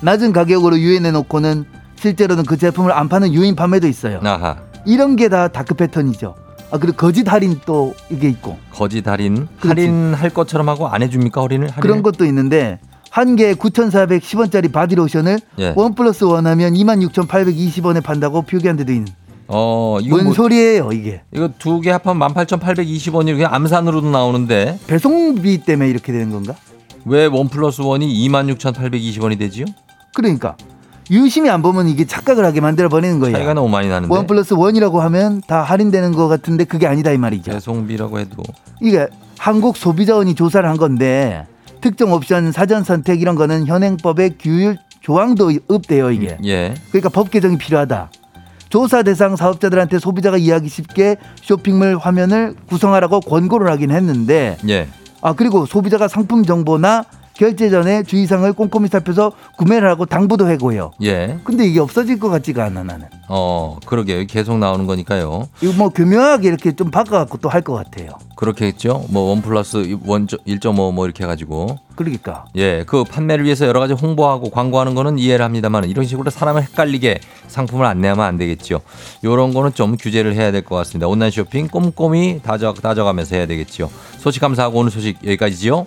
낮은 0.00 0.32
가격으로 0.32 0.78
유인해 0.78 1.10
놓고는 1.12 1.64
실제로는 1.96 2.44
그 2.44 2.56
제품을 2.56 2.92
안 2.92 3.08
파는 3.08 3.32
유인 3.32 3.54
판매도 3.56 3.86
있어요. 3.86 4.20
아하. 4.24 4.56
이런 4.86 5.16
게 5.16 5.28
다 5.28 5.48
dark 5.48 5.74
pattern이죠. 5.74 6.34
아 6.70 6.78
그리고 6.78 6.96
거짓 6.96 7.30
할인 7.30 7.60
또 7.66 7.94
이게 8.10 8.28
있고 8.28 8.58
거짓 8.72 9.06
할인 9.06 9.46
그렇지. 9.60 9.68
할인 9.80 10.14
할 10.14 10.30
것처럼 10.30 10.68
하고 10.68 10.88
안 10.88 11.02
해줍니까 11.02 11.42
할인을? 11.42 11.68
할인을? 11.68 11.80
그런 11.82 12.02
것도 12.02 12.24
있는데 12.26 12.78
한 13.10 13.36
개에 13.36 13.54
9,410원짜리 13.54 14.72
바디로션을 14.72 15.38
예. 15.60 15.72
one 15.76 15.94
plus 15.94 16.24
one 16.24 16.46
하면 16.48 16.72
26,820원에 16.74 18.02
판다고 18.02 18.42
표기한 18.42 18.76
데도 18.76 18.92
있는. 18.92 19.12
어 19.46 19.98
이거 20.00 20.16
뭔 20.16 20.24
뭐, 20.26 20.34
소리예요 20.34 20.90
이게? 20.92 21.20
이거 21.32 21.50
두 21.58 21.80
개 21.82 21.90
합하면 21.90 22.28
18,820원이 22.34 23.34
그냥 23.36 23.52
암산으로도 23.54 24.10
나오는데 24.10 24.78
배송비 24.86 25.64
때문에 25.64 25.88
이렇게 25.90 26.12
되는 26.12 26.30
건가? 26.30 26.54
왜 27.04 27.26
one 27.26 27.48
plus 27.48 27.82
one이 27.82 28.06
26,820원이 28.28 29.38
되지요? 29.38 29.66
그러니까 30.14 30.56
유심히 31.10 31.50
안 31.50 31.62
보면 31.62 31.88
이게 31.88 32.04
착각을 32.04 32.44
하게 32.44 32.60
만들어 32.60 32.88
버리는 32.88 33.20
차이가 33.20 33.38
거예요. 33.38 33.54
너무 33.54 33.68
많이 33.68 33.88
나는데. 33.88 34.14
원 34.14 34.26
플러스 34.26 34.54
원이라고 34.54 35.00
하면 35.02 35.42
다 35.46 35.62
할인되는 35.62 36.12
것 36.12 36.28
같은데 36.28 36.64
그게 36.64 36.86
아니다 36.86 37.12
이 37.12 37.18
말이죠. 37.18 37.50
배송비라고 37.52 38.18
해도 38.18 38.42
이게 38.80 39.06
한국 39.38 39.76
소비자원이 39.76 40.34
조사를 40.34 40.68
한 40.68 40.76
건데 40.76 41.46
특정 41.80 42.12
옵션 42.12 42.52
사전 42.52 42.84
선택 42.84 43.20
이런 43.20 43.34
거는 43.34 43.66
현행법에 43.66 44.30
규율 44.40 44.78
조항도 45.00 45.52
없대요 45.68 46.10
이게. 46.10 46.38
예. 46.44 46.74
그러니까 46.88 47.10
법 47.10 47.30
개정이 47.30 47.58
필요하다. 47.58 48.10
조사 48.70 49.02
대상 49.02 49.36
사업자들한테 49.36 49.98
소비자가 49.98 50.38
이해하기 50.38 50.68
쉽게 50.68 51.16
쇼핑몰 51.42 51.98
화면을 51.98 52.54
구성하라고 52.66 53.20
권고를 53.20 53.70
하긴 53.70 53.90
했는데 53.90 54.56
예. 54.68 54.88
아 55.20 55.34
그리고 55.34 55.66
소비자가 55.66 56.08
상품 56.08 56.42
정보나 56.44 57.04
결제 57.34 57.68
전에 57.68 58.02
주의사항을 58.04 58.52
꼼꼼히 58.52 58.88
살펴서 58.88 59.32
구매를 59.58 59.88
하고 59.88 60.06
당부도 60.06 60.48
해고요. 60.50 60.92
예. 61.02 61.38
근데 61.44 61.66
이게 61.66 61.80
없어질 61.80 62.18
것 62.20 62.28
같지가 62.30 62.64
않아 62.66 62.84
나는. 62.84 63.06
어, 63.28 63.76
그러게요. 63.86 64.26
계속 64.26 64.58
나오는 64.58 64.86
거니까요. 64.86 65.48
이거 65.60 65.72
뭐 65.72 65.88
교묘하게 65.88 66.48
이렇게 66.48 66.72
좀 66.72 66.90
바꿔갖고 66.90 67.38
또 67.38 67.48
할 67.48 67.62
것 67.62 67.72
같아요. 67.74 68.10
그렇겠죠. 68.36 69.04
뭐 69.10 69.30
원 69.30 69.40
플러스 69.42 69.96
원 70.04 70.26
1.5 70.26 70.92
뭐 70.92 71.04
이렇게 71.06 71.24
해가지고 71.24 71.78
그러니까 71.96 72.44
예, 72.56 72.84
그 72.86 73.04
판매를 73.04 73.44
위해서 73.44 73.66
여러 73.66 73.80
가지 73.80 73.94
홍보하고 73.94 74.50
광고하는 74.50 74.94
거는 74.94 75.18
이해를 75.18 75.44
합니다만 75.44 75.84
이런 75.88 76.04
식으로 76.04 76.30
사람을 76.30 76.62
헷갈리게 76.62 77.20
상품을 77.48 77.86
안내하면 77.86 78.24
안 78.24 78.36
되겠죠. 78.36 78.80
요런 79.24 79.54
거는 79.54 79.72
좀 79.74 79.96
규제를 79.96 80.34
해야 80.34 80.52
될 80.52 80.62
것 80.64 80.76
같습니다. 80.76 81.06
온라인 81.08 81.30
쇼핑 81.30 81.68
꼼꼼히 81.68 82.40
다져 82.42 82.74
다져가면서 82.74 83.36
해야 83.36 83.46
되겠죠. 83.46 83.90
소식 84.18 84.40
감사하고 84.40 84.78
오늘 84.78 84.90
소식 84.90 85.16
여기까지지요. 85.24 85.86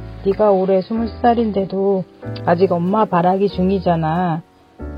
네가 0.23 0.51
올해 0.51 0.81
스물 0.81 1.07
살인데도 1.07 2.03
아직 2.45 2.71
엄마 2.71 3.05
바라기 3.05 3.49
중이잖아. 3.49 4.43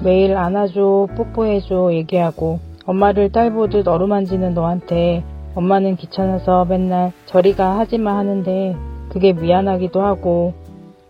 매일 0.03 0.35
안아줘, 0.35 1.07
뽀뽀해줘 1.15 1.93
얘기하고 1.93 2.59
엄마를 2.85 3.31
딸 3.31 3.53
보듯 3.53 3.87
어루만지는 3.87 4.53
너한테 4.53 5.23
엄마는 5.55 5.95
귀찮아서 5.95 6.65
맨날 6.65 7.13
저리가 7.27 7.79
하지마 7.79 8.17
하는데 8.17 8.75
그게 9.09 9.31
미안하기도 9.31 10.01
하고 10.01 10.53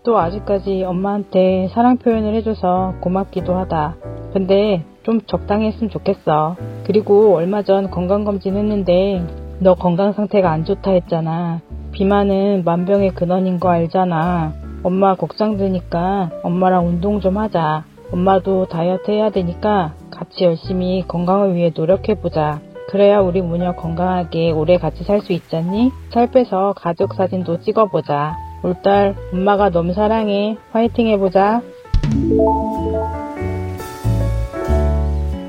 또 0.04 0.19
아직까지 0.19 0.84
엄마한테 0.84 1.69
사랑 1.73 1.97
표현을 1.97 2.36
해줘서 2.36 2.93
고맙기도 2.99 3.56
하다. 3.56 3.95
근데 4.34 4.84
좀 5.04 5.21
적당히 5.21 5.67
했으면 5.67 5.89
좋겠어. 5.89 6.56
그리고 6.86 7.36
얼마 7.36 7.63
전 7.63 7.89
건강검진 7.89 8.58
했는데 8.58 9.26
너 9.60 9.73
건강 9.76 10.13
상태가 10.13 10.52
안 10.52 10.65
좋다 10.65 10.91
했잖아. 10.91 11.62
비만은 11.93 12.63
만병의 12.65 13.12
근원인 13.12 13.60
거 13.60 13.69
알잖아. 13.69 14.53
엄마 14.82 15.15
걱정되니까 15.15 16.32
엄마랑 16.43 16.88
운동 16.88 17.21
좀 17.21 17.38
하자. 17.38 17.86
엄마도 18.12 18.65
다이어트 18.65 19.12
해야 19.12 19.29
되니까 19.29 19.93
같이 20.12 20.43
열심히 20.43 21.03
건강을 21.08 21.56
위해 21.56 21.71
노력해보자. 21.73 22.60
그래야 22.89 23.19
우리 23.19 23.41
무녀 23.41 23.73
건강하게 23.73 24.51
오래 24.51 24.77
같이 24.77 25.03
살 25.03 25.21
수 25.21 25.34
있잖니? 25.34 25.91
살 26.12 26.29
빼서 26.29 26.73
가족 26.77 27.13
사진도 27.13 27.62
찍어보자. 27.62 28.36
올딸 28.63 29.15
엄마가 29.32 29.69
너무 29.69 29.93
사랑해. 29.93 30.58
화이팅 30.71 31.08
해보자. 31.08 31.62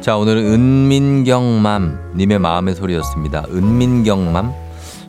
자, 0.01 0.17
오늘은 0.19 0.45
은민경맘 0.45 2.13
님의 2.17 2.39
마음의 2.39 2.75
소리였습니다. 2.75 3.45
은민경맘. 3.51 4.64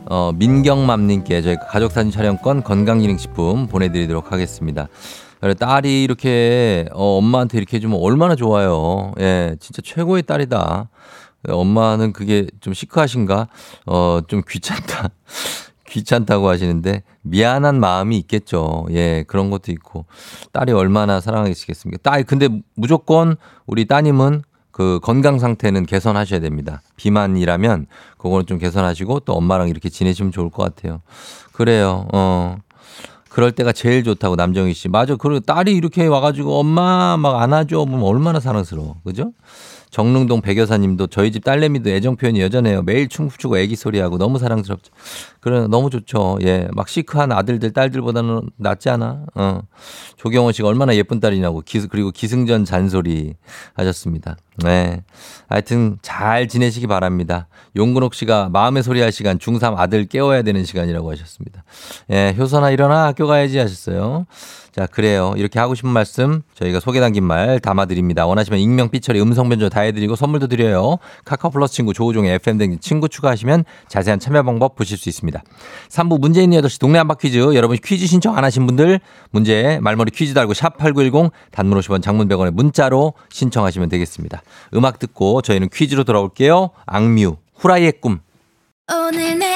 어, 0.08 0.32
민경맘님께 0.34 1.42
저희 1.42 1.56
가족사진 1.68 2.12
촬영권 2.12 2.62
건강기능식품 2.62 3.66
보내드리도록 3.66 4.32
하겠습니다. 4.32 4.88
딸이 5.58 6.02
이렇게, 6.02 6.86
어, 6.92 7.18
엄마한테 7.18 7.58
이렇게 7.58 7.76
해주면 7.76 7.98
얼마나 8.00 8.36
좋아요. 8.36 9.12
예, 9.20 9.56
진짜 9.60 9.82
최고의 9.84 10.22
딸이다. 10.22 10.88
엄마는 11.48 12.12
그게 12.12 12.46
좀 12.60 12.72
시크하신가? 12.72 13.48
어, 13.86 14.20
좀 14.26 14.42
귀찮다. 14.48 15.10
귀찮다고 15.88 16.48
하시는데 16.48 17.02
미안한 17.22 17.78
마음이 17.78 18.18
있겠죠. 18.18 18.86
예, 18.90 19.24
그런 19.26 19.50
것도 19.50 19.72
있고. 19.72 20.06
딸이 20.52 20.72
얼마나 20.72 21.20
사랑하시겠습니까? 21.20 22.00
딸, 22.02 22.24
근데 22.24 22.48
무조건 22.74 23.36
우리 23.66 23.86
따님은 23.86 24.42
그 24.76 25.00
건강 25.02 25.38
상태는 25.38 25.86
개선하셔야 25.86 26.38
됩니다. 26.38 26.82
비만이라면 26.96 27.86
그거는 28.18 28.44
좀 28.44 28.58
개선하시고 28.58 29.20
또 29.20 29.32
엄마랑 29.32 29.70
이렇게 29.70 29.88
지내시면 29.88 30.32
좋을 30.32 30.50
것 30.50 30.64
같아요. 30.64 31.00
그래요. 31.52 32.06
어. 32.12 32.58
그럴 33.30 33.52
때가 33.52 33.72
제일 33.72 34.04
좋다고 34.04 34.36
남정희 34.36 34.74
씨. 34.74 34.90
맞아. 34.90 35.16
그리고 35.16 35.40
딸이 35.40 35.74
이렇게 35.74 36.06
와가지고 36.06 36.60
엄마 36.60 37.16
막 37.16 37.40
안아줘 37.40 37.86
보면 37.86 38.02
얼마나 38.02 38.38
사랑스러워. 38.38 38.96
그죠? 39.02 39.32
정릉동 39.90 40.40
백여사님도 40.40 41.08
저희 41.08 41.32
집 41.32 41.44
딸내미도 41.44 41.90
애정 41.90 42.16
표현이 42.16 42.40
여전해요. 42.40 42.82
매일 42.82 43.08
춤추고 43.08 43.58
애기 43.58 43.76
소리하고 43.76 44.18
너무 44.18 44.38
사랑스럽죠. 44.38 44.92
그래 45.40 45.66
너무 45.68 45.90
좋죠. 45.90 46.38
예, 46.42 46.68
막 46.72 46.88
시크한 46.88 47.32
아들들 47.32 47.72
딸들보다는 47.72 48.50
낫지 48.56 48.90
않아. 48.90 49.26
어. 49.34 49.60
조경호 50.16 50.52
씨가 50.52 50.68
얼마나 50.68 50.94
예쁜 50.96 51.20
딸이냐고 51.20 51.60
기, 51.60 51.86
그리고 51.86 52.10
기승전 52.10 52.64
잔소리 52.64 53.34
하셨습니다. 53.74 54.36
네, 54.64 55.04
하여튼 55.48 55.98
잘 56.02 56.48
지내시기 56.48 56.86
바랍니다. 56.86 57.48
용근옥 57.76 58.14
씨가 58.14 58.48
마음의 58.48 58.82
소리 58.82 59.00
할 59.00 59.12
시간 59.12 59.38
중3 59.38 59.76
아들 59.76 60.06
깨워야 60.06 60.42
되는 60.42 60.64
시간이라고 60.64 61.10
하셨습니다. 61.12 61.62
예, 62.10 62.34
효선아 62.36 62.70
일어나 62.70 63.06
학교 63.06 63.26
가야지 63.26 63.58
하셨어요. 63.58 64.26
자, 64.76 64.86
그래요. 64.86 65.32
이렇게 65.38 65.58
하고 65.58 65.74
싶은 65.74 65.88
말씀 65.88 66.42
저희가 66.52 66.80
소개 66.80 67.00
담긴 67.00 67.24
말 67.24 67.60
담아드립니다. 67.60 68.26
원하시면 68.26 68.60
익명, 68.60 68.90
삐처리, 68.90 69.18
음성 69.22 69.48
변조 69.48 69.70
다 69.70 69.80
해드리고 69.80 70.16
선물도 70.16 70.48
드려요. 70.48 70.98
카카오 71.24 71.50
플러스 71.50 71.72
친구 71.72 71.94
조우종의 71.94 72.34
FM 72.34 72.58
등 72.58 72.78
친구 72.78 73.08
추가하시면 73.08 73.64
자세한 73.88 74.20
참여 74.20 74.42
방법 74.42 74.76
보실 74.76 74.98
수 74.98 75.08
있습니다. 75.08 75.42
3부 75.88 76.20
문제 76.20 76.42
있는 76.42 76.60
8시 76.60 76.78
동네 76.78 76.98
한바 76.98 77.14
퀴즈. 77.14 77.38
여러분 77.54 77.78
퀴즈 77.82 78.06
신청 78.06 78.36
안 78.36 78.44
하신 78.44 78.66
분들 78.66 79.00
문제 79.30 79.78
말머리 79.80 80.10
퀴즈 80.10 80.34
달고 80.34 80.52
샵 80.52 80.76
8910 80.76 81.32
단문 81.52 81.80
50원 81.80 82.02
장문 82.02 82.28
100원에 82.28 82.50
문자로 82.50 83.14
신청하시면 83.30 83.88
되겠습니다. 83.88 84.42
음악 84.74 84.98
듣고 84.98 85.40
저희는 85.40 85.70
퀴즈로 85.72 86.04
돌아올게요. 86.04 86.68
악뮤, 86.84 87.38
후라이의 87.54 87.94
꿈. 88.02 88.20
오늘 88.92 89.38
내 89.38 89.55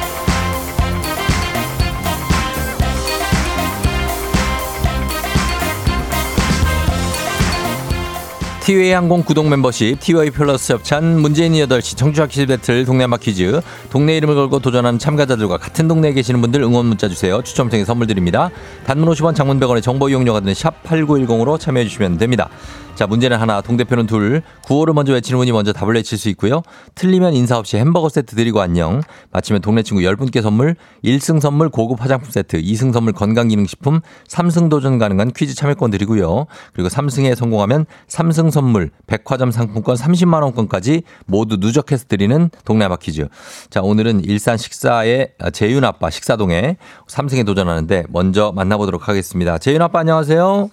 티웨이 8.61 8.91
항공 8.91 9.23
구독 9.23 9.49
멤버십, 9.49 9.99
티웨이 9.99 10.29
플러스 10.29 10.71
협찬, 10.73 11.19
문재인 11.19 11.53
8시 11.53 11.97
청주학 11.97 12.29
퀴즈 12.29 12.45
배틀 12.45 12.85
동네 12.85 13.05
한바 13.05 13.17
퀴즈, 13.17 13.59
동네 13.89 14.15
이름을 14.17 14.35
걸고 14.35 14.59
도전하는 14.59 14.99
참가자들과 14.99 15.57
같은 15.57 15.87
동네에 15.87 16.13
계시는 16.13 16.41
분들 16.41 16.61
응원 16.61 16.85
문자 16.85 17.07
주세요. 17.09 17.41
추첨 17.41 17.69
통해 17.69 17.83
선물 17.83 18.05
드립니다. 18.05 18.51
단문 18.85 19.09
50원 19.09 19.33
장문 19.33 19.59
100원의 19.59 19.81
정보 19.81 20.09
이용료가 20.09 20.41
드는 20.41 20.53
샵 20.53 20.83
8910으로 20.83 21.59
참여해 21.59 21.85
주시면 21.85 22.19
됩니다. 22.19 22.49
자, 22.93 23.07
문제는 23.07 23.37
하나, 23.37 23.61
동대표는 23.61 24.05
둘. 24.05 24.43
구호를 24.65 24.93
먼저 24.93 25.13
외치는 25.13 25.39
분이 25.39 25.51
먼저 25.53 25.73
답을 25.73 25.95
외칠 25.95 26.19
수 26.19 26.29
있고요. 26.29 26.61
틀리면 26.93 27.33
인사 27.33 27.57
없이 27.57 27.77
햄버거 27.77 28.09
세트 28.09 28.35
드리고 28.35 28.61
안녕. 28.61 29.01
마치면 29.31 29.61
동네 29.61 29.81
친구 29.81 30.03
10분께 30.03 30.43
선물, 30.43 30.75
1승 31.03 31.39
선물 31.39 31.69
고급 31.69 31.99
화장품 32.03 32.29
세트, 32.29 32.61
2승 32.61 32.93
선물 32.93 33.13
건강기능식품, 33.13 34.01
3승 34.27 34.69
도전 34.69 34.99
가능한 34.99 35.31
퀴즈 35.31 35.55
참여권 35.55 35.89
드리고요. 35.89 36.45
그리고 36.73 36.89
3승에 36.89 37.33
성공하면 37.35 37.87
3승 38.07 38.50
선물, 38.51 38.91
백화점 39.07 39.51
상품권 39.51 39.95
30만 39.95 40.43
원권까지 40.43 41.03
모두 41.25 41.57
누적해서 41.59 42.05
드리는 42.07 42.49
동네아바 42.65 42.97
퀴즈. 42.97 43.27
자, 43.69 43.81
오늘은 43.81 44.23
일산 44.25 44.57
식사의 44.57 45.33
재윤 45.53 45.83
아빠 45.83 46.09
식사동에 46.09 46.77
3승에 47.07 47.45
도전하는데 47.45 48.03
먼저 48.09 48.51
만나보도록 48.55 49.07
하겠습니다. 49.07 49.57
재윤 49.57 49.81
아빠 49.81 49.99
안녕하세요. 49.99 50.69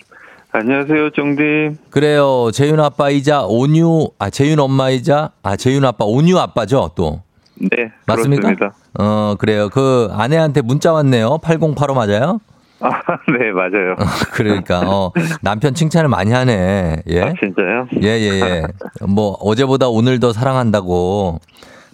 안녕하세요, 0.50 1.10
정dim. 1.10 1.76
그래요. 1.90 2.50
재윤 2.52 2.80
아빠이자 2.80 3.44
온유, 3.44 4.10
아, 4.18 4.30
재윤 4.30 4.58
엄마이자, 4.58 5.30
아, 5.42 5.56
재윤 5.56 5.84
아빠, 5.84 6.04
온유 6.04 6.38
아빠죠, 6.38 6.90
또. 6.94 7.22
네, 7.60 7.90
맞습니까? 8.06 8.54
그렇습니다. 8.54 8.76
어, 8.98 9.34
그래요. 9.38 9.68
그 9.68 10.08
아내한테 10.12 10.62
문자 10.62 10.92
왔네요. 10.92 11.38
8085 11.38 11.94
맞아요? 11.94 12.40
아, 12.80 12.90
네, 13.38 13.50
맞아요. 13.52 13.96
그러니까, 14.32 14.80
어, 14.88 15.12
남편 15.42 15.74
칭찬을 15.74 16.08
많이 16.08 16.32
하네. 16.32 17.02
예? 17.08 17.20
아, 17.22 17.32
진짜요? 17.40 17.88
예, 18.02 18.08
예, 18.08 18.40
예. 18.40 18.62
뭐, 19.06 19.32
어제보다 19.40 19.88
오늘 19.88 20.20
더 20.20 20.32
사랑한다고. 20.32 21.40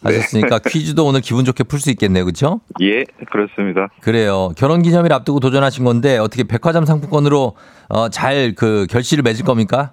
하셨으니까 0.03 0.59
퀴즈도 0.69 1.07
오늘 1.07 1.23
기분 1.23 1.47
좋게 1.47 1.65
풀 1.65 1.81
수 1.81 1.91
있겠네요. 1.91 2.27
그렇죠? 2.27 2.61
예, 2.83 3.05
그렇습니다. 3.31 3.89
그래요. 4.03 4.51
결혼 4.55 4.83
기념일 4.83 5.15
앞두고 5.15 5.41
도전하신 5.41 5.83
건데 5.85 6.19
어떻게 6.19 6.45
백화점 6.45 6.85
상품권으로 6.85 7.57
어, 7.89 8.09
잘 8.11 8.53
그 8.55 8.87
결실을 8.91 9.23
맺을 9.23 9.47
겁니까? 9.47 9.93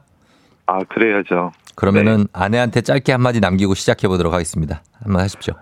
아, 0.65 0.79
그래야죠. 0.89 1.53
그러면은 1.75 2.27
아내한테 2.33 2.81
짧게 2.81 3.13
한마디 3.13 3.39
남기고 3.39 3.73
시작해 3.73 4.09
보도록 4.09 4.33
하겠습니다. 4.33 4.83
한번 5.01 5.21
하십시오. 5.21 5.53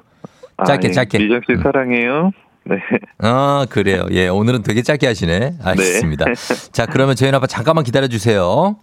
짧게, 0.66 0.88
아, 0.88 0.90
예. 0.90 0.94
짧게. 0.94 1.18
미정 1.20 1.42
씨 1.46 1.54
음. 1.54 1.62
사랑해요. 1.62 2.32
네. 2.70 2.78
아, 3.20 3.66
그래요. 3.70 4.06
예, 4.12 4.28
오늘은 4.28 4.64
되게 4.64 4.82
짧게 4.84 5.08
하시네. 5.08 5.56
알겠습니다. 5.62 6.26
자, 6.72 6.86
그러면 6.86 7.16
저희 7.16 7.32
아빠 7.32 7.48
잠깐만 7.48 7.84
기다려 7.84 8.08
주세요. 8.08 8.76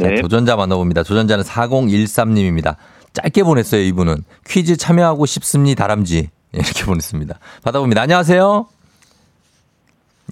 자, 0.00 0.08
네. 0.08 0.20
도전자 0.20 0.56
만나봅니다. 0.56 1.02
도전자는 1.02 1.44
4013님입니다. 1.44 2.76
짧게 3.12 3.42
보냈어요, 3.42 3.80
이분은. 3.82 4.24
퀴즈 4.46 4.76
참여하고 4.76 5.26
싶습니다, 5.26 5.84
다람쥐. 5.84 6.16
예, 6.18 6.58
이렇게 6.58 6.84
보냈습니다. 6.84 7.38
받아봅니다. 7.64 8.02
안녕하세요. 8.02 8.66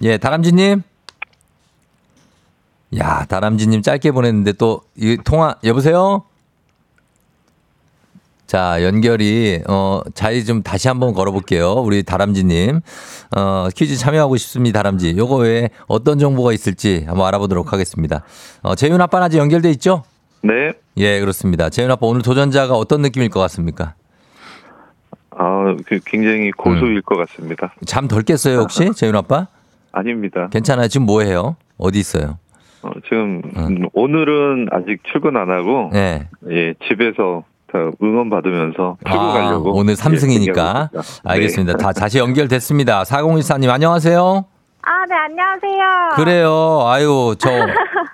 예, 0.03 0.17
다람쥐님. 0.17 0.81
야, 2.97 3.25
다람쥐님 3.25 3.81
짧게 3.81 4.11
보냈는데 4.11 4.53
또, 4.53 4.81
이 4.95 5.17
통화, 5.23 5.55
여보세요? 5.63 6.23
자, 8.47 8.83
연결이, 8.83 9.61
어, 9.67 10.01
자리 10.13 10.45
좀 10.45 10.61
다시 10.61 10.87
한번 10.87 11.13
걸어볼게요. 11.13 11.73
우리 11.73 12.03
다람쥐님. 12.03 12.79
어, 13.35 13.67
퀴즈 13.75 13.97
참여하고 13.97 14.37
싶습니다, 14.37 14.79
다람쥐. 14.79 15.15
요거 15.17 15.37
외에 15.37 15.69
어떤 15.87 16.19
정보가 16.19 16.53
있을지 16.53 17.03
한번 17.07 17.27
알아보도록 17.27 17.73
하겠습니다. 17.73 18.23
어, 18.61 18.75
재윤 18.75 19.01
아빠는 19.01 19.25
아직 19.25 19.39
연결돼 19.39 19.71
있죠? 19.71 20.03
네. 20.43 20.73
예, 20.97 21.19
그렇습니다. 21.19 21.69
재윤 21.69 21.89
아빠 21.89 22.05
오늘 22.05 22.21
도전자가 22.21 22.75
어떤 22.75 23.01
느낌일 23.01 23.29
것 23.29 23.39
같습니까? 23.41 23.95
아, 25.31 25.75
그 25.87 25.99
굉장히 26.05 26.51
고소일 26.51 27.01
것 27.01 27.17
같습니다. 27.17 27.73
잠 27.85 28.07
덜 28.07 28.21
깼어요, 28.21 28.59
혹시? 28.59 28.91
재윤 28.95 29.15
아빠? 29.15 29.47
아닙니다. 29.91 30.49
괜찮아요. 30.51 30.87
지금 30.87 31.05
뭐 31.07 31.21
해요? 31.21 31.55
어디 31.77 31.99
있어요? 31.99 32.37
어, 32.83 32.91
지금 33.05 33.41
음, 33.57 33.87
오늘은 33.93 34.67
아직 34.71 34.99
출근 35.11 35.35
안 35.35 35.49
하고 35.49 35.89
네. 35.91 36.29
예, 36.51 36.75
집에서 36.87 37.43
다 37.43 37.54
응원 38.03 38.29
받으면서 38.29 38.97
출근 39.05 39.19
아, 39.19 39.33
가려고 39.33 39.73
오늘 39.73 39.91
예, 39.91 39.95
3승이니까. 39.95 40.53
준비하고 40.53 40.99
있습니다. 40.99 41.31
알겠습니다. 41.31 41.73
네. 41.77 41.83
다 41.83 41.91
다시 41.91 42.19
연결됐습니다. 42.19 43.03
4014님 43.03 43.69
안녕하세요. 43.69 44.45
아, 44.87 45.05
네, 45.09 45.15
안녕하세요. 45.15 46.15
그래요. 46.15 46.83
아유, 46.87 47.35
저 47.39 47.49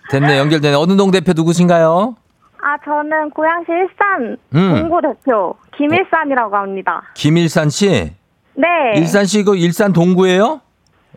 됐네. 0.10 0.38
연결되네. 0.40 0.76
어느 0.76 0.96
동 0.96 1.12
대표 1.12 1.34
누구신가요? 1.36 2.16
아, 2.64 2.78
저는 2.86 3.30
고양시 3.32 3.72
일산 3.72 4.38
음. 4.56 4.80
동구 4.82 5.02
대표 5.02 5.56
김일산이라고 5.78 6.56
합니다. 6.56 7.02
김일산 7.16 7.70
씨. 7.70 8.14
네. 8.54 8.68
일산 8.96 9.26
씨그 9.26 9.56
일산 9.58 9.92
동구예요? 9.94 10.62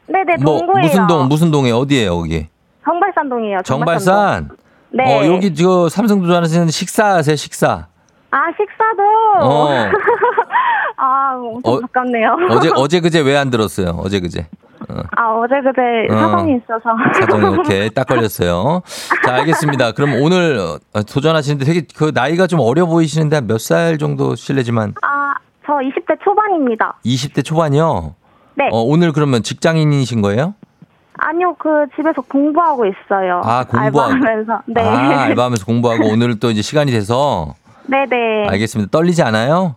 네네, 0.06 0.36
뭐 0.42 0.58
동구예요. 0.58 0.86
무슨 0.86 1.06
동 1.06 1.28
무슨 1.28 1.50
동에 1.50 1.70
어디예요, 1.70 2.16
거기? 2.16 2.48
정발산 2.84 3.28
동이에요. 3.28 3.60
정발산. 3.64 4.50
네. 4.90 5.04
어, 5.04 5.26
여기 5.34 5.54
저 5.54 5.88
삼성 5.88 6.20
도전하시는 6.20 6.68
식사하세요, 6.68 7.36
식사. 7.36 7.86
아, 8.34 8.50
식사도. 8.56 9.02
어. 9.42 9.68
아, 10.96 11.34
엄청 11.36 11.72
어, 11.74 11.80
가깝네요. 11.80 12.36
어제 12.50 12.70
어제 12.74 13.00
그제 13.00 13.20
왜 13.20 13.36
안 13.36 13.50
들었어요? 13.50 13.90
어제 13.98 14.18
그제. 14.20 14.46
아, 15.16 15.28
어제 15.32 15.54
그제 15.60 16.12
어. 16.12 16.18
사정이 16.18 16.56
있어서. 16.56 16.96
사정이 17.20 17.44
오케이 17.58 17.90
딱 17.90 18.06
걸렸어요. 18.06 18.82
자 19.24 19.34
알겠습니다. 19.34 19.92
그럼 19.92 20.14
오늘 20.20 20.58
어, 20.58 21.02
도전하시는데 21.02 21.64
되게 21.64 21.82
그 21.96 22.10
나이가 22.14 22.46
좀 22.46 22.60
어려 22.60 22.86
보이시는데 22.86 23.40
몇 23.42 23.58
살 23.60 23.98
정도 23.98 24.34
실례지만 24.34 24.94
아, 25.02 25.34
저 25.66 25.74
20대 25.74 26.18
초반입니다. 26.22 26.96
20대 27.04 27.44
초반이요. 27.44 28.14
네. 28.56 28.68
어, 28.72 28.82
오늘 28.82 29.12
그러면 29.12 29.42
직장인이신 29.42 30.22
거예요? 30.22 30.54
아니요, 31.16 31.54
그 31.58 31.86
집에서 31.96 32.20
공부하고 32.22 32.84
있어요. 32.86 33.40
아, 33.44 33.64
공부하고. 33.64 34.00
알바하면서. 34.14 34.62
네. 34.66 34.82
아 34.82 35.22
알바하면서 35.22 35.64
공부하고 35.64 36.08
오늘 36.08 36.38
또 36.40 36.50
이제 36.50 36.60
시간이 36.60 36.90
돼서 36.90 37.54
네네. 37.86 38.48
알겠습니다. 38.48 38.90
떨리지 38.90 39.22
않아요? 39.22 39.76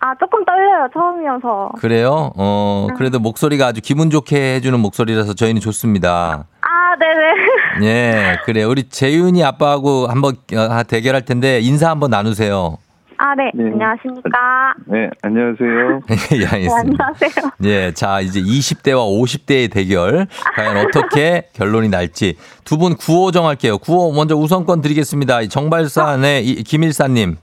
아, 0.00 0.14
조금 0.18 0.44
떨려요. 0.44 0.88
처음이어서. 0.92 1.72
그래요? 1.78 2.32
어 2.36 2.88
그래도 2.96 3.20
목소리가 3.20 3.66
아주 3.68 3.80
기분 3.80 4.10
좋게 4.10 4.56
해주는 4.56 4.78
목소리라서 4.80 5.34
저희는 5.34 5.60
좋습니다. 5.60 6.44
아, 6.60 6.96
네네. 6.98 7.86
예, 7.88 8.38
그래. 8.44 8.64
우리 8.64 8.88
재윤이 8.88 9.44
아빠하고 9.44 10.08
한번 10.08 10.34
어, 10.56 10.82
대결할 10.82 11.24
텐데 11.24 11.60
인사 11.60 11.88
한번 11.88 12.10
나누세요. 12.10 12.78
아, 13.24 13.36
네. 13.36 13.52
네. 13.54 13.70
안녕하십니까. 13.70 14.74
네, 14.86 15.08
안녕하세요. 15.22 16.00
예, 16.32 16.38
네, 16.38 16.46
알겠습니다. 16.46 17.04
안녕하세요. 17.06 17.50
예, 17.62 17.92
자, 17.92 18.20
이제 18.20 18.40
20대와 18.40 18.96
50대의 19.22 19.70
대결. 19.72 20.26
과연 20.56 20.76
어떻게 20.78 21.46
결론이 21.52 21.88
날지. 21.88 22.36
두 22.64 22.78
분 22.78 22.96
구호 22.96 23.30
정할게요. 23.30 23.78
구호 23.78 24.10
먼저 24.12 24.34
우선권 24.34 24.80
드리겠습니다. 24.80 25.42
이 25.42 25.48
정발산의 25.48 26.44
이, 26.44 26.64
김일사님. 26.64 27.36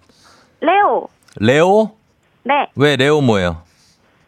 레오. 0.60 1.08
레오? 1.40 1.92
네. 2.44 2.54
왜 2.76 2.98
레오 2.98 3.22
뭐예요? 3.22 3.62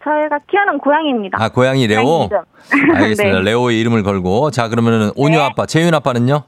저희가 0.05 0.39
키우는 0.49 0.77
고양이입니다. 0.79 1.37
아, 1.43 1.49
고양이 1.49 1.85
레오? 1.85 2.29
고양이 2.29 2.29
이름. 2.29 2.95
알겠습니다. 2.95 3.39
네. 3.39 3.43
레오의 3.43 3.77
이름을 3.81 4.03
걸고. 4.03 4.51
자, 4.51 4.69
그러면은 4.69 5.11
온유 5.17 5.37
네. 5.37 5.43
아빠, 5.43 5.65
재윤 5.65 5.93
아빠는요? 5.93 6.43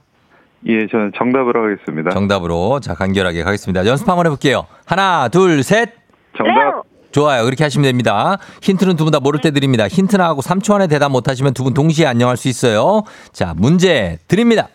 예, 0.67 0.87
저는 0.89 1.11
정답으로 1.17 1.63
하겠습니다. 1.63 2.11
정답으로. 2.11 2.79
자, 2.79 2.93
간결하게 2.93 3.43
가겠습니다. 3.43 3.85
연습 3.85 4.07
한번 4.07 4.25
해볼게요. 4.27 4.65
하나, 4.85 5.27
둘, 5.27 5.61
셋. 5.63 5.89
정답. 6.37 6.53
레오. 6.59 6.83
좋아요. 7.11 7.43
그렇게 7.45 7.63
하시면 7.63 7.83
됩니다. 7.83 8.37
힌트는 8.63 8.95
두 8.95 9.03
분 9.05 9.11
다 9.11 9.19
모를 9.19 9.39
때 9.39 9.51
드립니다. 9.51 9.87
힌트 9.87 10.15
나하고 10.15 10.41
3초 10.41 10.73
안에 10.73 10.87
대답 10.87 11.11
못하시면 11.11 11.53
두 11.53 11.63
분 11.63 11.73
동시에 11.73 12.07
안녕할 12.07 12.37
수 12.37 12.47
있어요. 12.47 13.03
자, 13.31 13.53
문제 13.55 14.17
드립니다. 14.27 14.69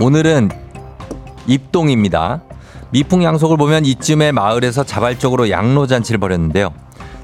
오늘은 0.00 0.50
입동입니다. 1.46 2.42
미풍 2.90 3.22
양속을 3.24 3.56
보면 3.56 3.84
이쯤에 3.86 4.32
마을에서 4.32 4.84
자발적으로 4.84 5.48
양로잔치를 5.48 6.18
벌였는데요. 6.20 6.74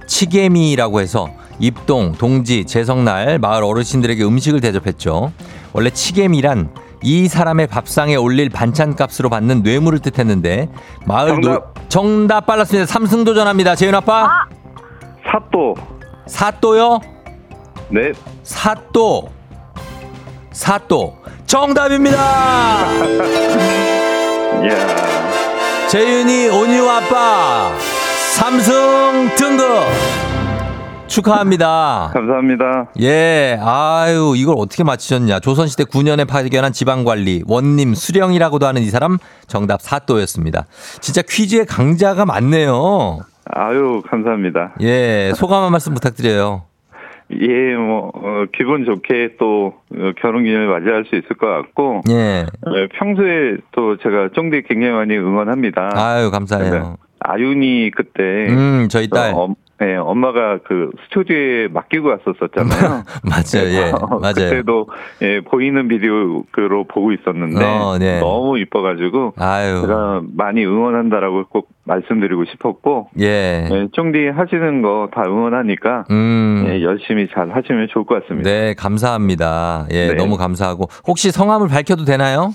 치개미라고 0.07 1.01
해서 1.01 1.29
입동, 1.61 2.13
동지, 2.13 2.65
제성날 2.65 3.39
마을 3.39 3.65
어르신들에게 3.65 4.25
음식을 4.25 4.61
대접했죠. 4.61 5.33
원래 5.73 5.91
치개미란 5.91 6.71
이 7.03 7.29
사람의 7.29 7.69
밥상에 7.69 8.17
올릴 8.17 8.49
반찬 8.51 8.97
값으로 8.97 9.29
받는 9.29 9.63
뇌물을 9.63 10.01
뜻했는데 10.01 10.69
마을 11.07 11.29
정답. 11.29 11.51
노 11.51 11.63
정답 11.89 12.47
빨랐습니다. 12.47 12.87
삼승 12.87 13.23
도전합니다. 13.25 13.75
재윤 13.77 13.95
아빠 13.95 14.47
사또. 15.31 15.75
사또요? 16.27 17.01
네. 17.89 18.13
사또 18.43 19.31
사또 20.53 21.17
정답입니다. 21.47 22.89
재윤이 25.89 26.49
온유 26.49 26.87
아빠 26.91 27.71
삼승 28.37 29.31
등급 29.37 29.69
축하합니다. 31.09 32.11
감사합니다. 32.13 32.91
예, 33.01 33.59
아유, 33.61 34.35
이걸 34.37 34.55
어떻게 34.59 34.85
맞히셨냐. 34.85 35.41
조선시대 35.41 35.85
9년에 35.85 36.29
파견한 36.29 36.73
지방관리, 36.73 37.43
원님, 37.47 37.95
수령이라고도 37.95 38.67
하는 38.67 38.83
이 38.83 38.87
사람, 38.87 39.19
정답 39.47 39.81
사또였습니다. 39.81 40.67
진짜 41.01 41.23
퀴즈의 41.29 41.67
강자가 41.67 42.25
많네요. 42.27 43.21
아유, 43.47 44.03
감사합니다. 44.07 44.75
예, 44.83 45.33
소감 45.35 45.65
한 45.65 45.73
말씀 45.73 45.95
부탁드려요. 45.95 46.63
예, 47.31 47.75
뭐, 47.77 48.11
어, 48.15 48.45
기분 48.57 48.85
좋게 48.87 49.37
또 49.39 49.75
어, 49.95 50.13
결혼 50.21 50.45
기념일 50.45 50.69
맞이할 50.69 51.05
수 51.09 51.17
있을 51.17 51.37
것 51.37 51.47
같고, 51.47 52.03
예, 52.11 52.47
어, 52.67 52.71
평소에 52.99 53.57
또 53.73 53.97
제가 53.99 54.31
쫑디 54.35 54.63
굉장히 54.69 54.93
많이 54.93 55.17
응원합니다. 55.17 55.91
아유, 55.95 56.31
감사해요. 56.31 56.97
아윤이 57.21 57.91
그때, 57.95 58.23
음, 58.49 58.89
저희 58.91 59.09
딸. 59.09 59.33
어, 59.35 59.49
네, 59.81 59.95
엄마가 59.97 60.59
그 60.67 60.91
스튜디오에 61.05 61.69
맡기고 61.69 62.09
왔었었잖아요. 62.09 63.05
맞아요, 63.23 63.69
예, 63.69 63.91
어, 63.93 64.19
맞아요. 64.19 64.35
그때도 64.35 64.89
예, 65.23 65.41
보이는 65.41 65.87
비디오로 65.87 66.85
보고 66.89 67.13
있었는데 67.13 67.65
어, 67.65 67.97
네. 67.99 68.19
너무 68.19 68.59
이뻐가지고 68.59 69.35
아유, 69.39 69.81
제가 69.83 70.23
많이 70.37 70.65
응원한다라고 70.65 71.45
꼭 71.49 71.69
말씀드리고 71.85 72.45
싶었고 72.47 73.11
예. 73.21 73.69
예, 73.71 73.89
쫑디 73.93 74.29
하시는 74.29 74.83
거 74.83 75.09
다 75.15 75.23
응원하니까 75.27 76.05
음. 76.11 76.65
예, 76.69 76.83
열심히 76.83 77.29
잘 77.33 77.51
하시면 77.51 77.87
좋을 77.93 78.05
것 78.05 78.23
같습니다. 78.23 78.51
네, 78.51 78.75
감사합니다. 78.75 79.87
예, 79.93 80.09
네. 80.09 80.15
너무 80.15 80.37
감사하고. 80.37 80.89
혹시 81.07 81.31
성함을 81.31 81.69
밝혀도 81.69 82.05
되나요? 82.05 82.51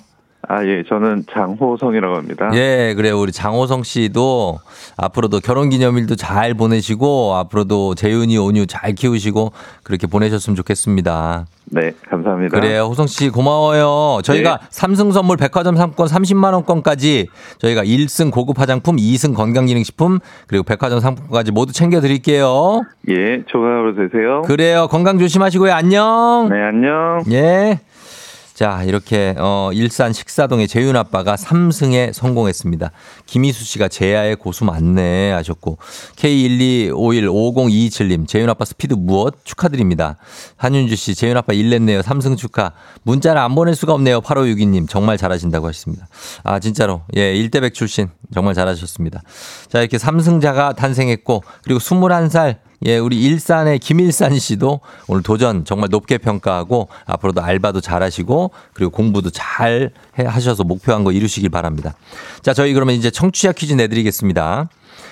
아, 0.50 0.66
예, 0.66 0.84
저는 0.88 1.26
장호성이라고 1.32 2.18
합니다. 2.18 2.50
예, 2.54 2.94
그래요. 2.96 3.20
우리 3.20 3.32
장호성 3.32 3.84
씨도 3.84 4.60
앞으로도 4.98 5.39
결혼 5.39 5.70
기념일도 5.70 6.16
잘 6.16 6.54
보내시고 6.54 7.36
앞으로도 7.36 7.96
재윤이 7.96 8.38
온유 8.38 8.66
잘 8.68 8.94
키우시고 8.94 9.54
그렇게 9.84 10.06
보내셨으면 10.06 10.56
좋겠습니다. 10.58 11.46
네, 11.66 11.91
감사합니다. 12.10 12.60
그래요. 12.60 12.84
호성 12.84 13.08
씨 13.08 13.30
고마워요. 13.30 14.22
저희가 14.24 14.58
네. 14.58 14.68
삼성 14.70 15.12
선물 15.12 15.38
백화점 15.38 15.78
상품권 15.78 16.08
30만 16.08 16.54
원권까지 16.54 17.28
저희가 17.60 17.84
1승 17.84 18.30
고급 18.30 18.60
화장품, 18.60 18.98
2승 18.98 19.34
건강기능식품 19.34 20.20
그리고 20.48 20.64
백화점 20.64 21.00
상품권까지 21.00 21.52
모두 21.52 21.72
챙겨 21.72 22.02
드릴게요. 22.02 22.82
예, 23.08 23.44
좋은 23.48 23.64
하루 23.64 23.96
되세요. 23.96 24.41
그래요. 24.41 24.88
건강 24.89 25.18
조심하시고요. 25.18 25.72
안녕. 25.72 26.50
네, 26.52 26.62
안녕. 26.62 27.24
예. 27.32 27.80
자, 28.54 28.84
이렇게 28.84 29.34
어 29.39 29.72
일산 29.74 30.14
식사동의 30.14 30.68
재윤 30.68 30.95
아빠가 30.95 31.36
3승에 31.36 32.14
성공했습니다. 32.14 32.91
김희수 33.26 33.66
씨가 33.66 33.88
제야의 33.88 34.36
고수 34.36 34.64
맞네 34.64 35.32
하셨고 35.32 35.80
K125150227님 36.18 38.28
재윤 38.28 38.51
아빠 38.51 38.64
스피드 38.64 38.93
무엇 38.93 39.43
축하드립니다. 39.43 40.18
한윤주 40.58 40.95
씨 40.95 41.16
재윤 41.16 41.36
아빠 41.36 41.54
일 41.54 41.72
냈네요. 41.72 42.01
3승 42.01 42.38
축하. 42.38 42.74
문자를 43.01 43.41
안 43.41 43.56
보낼 43.56 43.74
수가 43.74 43.93
없네요. 43.93 44.22
8562님 44.22 44.88
정말 44.88 45.18
잘하신다고 45.18 45.68
하셨습니다. 45.68 46.08
아, 46.43 46.60
진짜로. 46.60 47.01
예, 47.16 47.34
1대백 47.34 47.74
출신 47.74 48.10
정말 48.34 48.54
잘하셨습니다. 48.54 49.24
자, 49.70 49.80
이렇게 49.80 49.97
3승자가 49.97 50.76
탄생했고 50.76 51.43
그리고 51.64 51.80
21살 51.80 52.58
예, 52.86 52.97
우리 52.97 53.21
일산의 53.23 53.79
김일산 53.79 54.38
씨도 54.38 54.81
오늘 55.07 55.23
도전 55.23 55.63
정말 55.63 55.88
높게 55.89 56.17
평가하고 56.17 56.89
앞으로도 57.05 57.41
알바도 57.41 57.79
잘하시고 57.79 58.51
그리고 58.73 58.91
공부도 58.91 59.29
잘 59.29 59.91
해- 60.19 60.25
하셔서 60.25 60.63
목표한 60.65 61.03
거 61.05 61.11
이루시길 61.13 61.49
바랍니다. 61.49 61.95
자, 62.41 62.53
저희 62.53 62.73
그러면 62.73 62.95
이제 62.95 63.09
청취자 63.09 63.53
퀴즈 63.53 63.73
내드리겠습니다. 63.73 64.69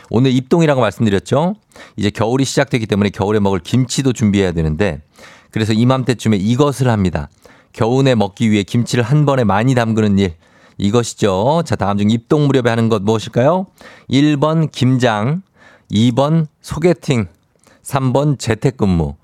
오늘 0.09 0.31
입동이라고 0.31 0.81
말씀드렸죠. 0.81 1.55
이제 1.95 2.09
겨울이 2.09 2.43
시작되기 2.43 2.87
때문에 2.87 3.09
겨울에 3.09 3.39
먹을 3.39 3.59
김치도 3.59 4.11
준비해야 4.11 4.51
되는데 4.51 4.99
그래서 5.51 5.71
이맘때쯤에 5.71 6.35
이것을 6.37 6.89
합니다. 6.89 7.29
겨우내 7.71 8.15
먹기 8.15 8.51
위해 8.51 8.63
김치를 8.63 9.05
한 9.05 9.25
번에 9.25 9.45
많이 9.45 9.75
담그는 9.75 10.19
일. 10.19 10.33
이것이죠. 10.77 11.63
자, 11.65 11.77
다음 11.77 11.97
중 11.97 12.09
입동 12.09 12.47
무렵에 12.47 12.69
하는 12.69 12.89
것 12.89 13.01
무엇일까요? 13.01 13.67
1번 14.09 14.69
김장, 14.71 15.41
2번 15.91 16.47
소개팅, 16.61 17.27
3번 17.83 18.37
재택근무. 18.37 19.15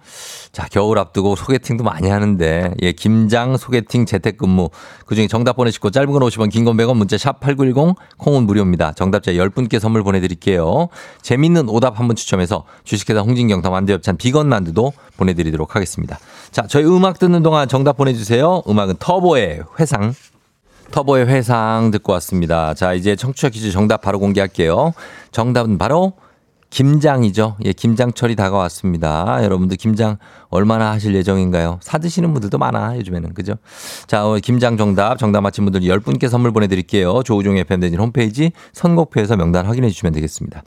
자, 0.51 0.67
겨울 0.71 0.97
앞두고 0.97 1.35
소개팅도 1.35 1.83
많이 1.83 2.09
하는데, 2.09 2.73
예, 2.81 2.91
김장, 2.91 3.57
소개팅, 3.57 4.05
재택근무. 4.05 4.69
그 5.05 5.15
중에 5.15 5.27
정답 5.27 5.55
보내시고 5.57 5.91
짧은 5.91 6.11
건 6.11 6.21
50원, 6.23 6.49
긴 6.49 6.65
건 6.65 6.75
100원, 6.77 6.97
문자 6.97 7.17
샵 7.17 7.39
8910, 7.39 7.95
콩은 8.17 8.43
무료입니다. 8.43 8.93
정답자 8.93 9.31
10분께 9.33 9.79
선물 9.79 10.03
보내드릴게요. 10.03 10.87
재밌는 11.21 11.69
오답 11.69 11.99
한 11.99 12.07
분 12.07 12.15
추첨해서 12.15 12.63
주식회사 12.85 13.19
홍진경더 13.19 13.69
만두엽찬 13.69 14.17
비건 14.17 14.47
만두도 14.49 14.93
보내드리도록 15.17 15.75
하겠습니다. 15.75 16.17
자, 16.51 16.65
저희 16.67 16.85
음악 16.85 17.19
듣는 17.19 17.43
동안 17.43 17.67
정답 17.67 17.97
보내주세요. 17.97 18.63
음악은 18.67 18.95
터보의 18.99 19.63
회상. 19.79 20.13
터보의 20.91 21.27
회상 21.27 21.91
듣고 21.91 22.13
왔습니다. 22.13 22.73
자, 22.73 22.93
이제 22.93 23.15
청취자 23.17 23.49
퀴즈 23.49 23.71
정답 23.71 24.01
바로 24.01 24.19
공개할게요. 24.19 24.93
정답은 25.31 25.77
바로 25.77 26.13
김장이죠. 26.69 27.55
예, 27.63 27.71
김장철이 27.73 28.35
다가왔습니다. 28.35 29.39
여러분들 29.43 29.77
김장 29.77 30.17
얼마나 30.49 30.91
하실 30.91 31.15
예정인가요? 31.15 31.79
사드시는 31.81 32.33
분들도 32.33 32.57
많아, 32.57 32.97
요즘에는. 32.97 33.33
그죠? 33.33 33.55
자, 34.05 34.25
오늘 34.25 34.41
김장 34.41 34.77
정답, 34.77 35.17
정답 35.17 35.41
맞힌 35.41 35.65
분들 35.65 35.81
10분께 35.81 36.29
선물 36.29 36.51
보내드릴게요. 36.51 37.23
조우종의 37.23 37.63
팬데진 37.63 37.99
홈페이지 37.99 38.51
선곡표에서 38.73 39.37
명단 39.37 39.65
확인해 39.65 39.89
주시면 39.89 40.13
되겠습니다. 40.13 40.63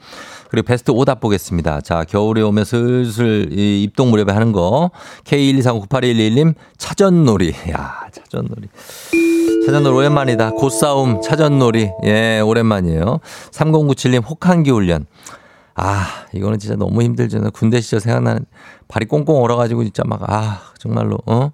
그리고 0.51 0.67
베스트 0.67 0.91
오답 0.91 1.21
보겠습니다. 1.21 1.81
자, 1.83 2.05
겨울에 2.05 2.43
오면 2.43 2.65
슬슬 2.65 3.49
이 3.53 3.83
입동 3.83 4.11
무렵에 4.11 4.33
하는 4.33 4.53
거. 4.53 4.91
K1239811님, 5.25 6.55
차전놀이. 6.79 7.55
야, 7.71 8.01
차전놀이. 8.11 8.69
차전놀이 9.67 9.97
오랜만이다. 9.97 10.53
고싸움, 10.53 11.21
차전놀이. 11.21 11.91
예, 12.05 12.41
오랜만이에요. 12.41 13.21
3097님, 13.53 14.25
혹한기 14.27 14.71
훈련. 14.71 15.07
아, 15.83 16.27
이거는 16.35 16.59
진짜 16.59 16.77
너무 16.77 17.03
힘들잖아요. 17.03 17.53
군대 17.53 17.81
시절 17.81 18.01
생각나는 18.01 18.45
발이 18.89 19.07
꽁꽁 19.07 19.43
얼어가지고 19.43 19.85
진짜 19.85 20.03
막, 20.07 20.23
아, 20.31 20.61
정말로, 20.79 21.19
어? 21.27 21.53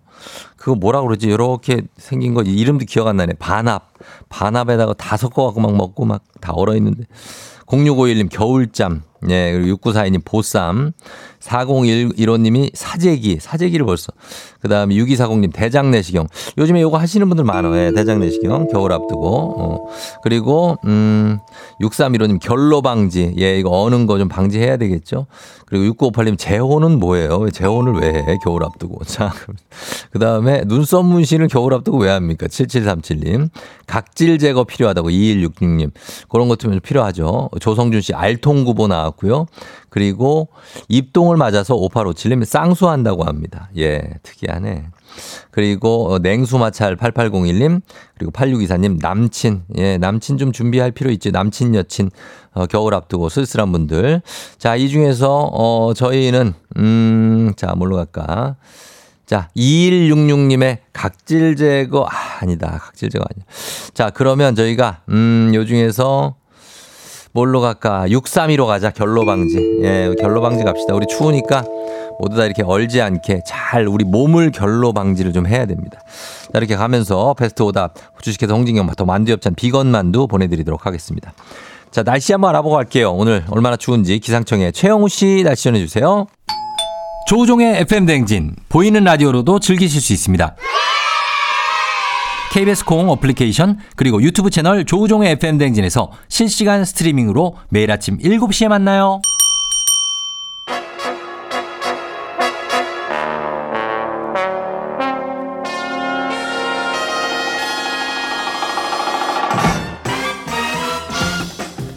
그거 0.56 0.74
뭐라 0.74 1.02
그러지? 1.02 1.28
이렇게 1.28 1.82
생긴 1.96 2.34
거 2.34 2.42
이름도 2.42 2.86
기억 2.86 3.06
안 3.06 3.18
나네. 3.18 3.34
반합. 3.38 3.92
반합에다가 4.28 4.94
다 4.94 5.16
섞어갖고 5.16 5.60
막 5.60 5.76
먹고 5.76 6.04
막 6.06 6.22
다 6.40 6.52
얼어있는데. 6.52 7.04
0651님 7.66 8.28
겨울잠. 8.30 9.02
예, 9.28 9.52
그리고 9.52 9.76
6942님 9.78 10.24
보쌈. 10.24 10.92
4015님이 11.40 12.70
사재기. 12.74 13.38
사재기를 13.40 13.86
벌써. 13.86 14.12
그 14.60 14.68
다음에 14.68 14.94
6240님 14.96 15.52
대장내시경. 15.52 16.26
요즘에 16.58 16.82
요거 16.82 16.98
하시는 16.98 17.28
분들 17.28 17.44
많아요. 17.44 17.76
예, 17.76 17.92
대장내시경. 17.92 18.68
겨울 18.72 18.92
앞두고. 18.92 19.54
어. 19.58 19.86
그리고, 20.24 20.76
음, 20.86 21.38
6315님 21.80 22.40
결로방지. 22.40 23.34
예, 23.38 23.58
이거 23.58 23.70
어는 23.70 24.06
거 24.06 24.16
좀 24.18 24.28
방지해야 24.28 24.76
되겠죠. 24.78 25.26
그리고 25.66 25.94
6958님 26.10 26.38
재혼은 26.38 26.98
뭐예요? 26.98 27.38
왜 27.38 27.50
재혼을 27.50 27.94
왜 28.00 28.08
해? 28.14 28.38
겨울 28.42 28.64
앞두고. 28.64 29.04
자, 29.06 29.32
그 30.10 30.18
다음에 30.18 30.62
눈썹 30.66 31.04
문신을 31.04 31.48
겨울 31.48 31.74
앞두고 31.74 31.98
왜 31.98 32.08
합니까? 32.10 32.46
7737님. 32.46 33.50
각질 33.86 34.38
제거 34.38 34.64
필요하다고 34.64 35.10
2166님. 35.10 35.90
그런 36.28 36.48
것 36.48 36.56
좀 36.56 36.80
필요하죠. 36.80 37.50
조성준 37.60 38.00
씨 38.00 38.14
알통구보 38.14 38.86
나 38.88 39.05
왔고요. 39.06 39.46
그리고 39.88 40.48
입동을 40.88 41.36
맞아서 41.36 41.74
5857님 41.76 42.44
쌍수한다고 42.44 43.24
합니다. 43.24 43.70
예, 43.78 44.02
특이하네. 44.22 44.88
그리고 45.50 46.12
어, 46.12 46.18
냉수 46.18 46.58
마찰 46.58 46.96
8801님 46.96 47.80
그리고 48.18 48.32
8624님 48.32 48.98
남친. 49.00 49.62
예 49.78 49.96
남친 49.98 50.36
좀 50.38 50.52
준비할 50.52 50.90
필요 50.92 51.10
있지. 51.10 51.30
남친 51.32 51.74
여친. 51.74 52.10
어, 52.52 52.66
겨울 52.66 52.94
앞두고 52.94 53.28
쓸쓸한 53.28 53.72
분들. 53.72 54.20
자 54.58 54.76
이 54.76 54.88
중에서 54.88 55.50
어 55.52 55.92
저희는 55.94 56.52
음자 56.76 57.74
뭘로 57.76 57.96
갈까? 57.96 58.56
자 59.24 59.48
2166님의 59.56 60.78
각질 60.92 61.56
제거 61.56 62.06
아, 62.10 62.38
아니다. 62.42 62.78
각질 62.82 63.08
제거 63.10 63.24
아니야. 63.30 63.44
자 63.94 64.10
그러면 64.10 64.54
저희가 64.54 65.02
음요 65.08 65.64
중에서 65.64 66.36
뭘로 67.36 67.60
갈까? 67.60 68.06
632로 68.08 68.66
가자. 68.66 68.90
결로 68.90 69.26
방지. 69.26 69.58
예, 69.82 70.10
결로 70.18 70.40
방지 70.40 70.64
갑시다. 70.64 70.94
우리 70.94 71.06
추우니까 71.06 71.64
모두 72.18 72.34
다 72.34 72.46
이렇게 72.46 72.62
얼지 72.62 73.02
않게 73.02 73.42
잘 73.46 73.86
우리 73.86 74.04
몸을 74.06 74.50
결로 74.50 74.94
방지를 74.94 75.34
좀 75.34 75.46
해야 75.46 75.66
됩니다. 75.66 76.00
자, 76.50 76.58
이렇게 76.58 76.76
가면서 76.76 77.34
베스트 77.34 77.62
오답 77.62 77.94
주식회사 78.22 78.54
홍진경 78.54 78.86
마토 78.86 79.04
만두 79.04 79.23
협찬 79.23 79.54
비건 79.54 79.88
만두 79.88 80.26
보내드리도록 80.26 80.86
하겠습니다. 80.86 81.34
자, 81.90 82.02
날씨 82.02 82.32
한번 82.32 82.50
알아보고 82.50 82.74
갈게요. 82.74 83.12
오늘 83.12 83.44
얼마나 83.50 83.76
추운지 83.76 84.18
기상청에 84.18 84.72
최영우 84.72 85.08
씨 85.10 85.42
날씨 85.44 85.64
전해주세요. 85.64 86.26
조우종의 87.28 87.80
FM 87.80 88.06
댕진 88.06 88.56
보이는 88.70 89.04
라디오로도 89.04 89.60
즐기실 89.60 90.00
수 90.00 90.14
있습니다. 90.14 90.56
KBS 92.56 92.86
콩 92.86 93.10
어플리케이션 93.10 93.78
그리고 93.96 94.22
유튜브 94.22 94.48
채널 94.48 94.86
조우종의 94.86 95.32
FM 95.32 95.58
댕진에서 95.58 96.10
실시간 96.26 96.86
스트리밍으로 96.86 97.54
매일 97.68 97.92
아침 97.92 98.16
7시에 98.16 98.68
만나요. 98.68 99.20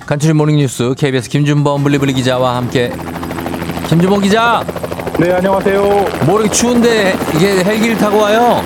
간추린 0.06 0.36
모닝뉴스 0.36 0.94
KBS 0.98 1.30
김준범 1.30 1.86
블리블리 1.86 2.12
기자와 2.12 2.58
함께 2.58 2.92
김준범 3.88 4.20
기자 4.20 4.66
네, 5.20 5.34
안녕하세요. 5.34 5.82
뭐 6.26 6.40
이렇게 6.40 6.50
추운데 6.50 7.12
이게 7.36 7.62
헬기를 7.64 7.98
타고 7.98 8.20
와요? 8.20 8.62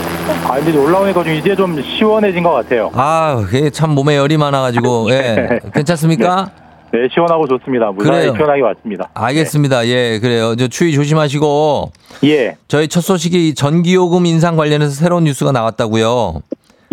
아, 0.47 0.59
이제 0.59 0.77
올라오니까 0.77 1.23
좀 1.23 1.33
이제 1.33 1.55
좀 1.55 1.81
시원해진 1.81 2.43
것 2.43 2.51
같아요. 2.51 2.91
아, 2.93 3.43
그게 3.45 3.71
참 3.71 3.91
몸에 3.95 4.17
열이 4.17 4.37
많아가지고 4.37 5.09
예 5.13 5.59
괜찮습니까? 5.73 6.51
네, 6.91 7.07
시원하고 7.11 7.47
좋습니다. 7.47 7.91
무사히 7.91 8.17
그래요. 8.19 8.33
시원하게 8.35 8.61
왔습니다. 8.61 9.09
알겠습니다. 9.15 9.87
예, 9.87 10.19
그래요. 10.19 10.55
저 10.55 10.67
추위 10.67 10.93
조심하시고 10.93 11.91
예. 12.25 12.55
저희 12.67 12.87
첫 12.87 13.01
소식이 13.01 13.55
전기요금 13.55 14.27
인상 14.27 14.55
관련해서 14.55 14.91
새로운 14.91 15.23
뉴스가 15.23 15.51
나왔다고요. 15.51 16.43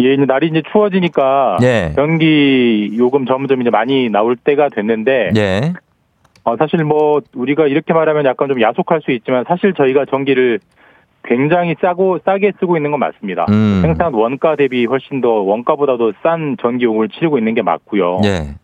예, 0.02 0.14
이제 0.14 0.24
날이 0.26 0.48
이제 0.48 0.62
추워지니까 0.72 1.58
예. 1.62 1.92
전기 1.96 2.92
요금 2.96 3.26
점점 3.26 3.61
이제 3.61 3.68
많이 3.68 4.08
나올 4.08 4.36
때가 4.36 4.70
됐는데 4.74 5.32
예. 5.36 5.74
어, 6.51 6.57
사실 6.59 6.84
뭐 6.84 7.20
우리가 7.34 7.66
이렇게 7.66 7.92
말하면 7.92 8.24
약간 8.24 8.48
좀 8.48 8.61
야속할 8.61 9.03
수 9.03 9.12
있지만 9.12 9.44
사실 9.46 9.72
저희가 9.74 10.05
전기를 10.07 10.59
굉장히 11.22 11.76
싸고 11.80 12.20
싸게 12.24 12.53
쓰고 12.59 12.76
있는 12.76 12.90
건 12.90 13.01
맞습니다. 13.01 13.46
음. 13.51 13.80
생산 13.82 14.14
원가 14.14 14.57
대비 14.57 14.84
훨씬 14.86 15.20
더 15.20 15.28
원가보다도 15.28 16.12
싼 16.22 16.57
전기 16.61 16.84
요금을 16.86 17.09
치르고 17.11 17.38
있는 17.38 17.55
게 17.55 17.62
맞고요. 17.62 18.20
예. 18.24 18.55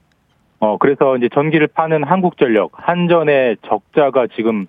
어 0.59 0.78
그래서 0.78 1.16
이제 1.18 1.28
전기를 1.32 1.66
파는 1.68 2.03
한국전력 2.03 2.70
한전의 2.72 3.59
적자가 3.68 4.26
지금 4.34 4.66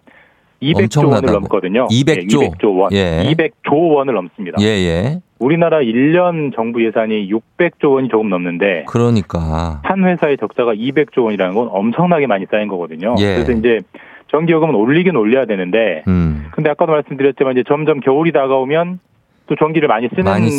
200조 0.62 0.84
엄청나다고요. 0.84 1.16
원을 1.16 1.34
넘거든요. 1.34 1.88
200조. 1.88 2.44
예, 2.44 2.50
200조 2.50 2.78
원. 2.78 2.92
예. 2.92 3.24
200조 3.24 3.96
원을 3.96 4.14
넘습니다. 4.14 4.58
예, 4.60 4.66
예. 4.66 5.22
우리나라 5.40 5.80
1년 5.80 6.56
정부 6.56 6.84
예산이 6.84 7.30
600조 7.32 7.94
원이 7.94 8.10
조금 8.10 8.30
넘는데 8.30 8.86
그러니까. 8.88 9.82
한 9.84 10.04
회사의 10.04 10.38
적자가 10.38 10.74
200조 10.74 11.26
원이라는 11.26 11.56
건 11.56 11.70
엄청나게 11.72 12.28
많이 12.28 12.46
쌓인 12.50 12.68
거거든요. 12.68 13.16
예. 13.20 13.36
그래서 13.36 13.52
이제 13.52 13.82
전기요금은 14.30 14.76
올리긴 14.76 15.16
올려야 15.16 15.46
되는데 15.46 16.04
음. 16.08 16.48
근데 16.52 16.70
아까도 16.70 16.92
말씀드렸지만 16.92 17.54
이제 17.54 17.64
점점 17.68 18.00
겨울이 18.00 18.32
다가오면 18.32 19.00
또 19.48 19.56
전기를 19.56 19.88
많이 19.88 20.10
쓰는 20.10 20.26
많이. 20.26 20.50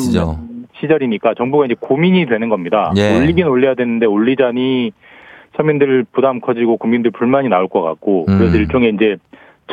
시절이니까 0.80 1.34
정부가 1.34 1.66
이제 1.66 1.74
고민이 1.78 2.26
되는 2.26 2.48
겁니다. 2.48 2.92
예. 2.96 3.18
올리긴 3.18 3.46
올려야 3.46 3.74
되는데 3.74 4.06
올리자니 4.06 4.92
서민들 5.56 6.04
부담 6.12 6.40
커지고 6.40 6.76
국민들 6.76 7.10
불만이 7.10 7.48
나올 7.48 7.66
것 7.68 7.82
같고 7.82 8.26
그래서 8.26 8.56
음. 8.56 8.60
일종의 8.60 8.94
이제 8.94 9.16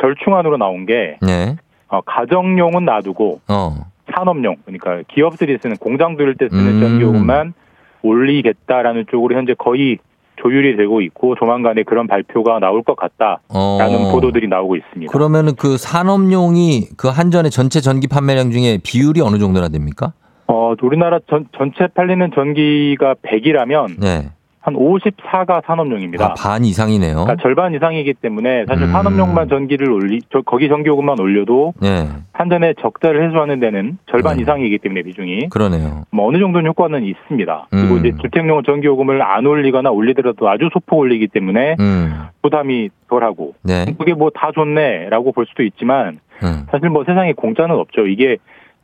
절충안으로 0.00 0.56
나온 0.56 0.84
게 0.84 1.16
예. 1.26 1.56
어, 1.88 2.00
가정용은 2.00 2.84
놔두고 2.84 3.40
어. 3.48 3.74
산업용 4.16 4.56
그러니까 4.64 5.02
기업들이 5.08 5.58
쓰는 5.60 5.76
공장 5.76 6.16
돌릴 6.16 6.36
때 6.36 6.48
쓰는 6.48 6.76
음. 6.76 6.80
전기요금만 6.80 7.54
올리겠다라는 8.02 9.06
쪽으로 9.10 9.36
현재 9.36 9.54
거의 9.54 9.98
조율이 10.36 10.76
되고 10.76 11.00
있고 11.00 11.34
조만간에 11.34 11.82
그런 11.82 12.06
발표가 12.06 12.58
나올 12.58 12.82
것 12.82 12.96
같다라는 12.96 13.40
어. 13.48 14.12
보도들이 14.12 14.48
나오고 14.48 14.76
있습니다. 14.76 15.12
그러면은 15.12 15.54
그 15.56 15.76
산업용이 15.78 16.88
그 16.96 17.08
한전의 17.08 17.50
전체 17.50 17.80
전기 17.80 18.06
판매량 18.06 18.50
중에 18.50 18.78
비율이 18.82 19.20
어느 19.22 19.38
정도나 19.38 19.68
됩니까? 19.68 20.12
어, 20.46 20.74
우리나라 20.82 21.18
전, 21.28 21.46
전체 21.56 21.86
팔리는 21.88 22.30
전기가 22.34 23.14
100이라면 23.22 24.00
네. 24.00 24.30
한 24.66 24.74
54가 24.74 25.64
산업용입니다. 25.64 26.24
아, 26.26 26.34
반 26.34 26.64
이상이네요. 26.64 27.14
그러니까 27.14 27.36
절반 27.40 27.72
이상이기 27.72 28.14
때문에 28.14 28.64
사실 28.66 28.82
음. 28.86 28.90
산업용만 28.90 29.48
전기를 29.48 29.88
올리, 29.92 30.18
저, 30.32 30.42
거기 30.42 30.68
전기요금만 30.68 31.20
올려도 31.20 31.74
네. 31.80 32.08
한전의 32.32 32.74
적자를 32.80 33.28
해소하는 33.28 33.60
데는 33.60 33.98
절반 34.10 34.36
네. 34.36 34.42
이상이기 34.42 34.78
때문에 34.78 35.02
비중이 35.02 35.50
그러네요. 35.50 36.02
뭐 36.10 36.26
어느 36.26 36.38
정도는 36.38 36.66
효과는 36.68 37.04
있습니다. 37.04 37.68
그리고 37.70 37.94
음. 37.94 37.98
이제 38.04 38.16
주택용 38.20 38.64
전기요금을 38.64 39.22
안 39.22 39.46
올리거나 39.46 39.90
올리더라도 39.90 40.48
아주 40.48 40.68
소폭 40.72 40.98
올리기 40.98 41.28
때문에 41.28 41.76
음. 41.78 42.24
부담이 42.42 42.90
덜하고 43.08 43.54
네. 43.62 43.84
그게 43.96 44.14
뭐 44.14 44.30
다 44.34 44.50
좋네라고 44.52 45.30
볼 45.30 45.46
수도 45.46 45.62
있지만 45.62 46.18
음. 46.42 46.66
사실 46.72 46.90
뭐 46.90 47.04
세상에 47.04 47.32
공짜는 47.34 47.76
없죠. 47.76 48.08
이게 48.08 48.36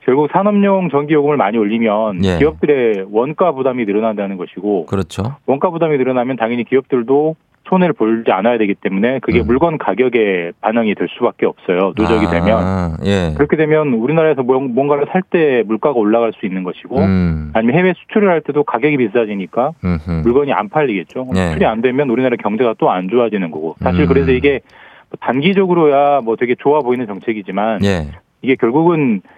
결국 0.04 0.28
산업용 0.32 0.90
전기요금을 0.90 1.36
많이 1.36 1.58
올리면 1.58 2.24
예. 2.24 2.38
기업들의 2.38 3.06
원가 3.10 3.52
부담이 3.52 3.84
늘어난다는 3.84 4.36
것이고 4.36 4.86
그렇죠. 4.86 5.36
원가 5.46 5.70
부담이 5.70 5.96
늘어나면 5.98 6.36
당연히 6.36 6.64
기업들도 6.64 7.36
손해를 7.68 7.92
볼지 7.94 8.32
않아야 8.32 8.58
되기 8.58 8.74
때문에 8.74 9.20
그게 9.20 9.40
음. 9.40 9.46
물건 9.46 9.78
가격에 9.78 10.50
반영이 10.60 10.96
될 10.96 11.06
수밖에 11.16 11.46
없어요. 11.46 11.92
누적이 11.96 12.26
되면 12.26 12.58
아, 12.58 12.96
예. 13.04 13.32
그렇게 13.36 13.56
되면 13.56 13.92
우리나라에서 13.94 14.42
뭔- 14.42 14.74
뭔가를 14.74 15.06
살 15.12 15.22
때 15.22 15.62
물가가 15.66 15.98
올라갈 15.98 16.32
수 16.32 16.44
있는 16.44 16.64
것이고 16.64 16.98
음. 16.98 17.50
아니면 17.54 17.78
해외 17.78 17.94
수출을 17.96 18.28
할 18.28 18.40
때도 18.40 18.64
가격이 18.64 18.96
비싸지니까 18.96 19.70
음흠. 19.84 20.10
물건이 20.24 20.52
안 20.52 20.68
팔리겠죠. 20.68 21.28
네. 21.32 21.46
수출이 21.46 21.64
안 21.64 21.80
되면 21.80 22.10
우리나라 22.10 22.34
경제가 22.36 22.74
또 22.78 22.90
안 22.90 23.08
좋아지는 23.08 23.52
거고 23.52 23.76
사실 23.78 24.02
음. 24.02 24.08
그래서 24.08 24.32
이게 24.32 24.60
뭐 25.08 25.16
단기적으로야 25.20 26.20
뭐 26.22 26.34
되게 26.36 26.56
좋아 26.58 26.80
보이는 26.80 27.06
정책이지만 27.06 27.84
예. 27.84 28.08
이게 28.42 28.56
결국은 28.56 29.22
뭐 29.22 29.30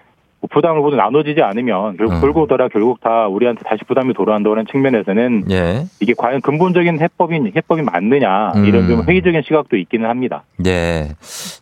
부담을 0.51 0.81
모두 0.81 0.95
나눠지지 0.95 1.41
않으면 1.41 1.97
결국 1.97 2.15
음. 2.15 2.21
돌고 2.21 2.47
돌아 2.47 2.67
결국 2.67 3.01
다 3.01 3.27
우리한테 3.27 3.63
다시 3.63 3.83
부담이 3.87 4.13
돌아온다는 4.13 4.65
측면에서는 4.71 5.45
예. 5.49 5.85
이게 5.99 6.13
과연 6.15 6.41
근본적인 6.41 6.99
해법이 6.99 7.51
해법이 7.55 7.81
맞느냐 7.81 8.51
음. 8.55 8.65
이런 8.65 8.87
좀 8.87 9.03
회의적인 9.07 9.41
시각도 9.45 9.75
있기는 9.77 10.07
합니다. 10.07 10.43
예. 10.65 11.09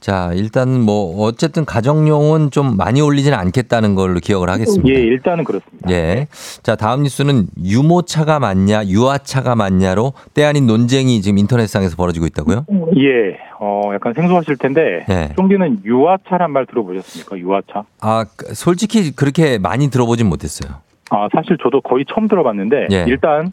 자, 0.02 0.32
일단 0.34 0.82
뭐 0.82 1.24
어쨌든 1.26 1.64
가정용은 1.66 2.52
좀 2.52 2.76
많이 2.76 3.00
올리지는 3.02 3.38
않겠다는 3.38 3.96
걸로 3.96 4.20
기억을 4.20 4.50
하겠습니다. 4.50 4.90
예, 4.90 5.02
일단은 5.02 5.44
그렇습니다. 5.46 5.90
예. 5.90 6.28
자, 6.62 6.76
다음 6.76 7.04
뉴스는 7.04 7.48
유모차가 7.64 8.40
맞냐, 8.40 8.86
유아차가 8.88 9.56
맞냐로 9.56 10.12
때 10.34 10.44
아닌 10.44 10.68
논쟁이 10.68 11.22
지금 11.22 11.38
인터넷상에서 11.38 11.96
벌어지고 11.96 12.26
있다고요? 12.26 12.66
예, 12.98 13.38
어 13.60 13.92
약간 13.94 14.14
생소하실 14.14 14.58
텐데 14.58 15.06
예. 15.10 15.30
쫑디는 15.38 15.82
유아차란 15.86 16.52
말 16.52 16.66
들어보셨습니까? 16.66 17.38
유아차? 17.38 17.86
아, 18.02 18.26
그- 18.36 18.54
솔직히 18.74 19.16
그렇게 19.16 19.60
많이 19.60 19.90
들어보진 19.90 20.28
못했어요. 20.28 20.78
아 21.12 21.28
사실 21.32 21.58
저도 21.62 21.82
거의 21.82 22.06
처음 22.12 22.28
들어봤는데 22.28 22.88
예. 22.92 23.06
일단 23.08 23.52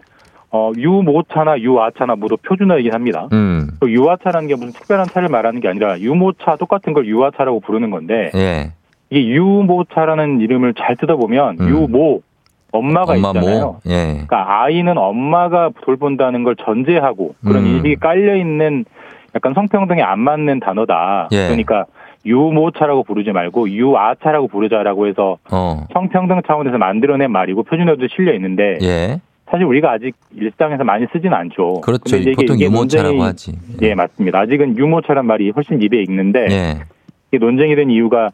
어 0.51 0.73
유모차나 0.77 1.61
유아차나 1.61 2.17
모두 2.17 2.37
표준어이긴 2.39 2.95
합니다. 2.95 3.29
음. 3.33 3.71
또 3.81 3.91
유아차라는 3.91 4.49
게 4.49 4.55
무슨 4.55 4.73
특별한 4.73 5.07
차를 5.09 5.29
말하는 5.29 5.61
게 5.61 5.69
아니라 5.69 6.01
유모차 6.01 6.57
똑같은 6.57 6.95
걸 6.95 7.07
유아차라고 7.07 7.61
부르는 7.61 7.91
건데 7.91 8.31
예. 8.35 8.73
이게 9.11 9.29
유모차라는 9.29 10.41
이름을 10.41 10.75
잘 10.75 10.97
뜯어보면 10.97 11.59
음. 11.61 11.69
유모 11.69 12.23
엄마가 12.73 13.13
엄마 13.13 13.29
있잖아요. 13.29 13.65
모. 13.67 13.81
예. 13.87 14.05
그러니까 14.13 14.63
아이는 14.63 14.97
엄마가 14.97 15.71
돌본다는 15.83 16.45
걸 16.45 16.57
전제하고 16.57 17.35
그런 17.45 17.65
음. 17.65 17.67
인식이 17.67 17.97
깔려 17.97 18.37
있는 18.37 18.87
약간 19.35 19.53
성평등에 19.55 20.01
안 20.01 20.21
맞는 20.21 20.61
단어다. 20.61 21.29
예. 21.33 21.47
그러니까 21.49 21.85
유모차라고 22.25 23.05
부르지 23.05 23.33
말고 23.33 23.71
유아차라고 23.71 24.49
부르자라고 24.49 25.07
해서 25.07 25.39
어. 25.51 25.87
성평등 25.93 26.43
차원에서 26.47 26.79
만들어낸 26.79 27.31
말이고 27.33 27.63
표준어도 27.63 28.09
실려 28.15 28.35
있는데 28.35 28.79
예. 28.83 29.21
사실 29.51 29.65
우리가 29.65 29.91
아직 29.93 30.15
일상에서 30.37 30.85
많이 30.85 31.07
쓰진 31.13 31.33
않죠. 31.33 31.81
그렇죠. 31.81 32.17
이게- 32.17 32.33
보통 32.35 32.57
이게 32.57 32.67
유모차라고 32.67 33.15
논쟁이- 33.17 33.21
하지. 33.21 33.53
예, 33.83 33.95
맞습니다. 33.95 34.39
아직은 34.41 34.77
유모차란 34.79 35.27
말이 35.27 35.51
훨씬 35.51 35.83
입에 35.83 36.03
익는데 36.03 36.47
예. 36.51 36.75
이게 37.33 37.39
논쟁이 37.45 37.75
된 37.75 37.91
이유가 37.91 38.31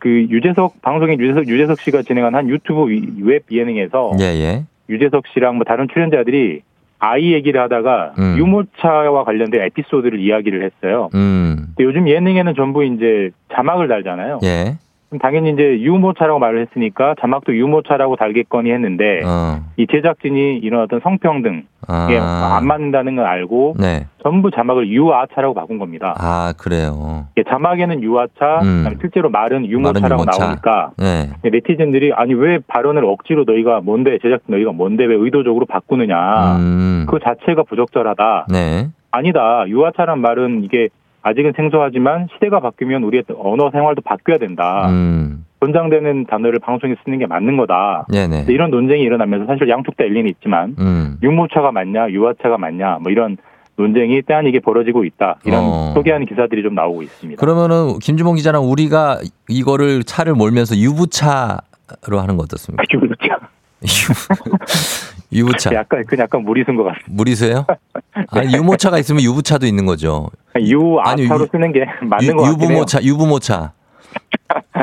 그 0.00 0.08
유재석 0.30 0.80
방송인 0.82 1.20
유재석 1.20 1.48
유재석 1.48 1.80
씨가 1.80 2.02
진행한 2.02 2.34
한 2.34 2.48
유튜브 2.48 2.88
위- 2.90 3.08
웹 3.22 3.44
예능에서 3.50 4.12
예, 4.20 4.24
예. 4.24 4.64
유재석 4.90 5.26
씨랑 5.28 5.56
뭐 5.56 5.64
다른 5.64 5.86
출연자들이 5.88 6.60
아이 7.04 7.32
얘기를 7.32 7.60
하다가 7.60 8.14
음. 8.16 8.36
유모차와 8.38 9.24
관련된 9.24 9.60
에피소드를 9.62 10.20
이야기를 10.20 10.62
했어요. 10.62 11.10
음. 11.14 11.56
근데 11.74 11.82
요즘 11.82 12.08
예능에는 12.08 12.54
전부 12.54 12.84
이제 12.84 13.30
자막을 13.52 13.88
달잖아요. 13.88 14.38
예. 14.44 14.78
당연히 15.18 15.50
이제 15.50 15.80
유모차라고 15.80 16.38
말을 16.38 16.66
했으니까 16.66 17.14
자막도 17.20 17.54
유모차라고 17.56 18.16
달겠거니 18.16 18.70
했는데 18.72 19.20
어. 19.24 19.60
이 19.76 19.86
제작진이 19.86 20.58
이런 20.58 20.82
어떤 20.82 21.00
성평등 21.00 21.64
이게 22.06 22.18
아. 22.20 22.56
안 22.56 22.66
맞는다는 22.66 23.16
걸 23.16 23.26
알고 23.26 23.74
네. 23.78 24.06
전부 24.22 24.50
자막을 24.50 24.88
유아차라고 24.88 25.54
바꾼 25.54 25.78
겁니다. 25.78 26.14
아, 26.18 26.52
그래요. 26.56 27.26
이게 27.32 27.42
자막에는 27.48 28.02
유아차, 28.02 28.60
음. 28.62 28.96
실제로 29.00 29.30
말은 29.30 29.66
유모차라고 29.66 30.22
유모차. 30.22 30.44
나오니까 30.44 30.90
네. 30.96 31.30
네티즌들이 31.42 32.12
아니 32.14 32.34
왜 32.34 32.58
발언을 32.66 33.04
억지로 33.04 33.44
너희가 33.44 33.80
뭔데 33.80 34.18
제작진 34.22 34.54
너희가 34.54 34.72
뭔데 34.72 35.04
왜 35.04 35.16
의도적으로 35.16 35.66
바꾸느냐 35.66 36.56
음. 36.56 37.06
그 37.08 37.18
자체가 37.18 37.64
부적절하다. 37.64 38.46
네. 38.50 38.88
아니다. 39.10 39.64
유아차란 39.68 40.20
말은 40.20 40.64
이게 40.64 40.88
아직은 41.22 41.52
생소하지만 41.56 42.28
시대가 42.34 42.60
바뀌면 42.60 43.04
우리의 43.04 43.24
언어 43.38 43.70
생활도 43.70 44.02
바뀌어야 44.02 44.38
된다. 44.38 44.88
음. 44.90 45.44
권장되는 45.60 46.26
단어를 46.26 46.58
방송에 46.58 46.96
쓰는 47.04 47.18
게 47.18 47.26
맞는 47.26 47.56
거다. 47.56 48.06
네네. 48.10 48.46
이런 48.48 48.70
논쟁이 48.70 49.02
일어나면서 49.02 49.46
사실 49.46 49.68
양쪽 49.68 49.96
다 49.96 50.04
일리는 50.04 50.28
있지만 50.30 50.74
음. 50.80 51.18
유모차가 51.22 51.70
맞냐 51.70 52.10
유아차가 52.10 52.58
맞냐 52.58 52.98
뭐 53.00 53.12
이런 53.12 53.36
논쟁이 53.76 54.20
때 54.22 54.34
아니게 54.34 54.58
벌어지고 54.58 55.04
있다. 55.04 55.36
이런 55.44 55.60
어. 55.62 55.92
소개하는 55.94 56.26
기사들이 56.26 56.62
좀 56.62 56.74
나오고 56.74 57.02
있습니다. 57.02 57.40
그러면은 57.40 57.98
김주봉 58.00 58.34
기자랑 58.34 58.64
우리가 58.68 59.20
이거를 59.48 60.02
차를 60.02 60.34
몰면서 60.34 60.76
유부차로 60.76 62.18
하는 62.18 62.36
거 62.36 62.42
어떻습니까? 62.42 62.82
유부차. 62.92 63.38
유- 65.32 65.38
유부차. 65.40 65.72
약간 65.74 66.04
그 66.06 66.16
약간 66.18 66.42
무리수인 66.44 66.76
것 66.76 66.84
같습니다. 66.84 67.06
무리세요? 67.10 67.66
아니 68.30 68.54
유모차가 68.54 68.98
있으면 68.98 69.22
유부차도 69.22 69.66
있는 69.66 69.86
거죠. 69.86 70.28
유아차로 70.58 71.22
유- 71.22 71.48
쓰는 71.50 71.72
게 71.72 71.84
맞는 72.02 72.26
유, 72.28 72.34
것 72.36 72.42
같긴 72.42 72.60
해요. 72.60 72.68
유부모차, 72.70 73.02
유부모차. 73.02 73.72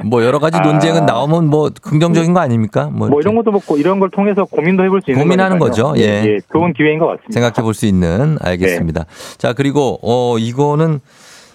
뭐 0.05 0.23
여러 0.23 0.39
가지 0.39 0.57
아. 0.57 0.61
논쟁은 0.61 1.05
나오면 1.05 1.47
뭐 1.47 1.69
긍정적인 1.81 2.33
거 2.33 2.39
아닙니까? 2.39 2.89
뭐, 2.91 3.07
뭐 3.09 3.19
이런 3.21 3.35
것도 3.35 3.51
먹고 3.51 3.77
이런 3.77 3.99
걸 3.99 4.09
통해서 4.09 4.45
고민도 4.45 4.83
해볼 4.85 5.01
수 5.03 5.11
있는 5.11 5.23
고민하는 5.23 5.59
거니까요. 5.59 5.83
거죠. 5.91 6.01
예. 6.01 6.39
좋은 6.51 6.73
기회인 6.73 6.97
것 6.99 7.05
같습니다. 7.07 7.33
생각해 7.33 7.61
볼 7.63 7.73
수 7.75 7.85
있는 7.85 8.37
알겠습니다. 8.41 9.05
자 9.37 9.53
그리고 9.53 9.99
어 10.01 10.37
이거는 10.39 10.99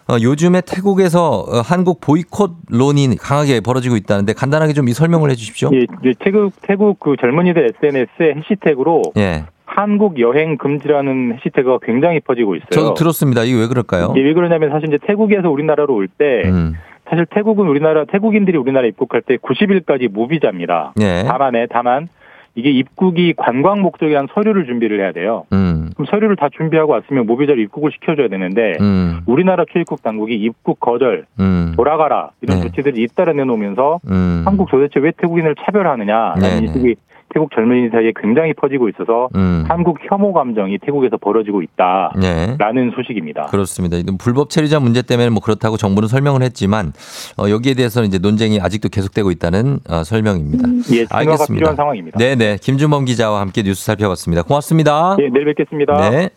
어, 0.09 0.17
요즘에 0.21 0.61
태국에서 0.61 1.41
어, 1.41 1.61
한국 1.65 2.01
보이콧론이 2.01 3.17
강하게 3.19 3.61
벌어지고 3.61 3.97
있다는데 3.97 4.35
간단하게 4.35 4.73
좀 4.73 4.85
이 4.85 4.93
설명을 4.93 5.31
해주십시오. 5.31 5.71
예, 5.73 5.87
태국 6.19 6.53
태국 6.61 7.01
그 7.01 7.17
젊은이들 7.19 7.73
SNS에 7.83 8.35
해시태그로 8.37 9.01
예. 9.17 9.45
한국 9.65 10.21
여행 10.21 10.59
금지라는 10.59 11.37
해시태그가 11.39 11.79
굉장히 11.83 12.21
퍼지고 12.21 12.55
있어요. 12.57 12.69
저도 12.71 12.95
들었습니다. 12.95 13.45
이게 13.45 13.59
왜 13.59 13.67
그럴까요? 13.67 14.13
이게 14.15 14.23
왜 14.27 14.35
그러냐면 14.35 14.69
사실 14.71 14.89
이제 14.89 14.99
태국에서 15.07 15.49
우리나라로 15.51 15.95
올때 15.95 16.43
음. 16.45 16.75
사실 17.09 17.25
태국은 17.31 17.67
우리나라 17.67 18.05
태국인들이 18.05 18.59
우리나라 18.59 18.87
입국할 18.87 19.23
때 19.23 19.37
90일까지 19.39 20.11
무비자입니다. 20.13 20.93
예. 21.01 21.25
다만에 21.27 21.67
다만 21.71 22.09
이게 22.57 22.71
입국이 22.71 23.35
관광 23.37 23.81
목적이란 23.83 24.29
서류를 24.33 24.67
준비를 24.67 25.01
해야 25.01 25.13
돼요. 25.13 25.45
음. 25.53 25.91
그럼 25.95 26.07
서류를 26.07 26.37
다 26.37 26.49
준비하고 26.57 26.93
왔으면 26.93 27.27
무비자로 27.27 27.61
입국을 27.61 27.91
시켜줘야 27.93 28.29
되는데 28.29 28.75
음. 28.81 29.21
우리나라 29.27 29.65
출입국 29.71 30.03
당국이 30.03 30.35
입국 30.35 30.79
거절, 30.79 31.27
음. 31.41 31.73
돌아가라 31.77 32.31
이런 32.43 32.59
네. 32.59 32.69
조치들을 32.69 32.99
잇따라 32.99 33.33
내놓으면서 33.33 34.01
음. 34.09 34.43
한국 34.45 34.71
도대체 34.71 35.01
왜 35.01 35.13
태국인을 35.17 35.57
차별하느냐라는 35.65 36.41
네, 36.41 36.61
네. 36.61 36.67
인식이 36.67 36.97
태국 37.35 37.51
젊은이 37.53 37.91
사이에 37.91 38.12
굉장히 38.18 38.55
퍼지고 38.55 38.89
있어서 38.91 39.28
음. 39.35 39.64
한국 39.68 39.99
혐오 40.09 40.32
감정이 40.32 40.78
태국에서 40.78 41.16
벌어지고 41.16 41.62
있다라는 41.62 42.20
네. 42.20 42.91
소식입니다. 42.95 43.47
그렇습니다. 43.47 43.97
이 43.97 44.05
불법 44.18 44.51
체류자 44.51 44.78
문제 44.78 45.03
때문에 45.03 45.30
뭐 45.30 45.43
그렇다고 45.43 45.76
정부는 45.76 46.09
설명을 46.09 46.43
했지만 46.43 46.93
어, 47.37 47.51
여기에 47.51 47.74
대해서는 47.74 48.09
이제 48.09 48.18
논쟁이 48.18 48.61
아직도 48.61 48.89
계속되고 48.89 49.32
있다는 49.32 49.80
어, 49.91 50.05
설명입니다. 50.05 50.68
예, 50.93 51.07
진화가 51.07 51.47
필요한 51.53 51.74
상황입니다. 51.74 52.18
네 52.18 52.37
네. 52.37 52.57
김준범 52.61 53.05
기자와 53.05 53.41
함께 53.41 53.62
뉴스 53.62 53.85
살펴봤습니다. 53.85 54.45
고맙습니다. 54.45 55.16
예, 55.18 55.28
내일 55.28 55.47
뵙겠습니다. 55.47 56.11
네. 56.11 56.30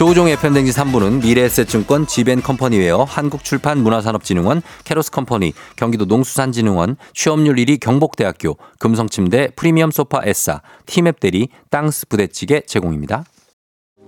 조우종 0.00 0.28
FM댕지 0.28 0.72
3부는 0.72 1.22
미래에셋증권 1.22 2.06
지벤컴퍼니웨어 2.06 3.04
한국출판문화산업진흥원 3.04 4.62
캐로스컴퍼니 4.84 5.52
경기도 5.76 6.06
농수산진흥원 6.06 6.96
취업률 7.12 7.56
1위 7.56 7.78
경복대학교 7.78 8.56
금성침대 8.78 9.50
프리미엄 9.56 9.90
소파 9.90 10.22
에싸 10.24 10.62
티맵대리 10.86 11.50
땅스 11.68 12.08
부대찌개 12.08 12.62
제공입니다. 12.62 13.24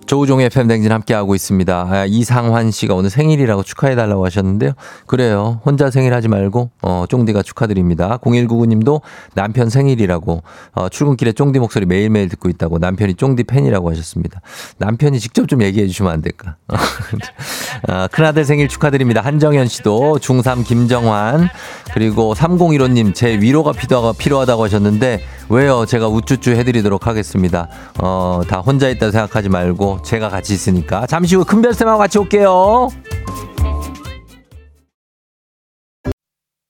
조우종의 0.07 0.51
팬댕진 0.51 0.93
함께하고 0.93 1.35
있습니다. 1.35 1.87
아, 1.91 2.05
이상환 2.07 2.71
씨가 2.71 2.95
오늘 2.95 3.09
생일이라고 3.09 3.63
축하해달라고 3.63 4.25
하셨는데요. 4.27 4.73
그래요. 5.07 5.61
혼자 5.65 5.91
생일 5.91 6.13
하지 6.13 6.29
말고, 6.29 6.71
어, 6.83 7.05
쫑디가 7.09 7.43
축하드립니다. 7.43 8.19
0199 8.23 8.67
님도 8.67 9.01
남편 9.35 9.71
생일이라고, 9.71 10.43
어, 10.75 10.89
출근길에 10.91 11.33
쫑디 11.33 11.61
목소리 11.61 11.87
매일매일 11.87 12.29
듣고 12.29 12.49
있다고 12.51 12.79
남편이 12.79 13.15
쫑디 13.15 13.45
팬이라고 13.45 13.91
하셨습니다. 13.91 14.41
남편이 14.79 15.19
직접 15.21 15.49
좀 15.49 15.63
얘기해 15.63 15.87
주시면 15.87 16.13
안 16.13 16.21
될까? 16.21 16.57
아, 17.89 18.09
큰아들 18.09 18.45
생일 18.45 18.69
축하드립니다. 18.69 19.21
한정현 19.23 19.69
씨도 19.69 20.19
중3 20.21 20.67
김정환, 20.67 21.49
그리고 21.95 22.35
3015님 22.35 23.15
제 23.15 23.39
위로가 23.39 23.73
필요하- 23.73 24.13
필요하다고 24.17 24.65
하셨는데, 24.65 25.21
왜요? 25.49 25.85
제가 25.87 26.09
우쭈쭈 26.09 26.51
해드리도록 26.53 27.07
하겠습니다. 27.07 27.69
어, 27.99 28.41
다 28.49 28.61
혼자 28.61 28.89
있다 28.89 29.11
생각하지 29.11 29.49
말고 29.49 29.92
제가 30.03 30.29
같이 30.29 30.55
있으니까. 30.55 31.07
잠시 31.07 31.37
후 31.37 31.45
큰별쌤하고 31.45 31.99
같이 31.99 32.19
올게요. 32.19 32.89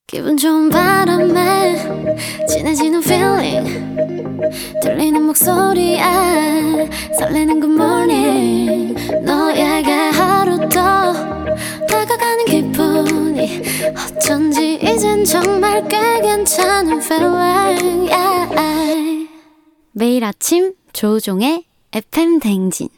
기분 0.06 0.36
좋은 0.36 0.68
바람에 0.68 2.46
진해지는 2.46 3.02
feeling. 3.02 3.96
들리는 4.82 5.22
목소리에 5.22 6.02
설레는 7.18 7.60
good 7.60 7.74
morning. 7.74 9.22
너에게 9.24 9.90
하루 9.90 10.58
더 10.68 11.12
다가가는 11.86 12.44
기분이 12.44 13.62
어쩐지 13.96 14.74
이젠 14.82 15.24
정말 15.24 15.86
꽤 15.88 16.20
괜찮은 16.20 17.00
feeling. 17.00 18.10
Yeah. 18.12 19.28
매일 19.92 20.24
아침 20.24 20.74
조우종의 20.92 21.64
FM 21.92 22.38
댕진 22.40 22.88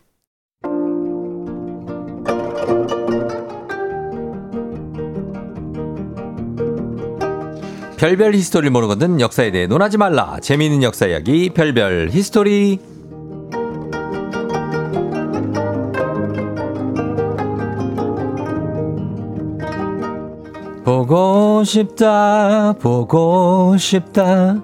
별별 8.05 8.35
히스토리를 8.35 8.71
모르거든 8.71 9.19
역사에 9.19 9.51
대해 9.51 9.67
논하지 9.67 9.97
말라. 9.97 10.37
재미있는 10.43 10.83
역사 10.83 11.07
이야기 11.07 11.49
별별 11.49 12.11
히스토리. 12.13 12.79
보고 20.85 21.65
싶다 21.65 22.75
보고 22.79 23.75
싶다 23.79 24.61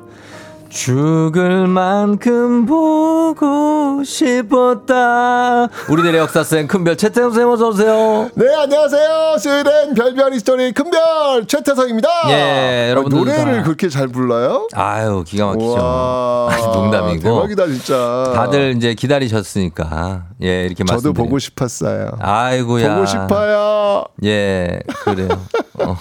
죽을 0.71 1.67
만큼 1.67 2.65
보고 2.65 4.03
싶었다 4.05 5.69
우리들의 5.91 6.21
역사쌤 6.21 6.69
큰별 6.69 6.97
최태성 6.97 7.33
쌤 7.33 7.49
어서 7.51 7.69
오세요 7.69 8.31
네, 8.35 8.45
안녕하세요. 8.63 9.37
수요일엔 9.39 9.95
별별 9.95 10.33
히스토리 10.33 10.73
큰별 10.73 11.47
최태성입니다. 11.49 12.09
예, 12.29 12.87
아, 12.87 12.91
여러분들 12.91 13.19
노래를 13.19 13.57
다- 13.59 13.63
그렇게 13.65 13.89
잘 13.89 14.07
불러요? 14.09 14.69
아유 14.75 15.25
기가 15.27 15.47
막히죠 15.47 15.73
와, 15.75 16.49
아니, 16.55 16.63
농담이고 16.63 17.23
대박이다 17.23 17.67
진짜. 17.67 18.33
다들 18.35 18.75
이제 18.77 18.95
기다리셨으니까 18.95 20.25
예 20.43 20.67
이렇게 20.67 20.85
저도 20.85 20.93
말씀드려요. 20.93 21.15
보고 21.25 21.39
싶었어요. 21.41 22.11
아이고야 22.21 22.95
보고 22.95 23.07
싶어요. 23.07 24.05
예 24.25 24.81
그래요 25.05 25.29
어. 25.85 25.97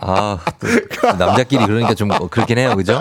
아또 0.00 0.66
남자끼리 1.18 1.66
그러니까 1.66 1.94
좀 1.94 2.08
그렇긴 2.30 2.58
해요 2.58 2.74
그죠 2.76 3.00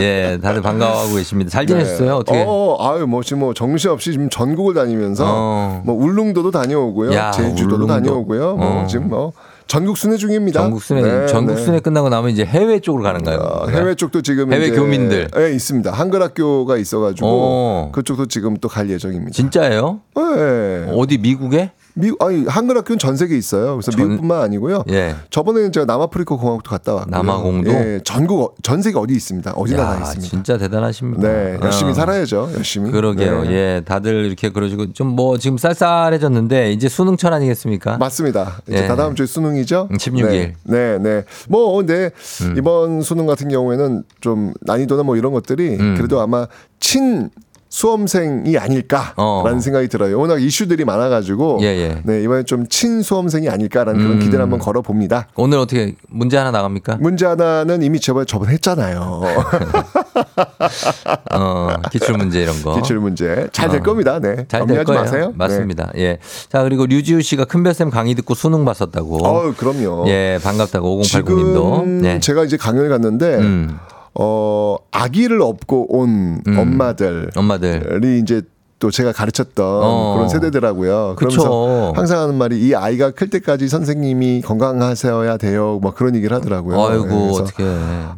예 0.00 0.38
다들 0.42 0.62
반가워하고 0.62 1.14
계십니다 1.16 1.50
잘 1.50 1.66
지내셨어요 1.66 2.08
네. 2.08 2.14
어떻게 2.14 2.44
어, 2.46 2.76
아유, 2.80 3.06
뭐 3.06 3.22
지금 3.22 3.40
뭐 3.40 3.54
정신 3.54 3.90
없이 3.90 4.12
지금 4.12 4.30
전국을 4.30 4.74
다니면서 4.74 5.24
어. 5.26 5.82
뭐 5.84 5.94
울릉도도 5.96 6.50
다녀오고요, 6.50 7.12
야, 7.12 7.30
제주도도 7.32 7.84
울릉도. 7.84 7.86
다녀오고요. 7.94 8.56
뭐 8.56 8.82
어. 8.82 8.86
지금 8.86 9.08
뭐 9.08 9.32
전국 9.66 9.96
순회 9.98 10.16
중입니다. 10.16 10.60
전국 10.60 10.82
순회 10.82 11.02
네, 11.02 11.26
전국 11.26 11.54
네. 11.54 11.64
순회 11.64 11.80
끝나고 11.80 12.08
나면 12.08 12.30
이제 12.30 12.44
해외 12.44 12.80
쪽으로 12.80 13.02
가는가요 13.04 13.38
어, 13.38 13.68
해외 13.68 13.94
쪽도 13.94 14.22
지금 14.22 14.52
해외 14.52 14.70
교민들. 14.70 15.28
네, 15.34 15.52
있습니다. 15.52 15.90
한글 15.92 16.22
학교가 16.22 16.76
있어가지고 16.76 17.26
어. 17.28 17.90
그쪽도 17.92 18.26
지금 18.26 18.56
또 18.56 18.68
갈 18.68 18.88
예정입니다. 18.88 19.32
진짜예요 19.32 20.00
네. 20.16 20.92
어디 20.96 21.18
미국에 21.18 21.72
미국 21.94 22.22
아니 22.22 22.44
한글 22.46 22.76
학교는 22.78 22.98
전 22.98 23.16
세계에 23.16 23.36
있어요. 23.36 23.76
그래서 23.76 23.90
전- 23.90 24.00
미국뿐만 24.08 24.40
아니고요. 24.42 24.84
예 24.90 25.14
저번에는 25.30 25.72
제가 25.72 25.86
남아프리카 25.86 26.36
공화국도 26.36 26.70
갔다 26.70 26.94
왔고요. 26.94 27.10
남아공도? 27.10 27.70
예, 27.70 28.00
전국 28.04 28.40
어- 28.42 28.54
전 28.62 28.80
세계 28.82 28.98
어디 28.98 29.14
있습니다. 29.14 29.52
어디나 29.52 29.84
다 29.84 29.94
야, 29.96 30.00
있습니다. 30.02 30.28
진짜 30.30 30.56
대단하십니다 30.58 31.20
네, 31.28 31.58
열심히 31.62 31.90
어. 31.90 31.94
살아야죠. 31.94 32.50
열심히. 32.54 32.90
그러게요. 32.90 33.42
네. 33.44 33.50
예, 33.52 33.82
다들 33.84 34.24
이렇게 34.26 34.50
그러시고 34.50 34.92
좀 34.92 35.10
뭐 35.10 35.36
지금 35.38 35.58
쌀쌀해졌는데 35.58 36.72
이제 36.72 36.88
수능철 36.88 37.32
아니겠습니까? 37.34 37.98
맞습니다. 37.98 38.60
이제 38.68 38.84
예. 38.84 38.86
다 38.86 38.94
다음 38.96 39.14
주에 39.16 39.26
수능이죠. 39.26 39.88
음, 39.90 39.96
16일. 39.96 40.30
네, 40.30 40.54
네, 40.64 40.98
네. 40.98 41.24
뭐 41.48 41.76
근데 41.76 42.10
음. 42.42 42.54
이번 42.56 43.02
수능 43.02 43.26
같은 43.26 43.48
경우에는 43.48 44.04
좀 44.20 44.52
난이도나 44.62 45.02
뭐 45.02 45.16
이런 45.16 45.32
것들이 45.32 45.76
음. 45.80 45.94
그래도 45.96 46.20
아마 46.20 46.46
친 46.78 47.30
수험생이 47.70 48.58
아닐까라는 48.58 49.14
어. 49.16 49.60
생각이 49.60 49.88
들어요. 49.88 50.18
워낙 50.18 50.42
이슈들이 50.42 50.84
많아가지고 50.84 51.60
예, 51.62 51.66
예. 51.66 52.02
네 52.04 52.22
이번에 52.22 52.42
좀 52.42 52.66
친수험생이 52.66 53.48
아닐까라는 53.48 54.00
그런 54.00 54.12
음. 54.14 54.18
기대를 54.18 54.42
한번 54.42 54.58
걸어 54.58 54.82
봅니다. 54.82 55.28
오늘 55.36 55.58
어떻게 55.58 55.94
문제 56.08 56.36
하나 56.36 56.50
나갑니까? 56.50 56.96
문제 57.00 57.26
하나는 57.26 57.82
이미 57.82 58.00
저번에 58.00 58.26
저번 58.26 58.48
했잖아요. 58.48 59.22
어, 61.32 61.68
기출 61.92 62.18
문제 62.18 62.42
이런 62.42 62.60
거. 62.62 62.74
기출 62.74 62.98
문제 62.98 63.48
잘될 63.52 63.80
어. 63.80 63.82
겁니다. 63.84 64.18
네, 64.18 64.46
잘될 64.48 64.60
염려하지 64.62 64.84
거예요. 64.86 65.00
마세요. 65.02 65.32
맞습니다. 65.36 65.92
예. 65.96 66.18
자, 66.50 66.64
그리고 66.64 66.86
류지우 66.86 67.22
씨가 67.22 67.44
큰별쌤 67.44 67.90
강의 67.90 68.16
듣고 68.16 68.34
수능 68.34 68.64
봤었다고. 68.64 69.18
네. 69.18 69.28
어우 69.28 69.54
그럼요. 69.54 70.06
예, 70.08 70.40
반갑다고 70.42 71.02
지금 71.02 71.54
5080님도. 71.54 71.86
네. 72.02 72.18
제가 72.18 72.42
이제 72.44 72.56
강연을 72.56 72.88
갔는데 72.88 73.36
음, 73.38 73.78
어 74.14 74.76
아기를 74.90 75.40
업고 75.42 75.86
온 75.96 76.42
음. 76.46 76.58
엄마들 76.58 77.30
엄마들. 77.36 78.00
이 78.04 78.18
이제 78.18 78.42
또 78.80 78.90
제가 78.90 79.12
가르쳤던 79.12 79.64
어. 79.64 80.14
그런 80.16 80.28
세대더라고요. 80.30 81.14
그러면서 81.16 81.42
그쵸. 81.42 81.92
항상 81.94 82.20
하는 82.22 82.34
말이 82.36 82.58
이 82.58 82.74
아이가 82.74 83.10
클 83.10 83.28
때까지 83.28 83.68
선생님이 83.68 84.40
건강하셔야 84.40 85.36
돼요. 85.36 85.78
뭐 85.82 85.92
그런 85.92 86.16
얘기를 86.16 86.34
하더라고요. 86.36 86.82
아이고, 86.82 87.04
그래서 87.06 87.42
어떻게. 87.42 87.64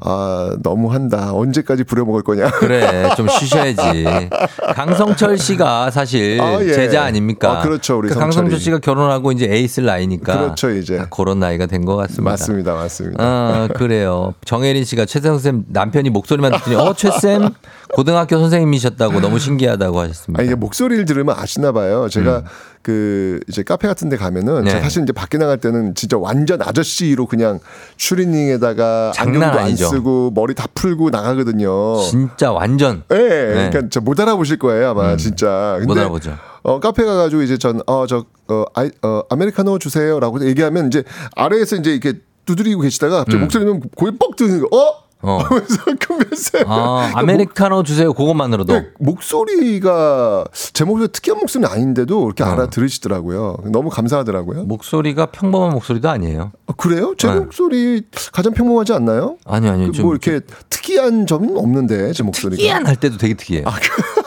아 0.00 0.56
너무 0.62 0.92
한다. 0.92 1.32
언제까지 1.34 1.84
부려먹을 1.84 2.22
거냐. 2.22 2.50
그래, 2.52 3.10
좀 3.16 3.28
쉬셔야지. 3.28 4.28
강성철 4.74 5.36
씨가 5.38 5.90
사실 5.90 6.40
아, 6.40 6.62
예. 6.62 6.72
제자 6.72 7.02
아닙니까? 7.02 7.58
아, 7.58 7.62
그렇죠, 7.62 7.98
우리 7.98 8.08
그. 8.08 8.14
강성철 8.14 8.58
씨가 8.58 8.78
결혼하고 8.78 9.32
이제 9.32 9.46
에이스를 9.50 9.86
나이니까. 9.86 10.38
그렇죠 10.38 10.70
이제 10.70 10.96
딱 10.98 11.10
그런 11.10 11.38
나이가 11.40 11.66
된 11.66 11.82
것 11.82 11.96
같습니다. 11.96 12.30
맞습니다, 12.30 12.74
맞습니다. 12.74 13.22
아, 13.24 13.68
그래요. 13.74 14.34
정혜린 14.44 14.84
씨가 14.84 15.04
최태성 15.04 15.38
쌤 15.40 15.64
남편이 15.68 16.10
목소리만 16.10 16.52
듣더니 16.52 16.76
어, 16.76 16.94
최 16.94 17.10
쌤 17.10 17.48
고등학교 17.94 18.38
선생님이셨다고 18.38 19.20
너무 19.20 19.38
신기하다고 19.40 19.98
하셨습니다. 20.00 20.42
아니 20.42 20.51
이게 20.52 20.54
목소리를 20.56 21.04
들으면 21.06 21.34
아시나 21.38 21.72
봐요. 21.72 22.08
제가 22.10 22.38
음. 22.40 22.44
그 22.82 23.40
이제 23.48 23.62
카페 23.62 23.88
같은 23.88 24.08
데 24.10 24.16
가면은 24.18 24.64
네. 24.64 24.80
사실 24.82 25.02
이제 25.02 25.12
밖에 25.12 25.38
나갈 25.38 25.56
때는 25.58 25.94
진짜 25.94 26.18
완전 26.18 26.60
아저씨로 26.60 27.26
그냥 27.26 27.58
추리닝에다가 27.96 29.12
안경도 29.16 29.58
안. 29.58 29.74
쓰고 29.76 30.32
머리 30.34 30.54
다 30.54 30.66
풀고 30.74 31.08
나가거든요. 31.10 32.00
진짜 32.02 32.52
완전 32.52 33.02
예, 33.12 33.16
그러니까 33.16 33.80
진짜 33.80 34.00
못 34.00 34.20
알아보실 34.20 34.58
거예요 34.58 34.90
아마 34.90 35.16
진짜. 35.16 35.78
못 35.86 35.96
알아보죠. 35.96 36.36
어 36.64 36.78
카페 36.80 37.04
가가지고 37.04 37.42
이제 37.42 37.56
전 37.58 37.80
어 37.86 38.06
저 38.06 38.24
어 38.48 38.64
아이 38.74 38.90
어 39.02 39.22
아메리카노 39.30 39.78
주세요 39.78 40.20
라고 40.20 40.44
얘기하면 40.44 40.88
이제 40.88 41.02
아래에서 41.36 41.76
이제 41.76 41.92
이렇게 41.92 42.18
두드리고 42.44 42.82
계시다가 42.82 43.18
갑자기 43.18 43.38
목소리는 43.38 43.80
고개 43.96 44.10
뻑 44.18 44.36
뜨는 44.36 44.60
거. 44.60 44.76
어? 44.76 45.01
음. 45.24 45.28
어. 45.28 45.38
하면서 45.42 45.82
금메세. 45.98 46.64
아, 46.66 47.10
아메리카노 47.14 47.82
주세요. 47.84 48.12
그것만으로도. 48.12 48.72
네, 48.72 48.88
목소리가 48.98 50.44
제 50.72 50.84
목소리 50.84 51.08
특이한 51.08 51.38
목소리는 51.40 51.68
아닌데도 51.70 52.26
이렇게 52.26 52.42
어. 52.44 52.46
알아들으시더라고요. 52.48 53.58
너무 53.66 53.88
감사하더라고요. 53.90 54.64
목소리가 54.64 55.26
평범한 55.26 55.70
목소리도 55.72 56.08
아니에요. 56.08 56.52
아, 56.66 56.72
그래요? 56.76 57.14
제 57.16 57.28
네. 57.28 57.36
목소리 57.36 58.02
가장 58.32 58.52
평범하지 58.52 58.92
않나요? 58.92 59.36
아니 59.44 59.68
아니 59.68 59.86
그좀뭐 59.86 60.12
이렇게 60.12 60.40
특이한 60.70 61.26
점은 61.26 61.56
없는데 61.56 62.12
제 62.12 62.22
목소리가. 62.22 62.56
특이한 62.58 62.86
할 62.86 62.96
때도 62.96 63.16
되게 63.18 63.34
특이해요. 63.34 63.66
어, 63.66 63.70
그 63.70 64.21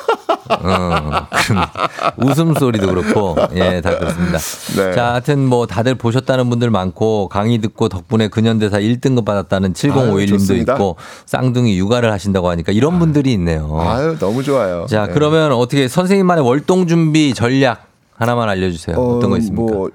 웃음소리도 2.18 2.88
그렇고, 2.88 3.36
예, 3.56 3.82
다 3.82 3.98
그렇습니다. 3.98 4.38
네. 4.78 4.94
자, 4.94 5.12
하여튼 5.14 5.46
뭐 5.46 5.68
다들 5.68 5.96
보셨다는 5.96 6.50
분들 6.50 6.70
많고, 6.70 7.30
강의 7.30 7.58
듣고 7.60 7.90
덕분에 7.90 8.28
근현대사 8.28 8.80
1등급 8.80 9.26
받았다는 9.26 9.74
7051님도 9.74 10.30
좋습니다. 10.30 10.74
있고, 10.74 10.98
쌍둥이 11.26 11.78
육아를 11.78 12.12
하신다고 12.12 12.50
하니까 12.50 12.72
이런 12.72 13.00
분들이 13.00 13.34
있네요. 13.34 13.80
아유 13.82 14.18
너무 14.20 14.44
좋아요. 14.44 14.86
자, 14.88 15.08
네. 15.08 15.14
그러면 15.14 15.52
어떻게 15.52 15.88
선생님만의 15.88 16.46
월동 16.46 16.88
준비 16.88 17.34
전략 17.34 17.88
하나만 18.16 18.50
알려주세요. 18.50 18.96
어, 18.98 19.20
떤거 19.20 19.38
있습니까? 19.38 19.74
뭐 19.74 19.90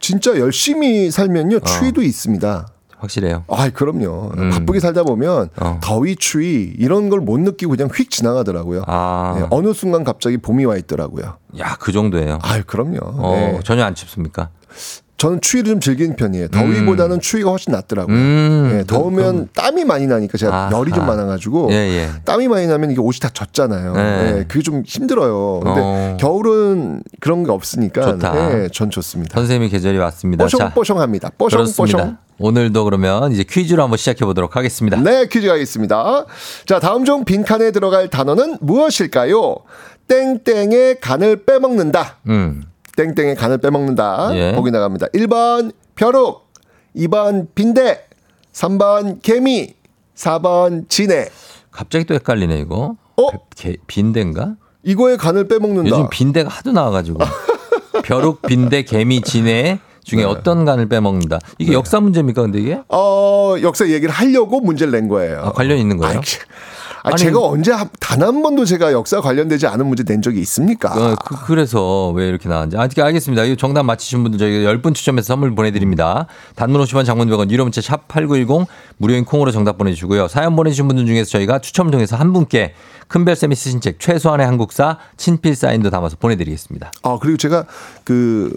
진짜 0.00 0.38
열심히 0.38 1.10
살면요 1.10 1.56
어. 1.56 1.60
추위도 1.60 2.02
있습니다. 2.02 2.68
확실해요. 3.04 3.44
아, 3.48 3.70
그럼요. 3.70 4.32
음. 4.36 4.50
바쁘게 4.50 4.80
살다 4.80 5.02
보면 5.04 5.50
어. 5.60 5.78
더위, 5.82 6.16
추위 6.16 6.74
이런 6.78 7.08
걸 7.10 7.20
못 7.20 7.38
느끼고 7.40 7.70
그냥 7.76 7.88
휙 7.94 8.10
지나가더라고요. 8.10 8.82
아, 8.86 9.36
네, 9.38 9.46
어느 9.50 9.72
순간 9.72 10.04
갑자기 10.04 10.36
봄이 10.38 10.64
와 10.66 10.76
있더라고요. 10.76 11.36
야, 11.58 11.76
그 11.80 11.92
정도예요. 11.92 12.38
아, 12.42 12.60
그럼요. 12.66 12.98
어, 13.02 13.32
네. 13.34 13.60
전혀 13.64 13.84
안 13.84 13.94
춥습니까? 13.94 14.50
저는 15.16 15.40
추위를 15.40 15.72
좀 15.72 15.80
즐기는 15.80 16.16
편이에요. 16.16 16.48
더위보다는 16.48 17.20
추위가 17.20 17.50
훨씬 17.50 17.72
낫더라고요. 17.72 18.14
음, 18.14 18.68
네, 18.72 18.84
더우면 18.84 19.48
땀이 19.54 19.84
많이 19.84 20.06
나니까 20.06 20.36
제가 20.36 20.54
아하. 20.66 20.76
열이 20.76 20.90
좀 20.92 21.06
많아가지고 21.06 21.68
예, 21.70 21.76
예. 21.76 22.08
땀이 22.24 22.48
많이 22.48 22.66
나면 22.66 22.90
이게 22.90 23.00
옷이 23.00 23.20
다 23.20 23.30
젖잖아요. 23.32 23.94
네. 23.94 24.32
네, 24.32 24.44
그게 24.48 24.62
좀 24.62 24.82
힘들어요. 24.84 25.60
근데 25.62 25.80
어. 25.82 26.16
겨울은 26.18 27.02
그런 27.20 27.44
게 27.44 27.50
없으니까 27.52 28.02
좋다. 28.02 28.32
네, 28.48 28.68
전 28.72 28.90
좋습니다. 28.90 29.38
선생님의 29.38 29.70
계절이 29.70 29.96
왔습니다. 29.98 30.46
자, 30.48 30.58
뽀송뽀송합니다. 30.58 31.30
뽀송뽀송. 31.38 32.16
오늘도 32.38 32.84
그러면 32.84 33.30
이제 33.30 33.44
퀴즈로 33.48 33.84
한번 33.84 33.96
시작해 33.96 34.24
보도록 34.24 34.56
하겠습니다. 34.56 34.96
네, 35.00 35.26
퀴즈 35.26 35.46
가겠습니다. 35.46 36.26
자, 36.66 36.80
다음 36.80 37.04
중 37.04 37.24
빈칸에 37.24 37.70
들어갈 37.70 38.10
단어는 38.10 38.58
무엇일까요? 38.60 39.56
땡땡의 40.08 41.00
간을 41.00 41.44
빼먹는다. 41.44 42.16
음. 42.28 42.64
땡땡의 42.96 43.36
간을 43.36 43.58
빼먹는다. 43.58 44.30
예. 44.34 44.52
보기 44.54 44.70
나갑니다. 44.70 45.06
1번 45.08 45.72
벼룩, 45.94 46.44
2번 46.96 47.48
빈대, 47.54 48.04
3번 48.52 49.20
개미, 49.22 49.74
4번 50.16 50.88
진해. 50.88 51.28
갑자기 51.70 52.04
또 52.04 52.14
헷갈리네 52.14 52.58
이거. 52.60 52.96
어? 53.16 53.28
개- 53.56 53.76
빈대인가? 53.86 54.54
이거의 54.82 55.16
간을 55.16 55.48
빼먹는다. 55.48 55.88
요즘 55.90 56.08
빈대가 56.10 56.48
하도 56.50 56.72
나와가지고 56.72 57.18
벼룩, 58.04 58.42
빈대, 58.42 58.82
개미, 58.82 59.22
진해 59.22 59.80
중에 60.04 60.20
네. 60.20 60.24
어떤 60.24 60.64
간을 60.64 60.88
빼먹는다. 60.88 61.38
이게 61.58 61.72
역사 61.72 61.98
문제입니까? 62.00 62.42
근데 62.42 62.58
이게 62.60 62.80
어, 62.88 63.56
역사 63.62 63.88
얘기를 63.88 64.10
하려고 64.12 64.60
문제를 64.60 64.92
낸 64.92 65.08
거예요. 65.08 65.40
아, 65.42 65.52
관련 65.52 65.78
있는 65.78 65.96
거예요? 65.96 66.18
아이, 66.18 66.22
아, 67.04 67.10
아니, 67.10 67.18
제가 67.18 67.38
언제 67.38 67.70
단 68.00 68.22
한 68.22 68.42
번도 68.42 68.64
제가 68.64 68.92
역사 68.92 69.20
관련되지 69.20 69.66
않은 69.66 69.86
문제 69.86 70.04
낸 70.04 70.22
적이 70.22 70.40
있습니까? 70.40 70.88
어, 70.94 71.14
그, 71.16 71.52
래서왜 71.52 72.26
이렇게 72.28 72.48
나왔는지. 72.48 72.78
아, 72.78 72.88
알겠습니다. 73.06 73.44
이 73.44 73.56
정답 73.56 73.82
맞히신 73.82 74.22
분들 74.22 74.38
저희가 74.38 74.72
10분 74.72 74.94
추첨해서 74.94 75.26
선물 75.26 75.54
보내드립니다. 75.54 76.26
단문 76.56 76.80
50원 76.82 77.04
장문 77.04 77.28
100원 77.28 77.50
유료 77.50 77.64
문자 77.64 77.82
샵 77.82 78.08
8910 78.08 78.66
무료인 78.96 79.24
콩으로 79.26 79.50
정답 79.50 79.76
보내주시고요. 79.76 80.28
사연 80.28 80.56
보내주신 80.56 80.88
분들 80.88 81.04
중에서 81.06 81.28
저희가 81.30 81.58
추첨을 81.58 81.90
통해서 81.92 82.16
한 82.16 82.32
분께 82.32 82.72
큰별쌤이 83.08 83.54
쓰신 83.54 83.80
책 83.82 84.00
최소한의 84.00 84.46
한국사 84.46 84.98
친필 85.18 85.54
사인도 85.56 85.90
담아서 85.90 86.16
보내드리겠습니다. 86.18 86.92
아, 87.02 87.18
그리고 87.20 87.36
제가 87.36 87.66
그 88.04 88.56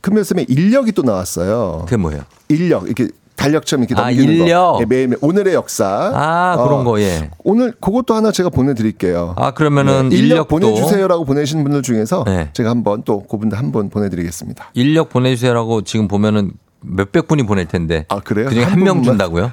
큰별쌤의 0.00 0.46
인력이 0.48 0.92
또 0.92 1.02
나왔어요. 1.02 1.82
그게 1.84 1.96
뭐예요? 1.96 2.22
인력 2.48 2.86
이렇게 2.86 3.08
달력처럼 3.38 3.84
이렇게 3.84 4.00
아, 4.00 4.06
넘기는 4.06 4.34
인력. 4.34 4.72
거. 4.72 4.78
예, 4.82 4.84
매일매일 4.84 5.18
오늘의 5.22 5.54
역사. 5.54 6.12
아, 6.14 6.56
그런 6.62 6.80
어, 6.80 6.84
거, 6.84 7.00
예. 7.00 7.30
오늘 7.44 7.72
그것도 7.80 8.14
하나 8.14 8.32
제가 8.32 8.50
보내드릴게요. 8.50 9.34
아, 9.36 9.52
그러면은 9.52 10.08
네, 10.10 10.16
인력 10.16 10.48
보내주세요라고 10.48 11.24
보내신 11.24 11.62
분들 11.62 11.82
중에서 11.82 12.24
네. 12.26 12.50
제가 12.52 12.70
한번 12.70 13.02
또 13.04 13.22
그분들 13.22 13.56
한번 13.56 13.88
보내드리겠습니다. 13.88 14.72
인력 14.74 15.08
보내주세요라고 15.08 15.82
지금 15.82 16.08
보면은 16.08 16.52
몇백 16.80 17.28
분이 17.28 17.44
보낼 17.44 17.66
텐데. 17.66 18.04
아, 18.08 18.20
그래요? 18.20 18.48
그중에 18.48 18.64
한한 18.64 18.82
명? 18.84 19.02
준다고요? 19.02 19.52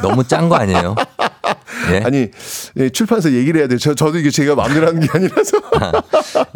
너무 0.00 0.24
짠 0.26 0.48
거 0.48 0.54
아니에요? 0.54 0.94
예? 1.92 2.02
아니 2.04 2.28
예, 2.76 2.88
출판사 2.90 3.30
얘기를 3.30 3.60
해야 3.60 3.68
돼요. 3.68 3.78
저, 3.78 3.94
저도 3.94 4.18
이게 4.18 4.30
제가 4.30 4.54
마음대로 4.54 4.86
하는 4.86 5.00
게 5.00 5.08
아니라서. 5.12 5.58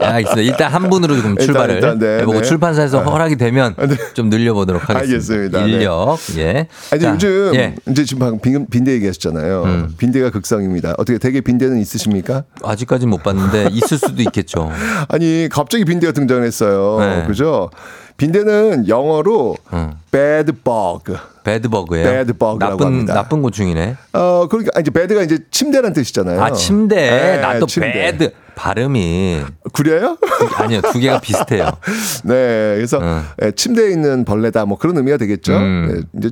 예, 0.01 0.05
알겠습니다. 0.05 0.53
일단 0.53 0.73
한 0.73 0.89
분으로 0.89 1.17
좀 1.17 1.33
일단, 1.33 1.45
출발을 1.45 1.75
일단, 1.77 1.99
네, 1.99 2.19
해보고 2.21 2.41
네. 2.41 2.43
출판사에서 2.43 3.01
네. 3.01 3.11
허락이 3.11 3.37
되면 3.37 3.75
네. 3.77 3.97
좀 4.15 4.29
늘려보도록 4.29 4.89
하겠습니다. 4.89 5.13
알겠습니다. 5.13 5.67
네. 5.67 5.73
인력, 5.73 6.19
예. 6.39 6.69
아니 6.91 7.03
자, 7.03 7.15
요즘 7.15 7.53
예. 7.55 7.75
이제 7.89 8.05
지금 8.05 8.21
방금 8.21 8.41
빈, 8.41 8.67
빈대 8.69 8.93
얘기하셨잖아요. 8.93 9.63
음. 9.65 9.95
빈대가 9.99 10.31
극성입니다. 10.31 10.95
어떻게 10.99 11.19
되게 11.19 11.41
빈대는 11.41 11.79
있으십니까? 11.79 12.45
아직까지는 12.63 13.11
못 13.11 13.23
봤는데 13.23 13.69
있을 13.73 13.99
수도 13.99 14.23
있겠죠. 14.23 14.71
아니 15.09 15.49
갑자기 15.51 15.85
빈대가 15.85 16.13
등장했어요. 16.13 16.99
네. 17.01 17.25
그죠? 17.27 17.71
빈대는 18.17 18.89
영어로 18.89 19.57
음. 19.73 19.93
bad 20.11 20.53
bug. 20.53 21.15
배드버그예요. 21.45 22.05
Bad 22.05 22.33
bug라고 22.33 22.59
나쁜 22.59 22.87
합니다. 22.87 23.15
나쁜 23.15 23.43
고충이네. 23.43 23.97
어 24.15 24.49
그러니까 24.49 24.73
아니, 24.75 24.83
이제 24.83 24.91
bed가 24.91 25.23
이제 25.23 25.39
침대란 25.51 25.93
뜻이잖아요. 25.93 26.43
아 26.43 26.53
침대. 26.53 26.97
네, 26.97 27.61
침대. 27.67 27.93
배드 27.93 28.33
발음이 28.57 29.43
그래요? 29.73 30.17
아니요 30.57 30.81
두 30.93 30.99
개가 30.99 31.21
비슷해요. 31.21 31.71
네, 32.25 32.75
그래서 32.75 32.99
어. 33.01 33.23
예, 33.43 33.53
침대에 33.53 33.91
있는 33.91 34.25
벌레다 34.25 34.65
뭐 34.65 34.77
그런 34.77 34.97
의미가 34.97 35.19
되겠죠. 35.19 35.57
음. 35.57 35.89
예, 35.95 36.19
이제 36.19 36.31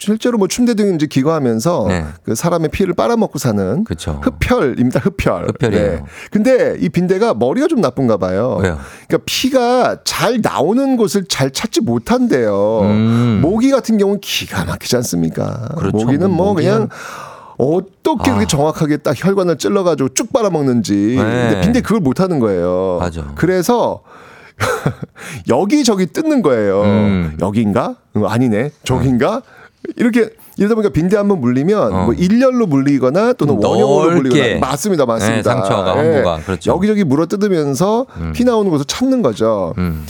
실제로 0.00 0.38
뭐 0.38 0.48
침대 0.48 0.72
등 0.74 0.94
이제 0.94 1.06
기거하면서 1.06 1.84
네. 1.88 2.04
그 2.24 2.34
사람의 2.34 2.70
피를 2.70 2.94
빨아먹고 2.94 3.38
사는 3.38 3.84
그쵸. 3.84 4.18
흡혈입니다. 4.22 4.98
흡혈. 5.00 5.46
네. 5.60 5.66
흡혈이에요. 5.68 6.04
근데 6.30 6.76
이 6.80 6.88
빈대가 6.88 7.34
머리가 7.34 7.66
좀 7.68 7.82
나쁜가 7.82 8.16
봐요. 8.16 8.58
왜요? 8.62 8.78
그러니까 9.06 9.18
피가 9.26 9.98
잘 10.04 10.40
나오는 10.42 10.96
곳을 10.96 11.26
잘 11.26 11.50
찾지 11.50 11.82
못한대요. 11.82 12.80
음. 12.84 13.40
모기 13.42 13.70
같은 13.70 13.98
경우는 13.98 14.20
기가 14.22 14.64
막히지 14.64 14.96
않습니까? 14.96 15.68
그렇죠. 15.76 15.98
모기는 15.98 16.30
뭐 16.30 16.54
모기는- 16.54 16.56
그냥 16.56 16.88
어떻게 17.58 18.30
아. 18.30 18.34
그렇게 18.34 18.46
정확하게 18.46 18.96
딱 18.98 19.14
혈관을 19.22 19.58
찔러가지고 19.58 20.14
쭉 20.14 20.32
빨아먹는지. 20.32 21.16
네. 21.18 21.22
근데 21.22 21.60
빈대 21.60 21.80
그걸 21.82 22.00
못하는 22.00 22.38
거예요. 22.40 22.96
맞아. 23.00 23.32
그래서 23.34 24.00
여기저기 25.48 26.06
뜯는 26.06 26.40
거예요. 26.40 26.82
음. 26.82 27.36
여긴가? 27.40 27.96
어, 28.14 28.26
아니네. 28.26 28.70
저긴가? 28.84 29.42
이렇게 29.96 30.30
이러다 30.56 30.74
보니까 30.74 30.92
빈대 30.92 31.16
한 31.16 31.28
번 31.28 31.40
물리면 31.40 31.92
어. 31.92 32.04
뭐 32.06 32.14
일렬로 32.14 32.66
물리거나 32.66 33.32
또는 33.34 33.54
원형으로. 33.62 34.16
물리거나 34.16 34.58
맞습니다, 34.60 35.06
맞습니다. 35.06 35.36
네, 35.36 35.42
상처가, 35.42 35.94
예. 35.96 36.12
항구가. 36.12 36.40
그렇죠. 36.44 36.72
여기저기 36.72 37.04
물어 37.04 37.26
뜯으면서 37.26 38.06
피 38.34 38.44
나오는 38.44 38.70
곳을 38.70 38.84
찾는 38.86 39.22
거죠. 39.22 39.74
음. 39.78 40.04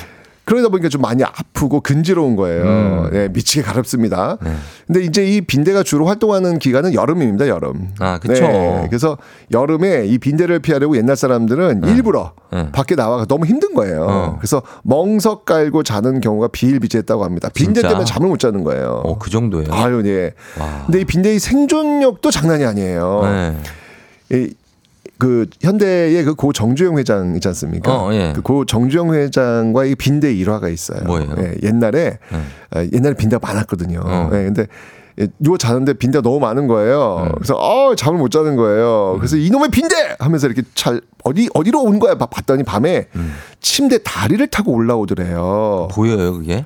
그러다 0.50 0.68
보니까 0.68 0.88
좀 0.88 1.00
많이 1.00 1.22
아프고 1.22 1.80
근지러운 1.80 2.34
거예요. 2.34 2.64
음. 2.64 3.10
네, 3.12 3.28
미치게 3.28 3.62
가렵습니다. 3.62 4.36
네. 4.42 4.50
근데 4.84 5.02
이제 5.02 5.24
이 5.24 5.42
빈대가 5.42 5.84
주로 5.84 6.06
활동하는 6.06 6.58
기간은 6.58 6.92
여름입니다, 6.92 7.46
여름. 7.46 7.90
아, 8.00 8.18
그쵸. 8.18 8.84
그래서 8.88 9.16
여름에 9.52 10.06
이 10.06 10.18
빈대를 10.18 10.58
피하려고 10.58 10.96
옛날 10.96 11.14
사람들은 11.14 11.84
일부러 11.84 12.32
네. 12.52 12.68
밖에 12.72 12.96
나와가 12.96 13.26
너무 13.26 13.46
힘든 13.46 13.74
거예요. 13.74 14.06
어. 14.08 14.36
그래서 14.40 14.60
멍석 14.82 15.44
깔고 15.44 15.84
자는 15.84 16.20
경우가 16.20 16.48
비일비재했다고 16.48 17.22
합니다. 17.22 17.48
빈대 17.54 17.74
진짜? 17.74 17.88
때문에 17.90 18.04
잠을 18.04 18.28
못 18.28 18.40
자는 18.40 18.64
거예요. 18.64 19.02
어, 19.04 19.18
그 19.18 19.30
정도예요. 19.30 19.68
아유, 19.70 20.02
네. 20.02 20.32
와. 20.58 20.82
근데 20.86 21.02
이 21.02 21.04
빈대의 21.04 21.38
생존력도 21.38 22.28
장난이 22.32 22.64
아니에요. 22.64 23.20
네. 23.22 23.56
이 24.32 24.54
그 25.20 25.46
현대의 25.60 26.24
그 26.24 26.34
고 26.34 26.52
정주영 26.52 26.98
회장 26.98 27.36
있지 27.36 27.46
않습니까? 27.46 27.94
어, 27.94 28.12
예. 28.12 28.32
그고 28.34 28.64
정주영 28.64 29.14
회장과의 29.14 29.94
빈대 29.94 30.32
일화가 30.34 30.68
있어요. 30.68 31.04
뭐예요? 31.04 31.34
예, 31.38 31.54
옛날에 31.62 32.18
네. 32.32 32.38
어, 32.76 32.84
옛날에 32.92 33.14
빈대가 33.14 33.38
많았거든요. 33.46 34.00
어. 34.04 34.30
예, 34.32 34.44
근데 34.44 34.66
예, 35.20 35.28
누워 35.38 35.58
자는데 35.58 35.92
빈대가 35.94 36.22
너무 36.22 36.40
많은 36.40 36.66
거예요. 36.66 37.26
음. 37.26 37.32
그래서 37.36 37.54
어 37.56 37.94
잠을 37.94 38.18
못 38.18 38.30
자는 38.30 38.56
거예요. 38.56 39.16
그래서 39.18 39.36
이놈의 39.36 39.68
빈대 39.70 39.94
하면서 40.18 40.46
이렇게 40.46 40.62
잘 40.74 41.00
어디 41.24 41.48
어디로 41.52 41.82
온 41.82 41.98
거야? 41.98 42.14
봐- 42.16 42.26
봤더니 42.26 42.62
밤에 42.64 43.06
음. 43.14 43.32
침대 43.60 43.98
다리를 44.02 44.44
타고 44.48 44.72
올라오더래요. 44.72 45.88
보여요 45.92 46.32
그게? 46.32 46.64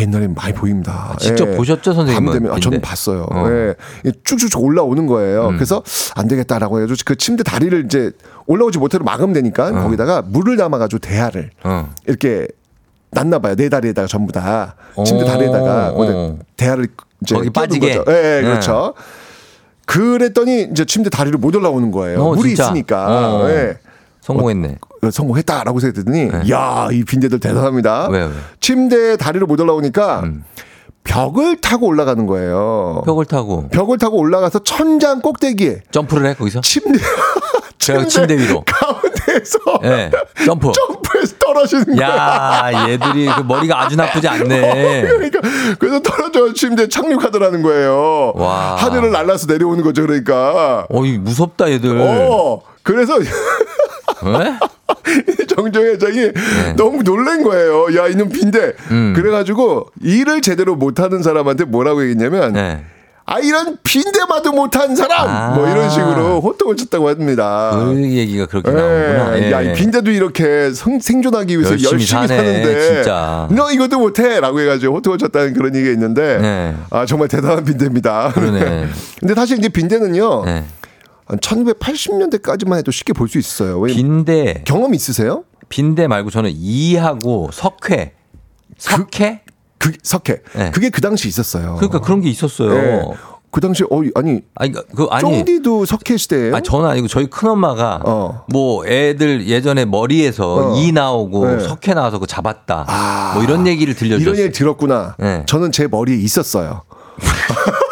옛날에 0.00 0.28
많이 0.28 0.52
보입니다. 0.52 1.10
아, 1.12 1.16
직접 1.18 1.50
예. 1.50 1.56
보셨죠, 1.56 1.92
선생님은? 1.92 2.32
밤 2.32 2.32
되면 2.40 2.56
아, 2.56 2.60
저는? 2.60 2.80
봤어요. 2.80 3.26
어. 3.30 3.46
예. 3.48 3.74
이 4.04 4.12
쭉쭉쭉 4.24 4.62
올라오는 4.62 5.06
거예요. 5.06 5.48
음. 5.48 5.56
그래서 5.56 5.82
안 6.14 6.28
되겠다라고 6.28 6.78
해가지고 6.80 6.96
그 7.04 7.16
침대 7.16 7.42
다리를 7.42 7.84
이제 7.84 8.12
올라오지 8.46 8.78
못해도 8.78 9.04
막으면 9.04 9.32
되니까 9.34 9.70
거기다가 9.72 10.22
물을 10.22 10.56
담아가지고 10.56 11.00
대야를 11.00 11.50
어. 11.64 11.88
이렇게 12.06 12.48
놨나 13.12 13.38
봐요. 13.40 13.54
네 13.56 13.68
다리에다가 13.68 14.08
전부 14.08 14.32
다 14.32 14.76
침대 15.04 15.24
어, 15.24 15.26
다리에다가 15.26 15.92
어. 15.94 16.38
대야를 16.56 16.88
이제 17.22 17.34
거기 17.34 17.50
빠지게? 17.50 17.98
거죠. 17.98 18.04
예, 18.10 18.14
예, 18.16 18.40
네. 18.40 18.42
그렇죠. 18.42 18.94
그랬더니 19.86 20.68
이제 20.70 20.84
침대 20.84 21.10
다리로 21.10 21.38
못 21.38 21.54
올라오는 21.54 21.90
거예요. 21.90 22.22
어, 22.22 22.34
물이 22.34 22.50
진짜? 22.50 22.66
있으니까. 22.66 23.06
어. 23.08 23.50
예. 23.50 23.78
성공했네. 24.20 24.76
어, 25.02 25.10
성공했다라고 25.10 25.80
생각했더니 25.80 26.28
네. 26.28 26.50
야, 26.50 26.88
이 26.92 27.04
빈대들 27.04 27.40
대단합니다. 27.40 28.08
왜 28.08 28.24
왜? 28.24 28.30
침대 28.60 29.16
다리로 29.16 29.46
못 29.46 29.58
올라오니까 29.60 30.20
음. 30.20 30.44
벽을 31.04 31.56
타고 31.60 31.86
올라가는 31.86 32.24
거예요. 32.26 33.02
벽을 33.06 33.24
타고 33.24 33.68
벽을 33.70 33.96
타고 33.98 34.18
올라가서 34.18 34.60
천장 34.64 35.20
꼭대기에 35.22 35.80
점프를 35.90 36.26
해 36.26 36.34
거기서? 36.34 36.60
침대 36.60 36.98
제가 37.78 38.04
침대 38.04 38.36
위로. 38.36 38.62
가운데에서 38.66 39.58
예. 39.84 40.10
점프. 40.44 40.70
점프해서 40.70 41.34
떨어지는 41.38 41.96
거야. 41.96 42.08
야, 42.08 42.88
얘들이 42.90 43.26
그 43.34 43.40
머리가 43.40 43.80
아주 43.80 43.96
나쁘지 43.96 44.28
않네. 44.28 45.00
그러니까 45.08 45.40
그래서 45.78 46.00
떨어져 46.02 46.52
침대 46.52 46.88
착륙하더라는 46.88 47.62
거예요. 47.62 48.32
와. 48.36 48.76
하늘을 48.76 49.10
날라서 49.10 49.46
내려오는 49.46 49.82
거죠. 49.82 50.02
그러니까. 50.02 50.86
어이 50.90 51.16
무섭다 51.16 51.70
얘들. 51.70 51.98
어. 52.02 52.60
그래서 52.82 53.16
왜? 53.16 53.24
정정 55.48 55.84
회장이 55.84 56.16
네. 56.16 56.72
너무 56.76 57.02
놀란 57.02 57.42
거예요. 57.42 57.86
야, 57.96 58.08
이놈 58.08 58.28
빈대. 58.28 58.72
음. 58.90 59.12
그래가지고 59.16 59.86
일을 60.02 60.40
제대로 60.40 60.76
못하는 60.76 61.22
사람한테 61.22 61.64
뭐라고 61.64 62.02
얘기했냐면 62.02 62.52
네. 62.52 62.84
아 63.30 63.38
이런 63.38 63.78
빈대마도 63.84 64.50
못한 64.50 64.96
사람 64.96 65.28
아. 65.28 65.50
뭐 65.54 65.70
이런 65.70 65.88
식으로 65.88 66.40
호통을 66.40 66.76
쳤다고 66.76 67.08
합니다. 67.08 67.70
그 67.76 67.96
얘기가 67.96 68.46
그렇게 68.46 68.72
예. 68.72 68.74
나오는구나. 68.74 69.38
예. 69.38 69.52
야, 69.52 69.62
이 69.62 69.74
빈대도 69.74 70.10
이렇게 70.10 70.72
성, 70.72 70.98
생존하기 70.98 71.56
위해서 71.56 71.70
열심히 71.70 71.92
열심히, 71.92 72.26
사는데 72.26 72.80
진짜. 72.80 73.48
너 73.52 73.70
이것도 73.70 74.00
못해 74.00 74.40
라고 74.40 74.58
해가지고 74.58 74.96
호통을 74.96 75.18
쳤다는 75.18 75.54
그런 75.54 75.76
얘기가 75.76 75.92
있는데 75.92 76.38
네. 76.38 76.74
아 76.90 77.06
정말 77.06 77.28
대단한 77.28 77.64
빈대입니다. 77.64 78.32
그러네. 78.34 78.88
근데 79.20 79.34
사실 79.34 79.58
이제 79.58 79.68
빈대는요 79.68 80.44
네. 80.46 80.64
한 81.30 81.38
1980년대까지만 81.38 82.76
해도 82.78 82.90
쉽게 82.90 83.12
볼 83.12 83.28
수 83.28 83.38
있어요. 83.38 83.78
왜 83.78 83.92
빈대 83.92 84.62
경험 84.66 84.94
있으세요? 84.94 85.44
빈대 85.68 86.06
말고 86.08 86.30
저는 86.30 86.50
이하고 86.54 87.50
석회. 87.52 88.14
석회? 88.78 89.42
그 89.78 89.92
석회. 90.02 90.42
네. 90.56 90.70
그게 90.72 90.90
그 90.90 91.00
당시 91.00 91.28
있었어요. 91.28 91.76
그러니까 91.76 92.00
그런 92.00 92.20
게 92.20 92.28
있었어요. 92.28 92.72
네. 92.74 93.02
그 93.52 93.60
당시 93.60 93.82
어 93.84 94.00
아니 94.14 94.40
아니 94.54 94.72
그- 94.72 94.84
그 94.94 95.04
아니 95.10 95.22
쫑디도 95.22 95.84
석회 95.84 96.16
시대예요? 96.16 96.54
아, 96.54 96.60
저는 96.60 96.88
아니고 96.88 97.08
저희 97.08 97.26
큰 97.26 97.48
엄마가 97.50 98.00
어. 98.04 98.44
뭐 98.48 98.86
애들 98.86 99.46
예전에 99.48 99.84
머리에서 99.86 100.72
어. 100.72 100.76
이 100.76 100.92
나오고 100.92 101.46
네. 101.46 101.60
석회 101.60 101.94
나와서 101.94 102.18
그 102.20 102.26
잡았다. 102.28 102.84
아. 102.88 103.32
뭐 103.34 103.42
이런 103.42 103.66
얘기를 103.66 103.92
이런 104.00 104.18
들려줬어요. 104.18 104.44
얘기 104.44 104.52
들었구나. 104.52 105.16
네. 105.18 105.42
저는 105.46 105.72
제 105.72 105.88
머리에 105.88 106.16
있었어요. 106.16 106.82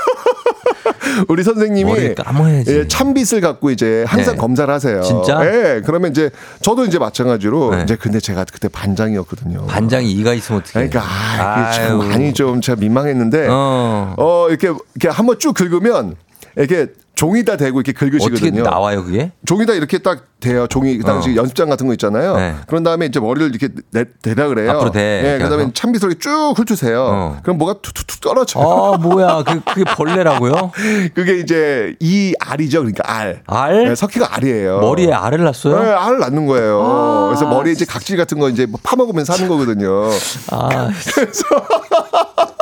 우리 1.29 1.43
선생님이 1.43 1.91
머리를 1.91 2.15
감아야지. 2.15 2.73
예, 2.73 2.89
참빗을 2.89 3.41
갖고 3.41 3.71
이제 3.71 4.05
항상 4.07 4.35
네. 4.35 4.41
검사를 4.41 4.73
하세요. 4.73 5.03
진짜? 5.03 5.41
예. 5.45 5.83
그러면 5.85 6.11
이제 6.11 6.31
저도 6.63 6.85
이제 6.85 6.99
마찬가지로 6.99 7.75
네. 7.75 7.83
이제 7.85 7.97
근데 7.97 8.21
제가 8.21 8.45
그때 8.51 8.69
반장이었거든요. 8.69 9.67
반장이 9.67 10.11
이가 10.13 10.35
있으면 10.35 10.61
어떻게? 10.61 10.89
그러니까 10.89 11.03
아, 11.03 11.73
이게 11.75 11.89
좀 11.89 11.99
많이 11.99 12.33
좀 12.33 12.61
제가 12.61 12.81
민망했는데 12.81 13.49
어, 13.49 14.15
어. 14.17 14.47
이렇게 14.49 14.69
이렇게 14.95 15.09
한번 15.09 15.39
쭉 15.39 15.55
긁으면 15.55 16.17
이렇게 16.59 16.93
종이다 17.15 17.57
대고 17.57 17.81
이렇게 17.81 17.93
어떻게 17.93 18.11
긁으시거든요. 18.19 18.63
나와요 18.63 19.05
그게? 19.05 19.33
종이다 19.45 19.73
이렇게 19.75 19.99
딱 19.99 20.27
대요. 20.41 20.69
종이 20.69 20.97
그 20.99 21.05
당시 21.05 21.31
어. 21.31 21.35
연습장 21.35 21.69
같은 21.69 21.87
거 21.89 21.93
있잖아요. 21.95 22.37
네. 22.37 22.55
그런 22.69 22.85
다음에 22.85 23.07
이제 23.07 23.19
머리를 23.19 23.49
이렇게 23.49 23.75
내, 23.91 24.05
대라 24.23 24.47
그래요. 24.47 24.71
앞으로 24.71 24.93
대, 24.93 25.01
예, 25.25 25.29
이렇게 25.31 25.45
그다음에 25.45 25.73
이렇게 25.73 26.19
쭉 26.21 26.55
훑으세요. 26.57 27.03
어. 27.03 27.37
그럼 27.43 27.59
뭐가 27.59 27.75
툭툭툭 27.83 28.21
떨어져요. 28.21 28.65
아 28.65 28.97
뭐야 28.99 29.43
그 29.45 29.61
그게 29.65 29.83
벌레라고요? 29.85 30.71
그게 31.15 31.39
이제 31.39 31.97
이 31.99 32.35
알이죠. 32.39 32.81
그러니까 32.81 33.03
알. 33.13 33.43
알? 33.47 33.89
네, 33.89 33.95
석희가 33.97 34.37
알이에요. 34.37 34.79
머리에 34.79 35.13
알을 35.13 35.43
낳았어요? 35.43 35.83
네, 35.83 35.91
알을 35.91 36.21
낳는 36.21 36.47
거예요. 36.47 36.81
아, 36.85 37.27
그래서 37.31 37.49
머리에 37.49 37.73
이제 37.73 37.85
각질 37.85 38.17
같은 38.17 38.39
거 38.39 38.49
이제 38.49 38.65
뭐 38.67 38.79
파먹으면서 38.81 39.33
하는 39.33 39.49
거거든요. 39.49 40.09
아 40.53 40.91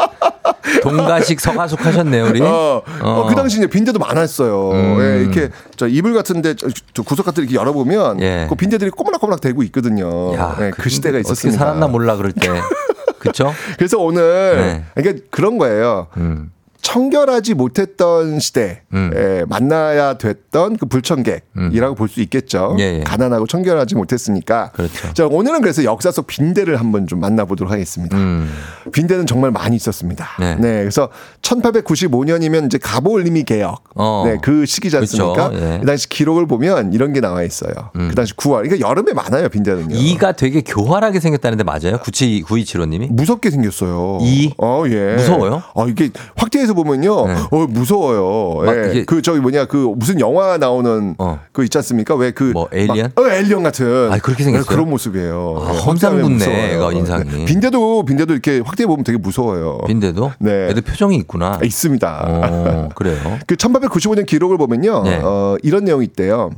동가식 0.82 1.40
서가숙 1.40 1.84
하셨네요 1.84 2.26
우리. 2.26 2.40
어, 2.40 2.82
어, 3.02 3.08
어. 3.08 3.26
그 3.28 3.34
당시 3.34 3.58
이제 3.58 3.66
빈대도 3.66 3.98
많았어요. 3.98 4.70
음. 4.70 4.98
예, 5.00 5.22
이렇게 5.22 5.50
저 5.76 5.86
이불 5.86 6.14
같은데 6.14 6.54
저, 6.54 6.68
저 6.94 7.02
구석 7.02 7.26
같은 7.26 7.42
데 7.42 7.50
이렇게 7.50 7.56
열어보면 7.56 8.20
예. 8.20 8.46
그 8.48 8.54
빈대들이 8.54 8.90
꼬물락꼬물락 8.90 9.40
대고 9.40 9.62
있거든요. 9.64 10.34
야, 10.34 10.56
예, 10.60 10.70
그 10.70 10.88
시대가 10.88 11.18
어떻게 11.18 11.32
있었습니다. 11.32 11.58
살았나 11.58 11.88
몰라 11.88 12.16
그럴 12.16 12.32
때. 12.32 12.48
그쵸? 13.18 13.52
그래서 13.76 13.98
오늘 13.98 14.56
네. 14.56 14.84
그러니까 14.94 15.24
그런 15.30 15.58
거예요. 15.58 16.06
음. 16.16 16.50
청결하지 16.86 17.54
못했던 17.54 18.38
시대에 18.38 18.82
음. 18.94 19.10
만나야 19.48 20.18
됐던 20.18 20.76
그 20.76 20.86
불청객이라고 20.86 21.96
볼수 21.96 22.20
있겠죠. 22.22 22.76
예, 22.78 22.98
예. 22.98 23.00
가난하고 23.00 23.48
청결하지 23.48 23.96
못했으니까. 23.96 24.70
그렇죠. 24.70 25.12
자, 25.12 25.26
오늘은 25.26 25.62
그래서 25.62 25.82
역사 25.82 26.12
속 26.12 26.28
빈대를 26.28 26.78
한번 26.78 27.08
좀 27.08 27.18
만나보도록 27.18 27.72
하겠습니다. 27.72 28.16
음. 28.16 28.48
빈대는 28.92 29.26
정말 29.26 29.50
많이 29.50 29.74
있었습니다. 29.74 30.28
네. 30.38 30.54
네. 30.54 30.78
그래서 30.78 31.08
1895년이면 31.42 32.66
이제 32.66 32.78
가보올림이 32.78 33.42
개혁. 33.42 33.82
어. 33.96 34.22
네, 34.24 34.38
그 34.40 34.64
시기지 34.64 34.96
않습니까? 34.98 35.48
그렇죠. 35.48 35.66
예. 35.66 35.78
그 35.80 35.86
당시 35.86 36.08
기록을 36.08 36.46
보면 36.46 36.92
이런 36.92 37.12
게 37.12 37.20
나와 37.20 37.42
있어요. 37.42 37.72
음. 37.96 38.06
그 38.08 38.14
당시 38.14 38.32
9월. 38.34 38.62
그러니까 38.62 38.88
여름에 38.88 39.12
많아요, 39.12 39.48
빈대는요. 39.48 39.96
이가 39.96 40.32
되게 40.32 40.60
교활하게 40.60 41.18
생겼다는데 41.18 41.64
맞아요? 41.64 41.98
97 41.98 42.42
9275님이? 42.44 43.10
무섭게 43.10 43.50
생겼어요. 43.50 44.18
이? 44.22 44.52
어, 44.58 44.84
예. 44.86 45.16
무서워요? 45.16 45.64
어, 45.74 45.88
이게 45.88 46.10
확대해서 46.36 46.75
보면요. 46.76 47.26
네. 47.26 47.34
어, 47.50 47.66
무서워요. 47.66 48.64
막 48.64 48.76
예. 48.76 48.90
이게- 48.90 49.04
그 49.04 49.20
저기 49.22 49.40
뭐냐 49.40 49.64
그 49.64 49.92
무슨 49.96 50.20
영화 50.20 50.56
나오는 50.58 51.16
어. 51.18 51.40
그 51.52 51.64
있지 51.64 51.76
않습니까? 51.78 52.14
왜그 52.14 52.52
뭐, 52.52 52.68
에일리언? 52.72 53.10
막- 53.16 53.24
어, 53.24 53.28
에일리언 53.28 53.64
같은. 53.64 54.12
아, 54.12 54.18
그렇게 54.18 54.44
생겼어요? 54.44 54.64
네, 54.68 54.74
그런 54.74 54.88
모습이에요. 54.90 55.64
아, 55.66 55.74
예, 55.74 55.78
험상궂네, 55.78 56.28
무서워요. 56.28 56.62
애가 56.62 56.92
인상이. 56.92 57.24
네. 57.30 57.44
빈대도 57.46 58.04
빈대도 58.04 58.32
이렇게 58.32 58.60
확대해 58.64 58.86
보면 58.86 59.02
되게 59.02 59.18
무서워요. 59.18 59.78
빈대도? 59.86 60.32
네. 60.38 60.68
애들 60.70 60.82
표정이 60.82 61.16
있구나. 61.16 61.58
아, 61.60 61.64
있습니다. 61.64 62.24
어, 62.28 62.88
그래요. 62.94 63.16
그 63.48 63.56
1895년 63.56 64.26
기록을 64.26 64.58
보면요. 64.58 65.02
네. 65.02 65.20
어, 65.24 65.56
이런 65.64 65.84
내용이 65.84 66.04
있대요. 66.04 66.50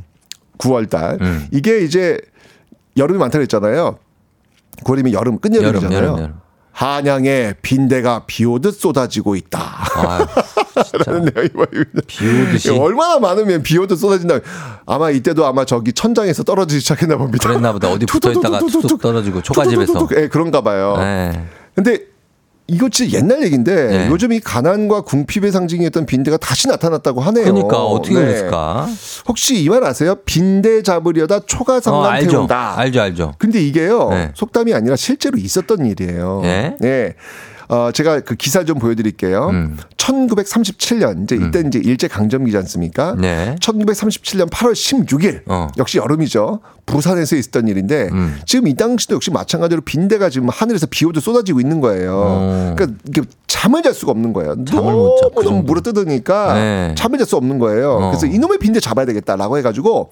9월 0.58 0.90
달. 0.90 1.18
음. 1.20 1.46
이게 1.52 1.80
이제 1.80 2.18
여름이 2.96 3.18
많다고 3.18 3.42
했잖아요. 3.42 3.96
9월이면 4.84 5.12
여름 5.12 5.38
끝여름이잖아요. 5.38 5.96
여름, 5.96 6.08
여름, 6.10 6.18
여름. 6.22 6.34
한양에 6.78 7.54
빈대가 7.60 8.22
비 8.28 8.44
오듯 8.44 8.78
쏟아지고 8.78 9.34
있다. 9.34 9.58
아, 9.60 10.26
라는 11.06 11.24
내용이 11.24 11.48
보입니다. 11.48 12.02
비 12.06 12.24
오듯이. 12.24 12.70
얼마나 12.70 13.18
많으면 13.18 13.64
비 13.64 13.76
오듯 13.78 13.98
쏟아진다. 13.98 14.38
아마 14.86 15.10
이때도 15.10 15.44
아마 15.44 15.64
저기 15.64 15.92
천장에서 15.92 16.44
떨어지기 16.44 16.80
시작했나 16.80 17.16
봅니다. 17.16 17.48
그랬나 17.48 17.72
보다. 17.72 17.90
어디 17.90 18.06
붙어 18.06 18.30
있다가 18.30 18.60
툭툭 18.60 19.00
떨어지고 19.00 19.42
초가집에서. 19.42 20.08
예, 20.18 20.28
그런가 20.28 20.60
봐요. 20.60 20.94
네. 20.98 21.48
근데 21.74 21.98
이거 22.70 22.90
진짜 22.90 23.16
옛날 23.18 23.42
얘기인데 23.42 23.74
네. 23.86 24.08
요즘 24.10 24.30
이 24.30 24.40
가난과 24.40 25.00
궁핍의 25.00 25.52
상징이었던 25.52 26.04
빈대가 26.04 26.36
다시 26.36 26.68
나타났다고 26.68 27.22
하네요. 27.22 27.44
그러니까 27.44 27.82
어떻게 27.82 28.14
네. 28.14 28.20
그랬을까? 28.20 28.86
혹시 29.26 29.62
이 29.62 29.68
말 29.70 29.82
아세요? 29.84 30.16
빈대 30.26 30.82
잡으려다 30.82 31.40
초가상난 31.40 32.00
어, 32.02 32.04
알죠. 32.04 32.30
태운다. 32.30 32.78
알죠, 32.78 33.00
알죠. 33.00 33.34
근데 33.38 33.60
이게요 33.62 34.10
네. 34.10 34.30
속담이 34.34 34.74
아니라 34.74 34.96
실제로 34.96 35.38
있었던 35.38 35.86
일이에요. 35.86 36.42
예? 36.44 36.76
예. 36.82 37.14
어, 37.68 37.90
제가 37.92 38.20
그 38.20 38.34
기사 38.34 38.64
좀 38.64 38.78
보여드릴게요. 38.78 39.48
음. 39.50 39.76
1937년 39.96 41.24
이제 41.24 41.36
이때 41.36 41.62
이제 41.66 41.78
일제 41.84 42.08
강점기지 42.08 42.56
않습니까? 42.56 43.14
네. 43.18 43.56
1937년 43.60 44.48
8월 44.50 44.72
16일 44.72 45.42
어. 45.46 45.68
역시 45.76 45.98
여름이죠. 45.98 46.60
부산에서 46.86 47.36
있었던 47.36 47.68
일인데 47.68 48.08
음. 48.12 48.38
지금 48.46 48.68
이 48.68 48.74
당시도 48.74 49.16
역시 49.16 49.30
마찬가지로 49.30 49.82
빈대가 49.82 50.30
지금 50.30 50.48
하늘에서 50.48 50.86
비 50.88 51.04
오듯 51.04 51.22
쏟아지고 51.22 51.60
있는 51.60 51.80
거예요. 51.82 52.14
어. 52.16 52.74
그러니까 52.74 52.98
이게 53.06 53.22
잠을 53.46 53.82
잘 53.82 53.92
수가 53.92 54.12
없는 54.12 54.32
거예요. 54.32 54.64
잠을 54.64 54.92
못 54.94 55.18
자, 55.20 55.28
그 55.28 55.42
너무 55.42 55.56
너무. 55.56 55.62
물어 55.64 55.80
뜯으니까 55.82 56.54
네. 56.54 56.94
잠을 56.96 57.18
잘 57.18 57.26
수 57.26 57.36
없는 57.36 57.58
거예요. 57.58 57.92
어. 57.96 58.10
그래서 58.10 58.26
이놈의 58.26 58.58
빈대 58.58 58.80
잡아야 58.80 59.04
되겠다라고 59.04 59.58
해가지고 59.58 60.10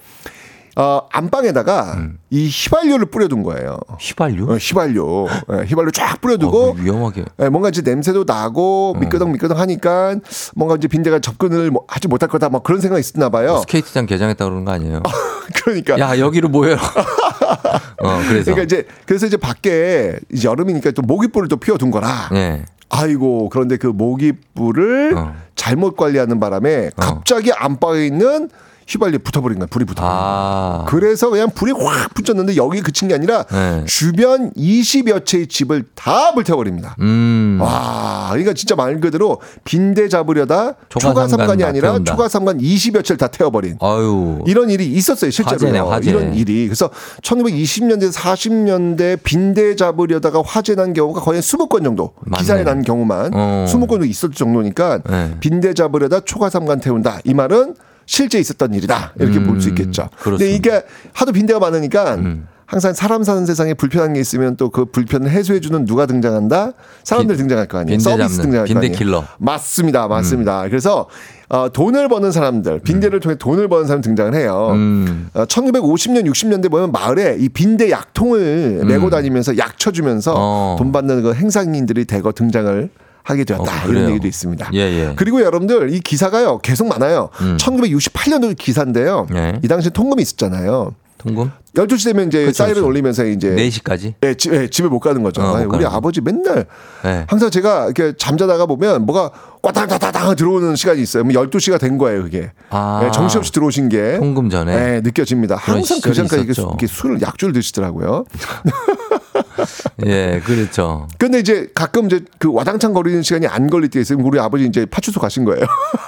어, 0.79 1.01
안방에다가 1.11 1.93
음. 1.97 2.19
이 2.29 2.47
휘발유를 2.47 3.07
뿌려둔 3.07 3.41
거예요. 3.41 3.79
휘발유? 3.99 4.51
어, 4.51 4.57
휘발유, 4.57 5.27
예, 5.53 5.65
휘발유 5.65 5.91
쫙 5.91 6.21
뿌려두고 6.21 6.69
어, 6.69 6.73
위험하게. 6.73 7.25
예, 7.41 7.49
뭔가 7.49 7.69
이제 7.69 7.81
냄새도 7.81 8.25
나고 8.27 8.95
미끄덩 8.99 9.31
미끄덩 9.31 9.57
하니까 9.57 10.17
뭔가 10.55 10.75
이제 10.75 10.87
빈대가 10.87 11.17
접근을 11.17 11.71
뭐 11.71 11.83
하지 11.87 12.07
못할 12.07 12.29
거다 12.29 12.49
막 12.49 12.61
그런 12.61 12.79
생각이 12.79 12.99
있었나 12.99 13.29
봐요. 13.29 13.57
스케이트장 13.61 14.05
개장했다 14.05 14.45
그러는 14.45 14.65
거 14.65 14.71
아니에요? 14.71 15.01
그러니까 15.65 15.97
야 15.97 16.19
여기로 16.19 16.49
모여. 16.49 16.75
어 18.03 18.17
그래서. 18.29 18.51
그러니까 18.51 18.61
이제 18.63 18.85
그래서 19.07 19.25
이제 19.25 19.35
밖에 19.35 20.15
이제 20.31 20.47
여름이니까 20.47 20.91
또 20.91 21.01
모기불을 21.01 21.47
또 21.47 21.57
피워둔 21.57 21.89
거라. 21.89 22.29
네. 22.31 22.65
아이고 22.89 23.49
그런데 23.49 23.77
그 23.77 23.87
모기불을 23.87 25.15
어. 25.17 25.35
잘못 25.55 25.97
관리하는 25.97 26.39
바람에 26.39 26.91
갑자기 26.95 27.51
안방에 27.51 28.05
있는 28.05 28.49
휘발유에 28.87 29.17
붙어버린 29.19 29.59
거야 29.59 29.67
불이 29.69 29.85
붙어버린 29.85 30.09
거야. 30.09 30.21
아. 30.23 30.85
그래서 30.87 31.29
그냥 31.29 31.49
불이 31.49 31.73
확 31.73 32.13
붙었는데 32.13 32.55
여기 32.55 32.81
그친 32.81 33.07
게 33.09 33.15
아니라 33.15 33.43
네. 33.43 33.83
주변 33.85 34.51
20여 34.53 35.25
채의 35.25 35.47
집을 35.47 35.83
다 35.93 36.33
불태워버립니다. 36.33 36.95
음. 37.01 37.59
와, 37.61 38.27
그러니까 38.29 38.53
진짜 38.53 38.75
말 38.75 38.99
그대로 38.99 39.41
빈대 39.65 40.07
잡으려다 40.07 40.75
초가 40.89 40.99
초가 41.09 41.27
삼간 41.27 41.29
삼간이 41.29 41.61
다 41.63 41.67
아니라 41.67 41.91
태운다. 41.91 42.11
초가 42.11 42.29
삼간 42.29 42.57
20여 42.59 43.03
채를 43.03 43.17
다 43.17 43.27
태워버린. 43.27 43.77
아유. 43.81 44.39
이런 44.47 44.69
일이 44.69 44.85
있었어요, 44.87 45.31
실제로. 45.31 45.55
화재네, 45.55 45.79
화재. 45.79 46.09
이런 46.09 46.33
일이. 46.33 46.65
그래서 46.65 46.89
1920년대, 47.23 48.11
40년대 48.13 49.19
빈대 49.23 49.75
잡으려다가 49.75 50.41
화재 50.45 50.75
난 50.75 50.93
경우가 50.93 51.21
거의 51.21 51.41
20건 51.41 51.83
정도. 51.83 52.13
맞네. 52.21 52.39
기사에 52.41 52.63
난 52.63 52.81
경우만 52.83 53.31
어. 53.33 53.65
20건 53.67 53.89
정도 53.89 54.05
있을 54.05 54.31
정도니까 54.31 54.99
네. 55.09 55.35
빈대 55.39 55.73
잡으려다 55.73 56.21
초가 56.21 56.49
삼간 56.49 56.79
태운다. 56.79 57.19
이 57.25 57.33
말은 57.33 57.75
실제 58.07 58.39
있었던 58.39 58.73
일이다. 58.73 59.13
이렇게 59.19 59.43
볼수 59.43 59.67
음, 59.69 59.73
있겠죠. 59.77 60.09
그렇습니다. 60.19 60.55
이게 60.55 60.83
하도 61.13 61.31
빈대가 61.31 61.59
많으니까 61.59 62.15
음. 62.15 62.47
항상 62.65 62.93
사람 62.93 63.23
사는 63.23 63.45
세상에 63.45 63.73
불편한 63.73 64.11
게 64.13 64.19
있으면 64.19 64.57
또 64.57 64.69
그 64.69 64.83
불편을 64.85 65.29
해소해 65.29 65.61
주는 65.61 65.85
누가 65.85 66.05
등장한다? 66.05 66.73
사람들 67.05 67.35
빈- 67.35 67.43
등장할 67.43 67.67
거 67.67 67.77
아니에요. 67.77 67.99
서비스 67.99 68.27
잡는 68.29 68.41
등장할 68.43 68.65
거 68.65 68.73
빈대 68.73 68.87
아니에요. 68.87 68.97
킬러. 68.97 69.19
음. 69.19 69.25
맞습니다. 69.39 70.07
맞습니다. 70.09 70.63
그래서 70.63 71.07
어, 71.49 71.69
돈을 71.71 72.09
버는 72.09 72.31
사람들, 72.33 72.79
빈대를 72.81 73.21
통해 73.21 73.35
돈을 73.37 73.69
버는 73.69 73.87
사람 73.87 74.01
등장을 74.01 74.33
해요. 74.35 74.71
음. 74.73 75.29
어, 75.33 75.45
1950년, 75.45 76.25
60년대 76.29 76.69
보면 76.69 76.91
마을에 76.91 77.37
이 77.39 77.47
빈대 77.47 77.89
약통을 77.89 78.83
메고 78.85 79.09
다니면서 79.09 79.57
약 79.57 79.77
쳐주면서 79.79 80.31
음. 80.31 80.35
어. 80.37 80.75
돈 80.77 80.91
받는 80.91 81.23
그 81.23 81.33
행상인들이 81.33 82.03
대거 82.03 82.33
등장을 82.33 82.89
하게 83.27 83.43
되었다. 83.43 83.85
어, 83.85 83.89
이런. 83.89 84.09
얘기도 84.09 84.25
있습니다. 84.25 84.69
예, 84.73 84.79
예. 84.79 85.13
그리고 85.17 85.41
여러분들 85.41 85.93
이 85.93 85.99
기사가요 85.99 86.59
계속 86.59 86.87
많아요. 86.87 87.27
음. 87.41 87.57
1968년도 87.59 88.55
기사인데요. 88.57 89.27
네. 89.29 89.59
이 89.61 89.67
당시 89.67 89.89
통금이 89.89 90.21
있었잖아요. 90.21 90.93
통금? 91.17 91.51
12시 91.75 92.05
되면 92.05 92.27
이제 92.27 92.45
그쵸, 92.45 92.63
사이렌 92.63 92.75
그쵸. 92.75 92.87
울리면서 92.87 93.25
이제 93.25 93.49
4시까지? 93.49 94.13
예, 94.23 94.33
집, 94.35 94.53
예, 94.53 94.69
집에 94.69 94.87
못 94.87 94.99
가는 94.99 95.21
거죠. 95.23 95.41
어, 95.41 95.47
못 95.47 95.55
아니, 95.55 95.65
우리 95.65 95.71
가는 95.71 95.89
거. 95.89 95.95
아버지 95.95 96.21
맨날 96.21 96.67
네. 97.03 97.25
항상 97.27 97.49
제가 97.49 97.85
이렇게 97.85 98.13
잠자다가 98.17 98.65
보면 98.65 99.05
뭐가 99.05 99.31
꽈당다다당 99.61 100.35
들어오는 100.35 100.75
시간이 100.75 101.01
있어요. 101.01 101.23
뭐 101.25 101.33
12시가 101.33 101.79
된 101.79 101.97
거예요, 101.97 102.23
그게. 102.23 102.51
아. 102.69 103.01
예, 103.03 103.11
정신없이 103.11 103.51
들어오신 103.51 103.89
게. 103.89 104.17
통금 104.19 104.49
전에? 104.49 104.73
예, 104.73 105.01
느껴집니다. 105.01 105.55
항상 105.57 105.99
그 106.01 106.13
전까지. 106.13 106.43
이렇게 106.61 106.87
술을 106.87 107.21
약주를 107.21 107.53
드시더라고요. 107.53 108.23
예, 110.05 110.41
그렇죠. 110.45 111.07
근데 111.17 111.39
이제 111.39 111.69
가끔 111.73 112.05
이제 112.05 112.21
그 112.37 112.51
와당창 112.53 112.93
거리는 112.93 113.21
시간이 113.23 113.47
안 113.47 113.67
걸릴 113.69 113.89
때 113.89 113.99
있으면 113.99 114.25
우리 114.25 114.39
아버지 114.39 114.65
이제 114.65 114.85
파출소 114.85 115.19
가신 115.19 115.43
거예요. 115.43 115.65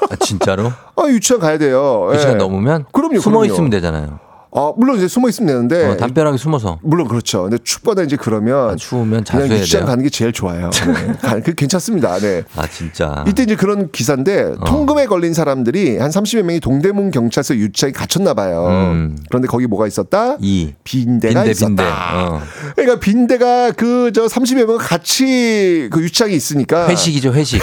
아, 0.09 0.15
진짜로? 0.17 0.71
아, 0.95 1.07
유치원 1.07 1.41
가야 1.41 1.57
돼요. 1.57 2.07
그 2.09 2.15
예. 2.15 2.19
시간 2.19 2.37
넘으면? 2.37 2.85
그럼요, 2.91 3.19
숨어 3.19 3.39
그럼요. 3.39 3.53
있으면 3.53 3.69
되잖아요. 3.71 4.19
어, 4.51 4.73
물론 4.75 4.97
이제 4.97 5.07
숨어 5.07 5.29
있으면 5.29 5.47
되는데. 5.47 5.85
어, 5.89 5.97
담벼락에 5.97 6.37
숨어서. 6.37 6.79
물론 6.81 7.07
그렇죠. 7.07 7.43
근데 7.43 7.57
춥거나 7.63 8.01
이제 8.01 8.15
그러면 8.15 8.71
아, 8.71 8.75
추우면 8.75 9.23
그냥 9.23 9.23
자수해야 9.23 9.59
유치원 9.61 9.81
돼요. 9.81 9.87
가는 9.89 10.03
게 10.03 10.09
제일 10.09 10.33
좋아요. 10.33 10.69
네. 10.73 11.13
가- 11.21 11.39
그 11.39 11.53
괜찮습니다. 11.53 12.17
네. 12.17 12.43
아, 12.55 12.65
진짜. 12.67 13.23
이때 13.27 13.43
이제 13.43 13.55
그런 13.55 13.91
기사인데 13.91 14.55
어. 14.59 14.65
통금에 14.65 15.05
걸린 15.05 15.33
사람들이 15.35 15.97
한 15.99 16.09
30여 16.09 16.41
명이 16.41 16.59
동대문 16.61 17.11
경찰서 17.11 17.55
유치장에 17.55 17.91
갇혔나 17.93 18.33
봐요. 18.33 18.65
음. 18.69 19.17
그런데 19.29 19.47
거기 19.47 19.67
뭐가 19.67 19.85
있었다? 19.85 20.37
이. 20.39 20.73
빈대가 20.83 21.41
빈대, 21.43 21.51
있었다. 21.51 21.67
빈대. 21.67 21.83
어. 21.83 22.41
그러니까 22.75 22.99
빈대가 22.99 23.71
그 23.71 24.11
저 24.15 24.25
30여 24.25 24.65
명 24.65 24.77
같이 24.79 25.87
그 25.91 26.01
유치장에 26.01 26.33
있으니까 26.33 26.87
회식이죠, 26.89 27.33
회식. 27.33 27.61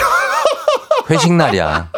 회식 1.09 1.33
날이야. 1.33 1.89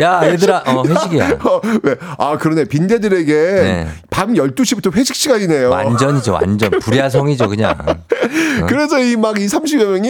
야, 0.00 0.20
얘들아, 0.24 0.62
어, 0.66 0.82
회식이야. 0.86 1.38
어, 1.44 1.60
왜? 1.82 1.96
아, 2.18 2.36
그러네. 2.38 2.64
빈대들에게 2.64 3.32
네. 3.34 3.88
밤 4.10 4.34
12시부터 4.34 4.92
회식 4.94 5.14
시간이네요. 5.16 5.70
완전이죠, 5.70 6.32
완전. 6.34 6.70
불야성이죠, 6.70 7.48
그냥. 7.48 7.76
그래서 8.68 8.98
이 9.00 9.16
막 9.16 9.36
이 9.38 9.46
30여 9.46 9.84
명이 9.84 10.08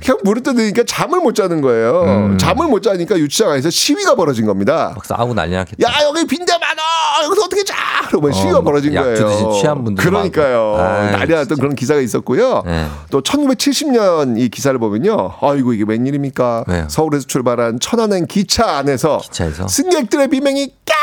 그냥 0.00 0.18
무릎 0.24 0.42
뜯으니까 0.42 0.82
잠을 0.86 1.20
못 1.20 1.34
자는 1.34 1.60
거예요. 1.62 2.02
음. 2.02 2.38
잠을 2.38 2.66
못 2.66 2.82
자니까 2.82 3.16
유치장 3.18 3.50
안에서 3.50 3.70
시위가 3.70 4.14
벌어진 4.14 4.44
겁니다. 4.46 4.92
막 4.94 5.04
싸우고 5.04 5.32
난리 5.34 5.52
났겠다. 5.54 5.88
야 5.88 5.94
여기 6.02 6.26
빈대 6.26 6.52
많아 6.52 6.82
여기서 7.24 7.44
어떻게 7.44 7.64
자 7.64 7.74
그러면 8.08 8.32
시위가 8.32 8.58
어, 8.58 8.62
벌어진 8.62 8.92
약주 8.94 9.24
거예요. 9.24 9.52
취한 9.52 9.84
분들도 9.84 10.08
그러니까요. 10.10 10.76
아이, 10.78 11.12
난리 11.12 11.34
났던 11.34 11.56
그런 11.58 11.74
기사가 11.74 12.00
있었고요. 12.00 12.62
네. 12.66 12.86
또 13.10 13.22
1970년 13.22 14.38
이 14.38 14.48
기사를 14.48 14.78
보면요. 14.78 15.32
아이고 15.40 15.72
이게 15.72 15.84
웬일입니까? 15.86 16.64
왜요? 16.66 16.86
서울에서 16.88 17.26
출발한 17.26 17.80
천안행 17.80 18.26
기차 18.26 18.76
안에서 18.78 19.17
기차에서? 19.18 19.68
승객들의 19.68 20.28
비명이 20.28 20.68
까 20.86 20.94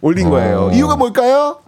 올린 0.00 0.30
거예요. 0.30 0.66
어. 0.66 0.72
이유가 0.72 0.96
뭘까요? 0.96 1.60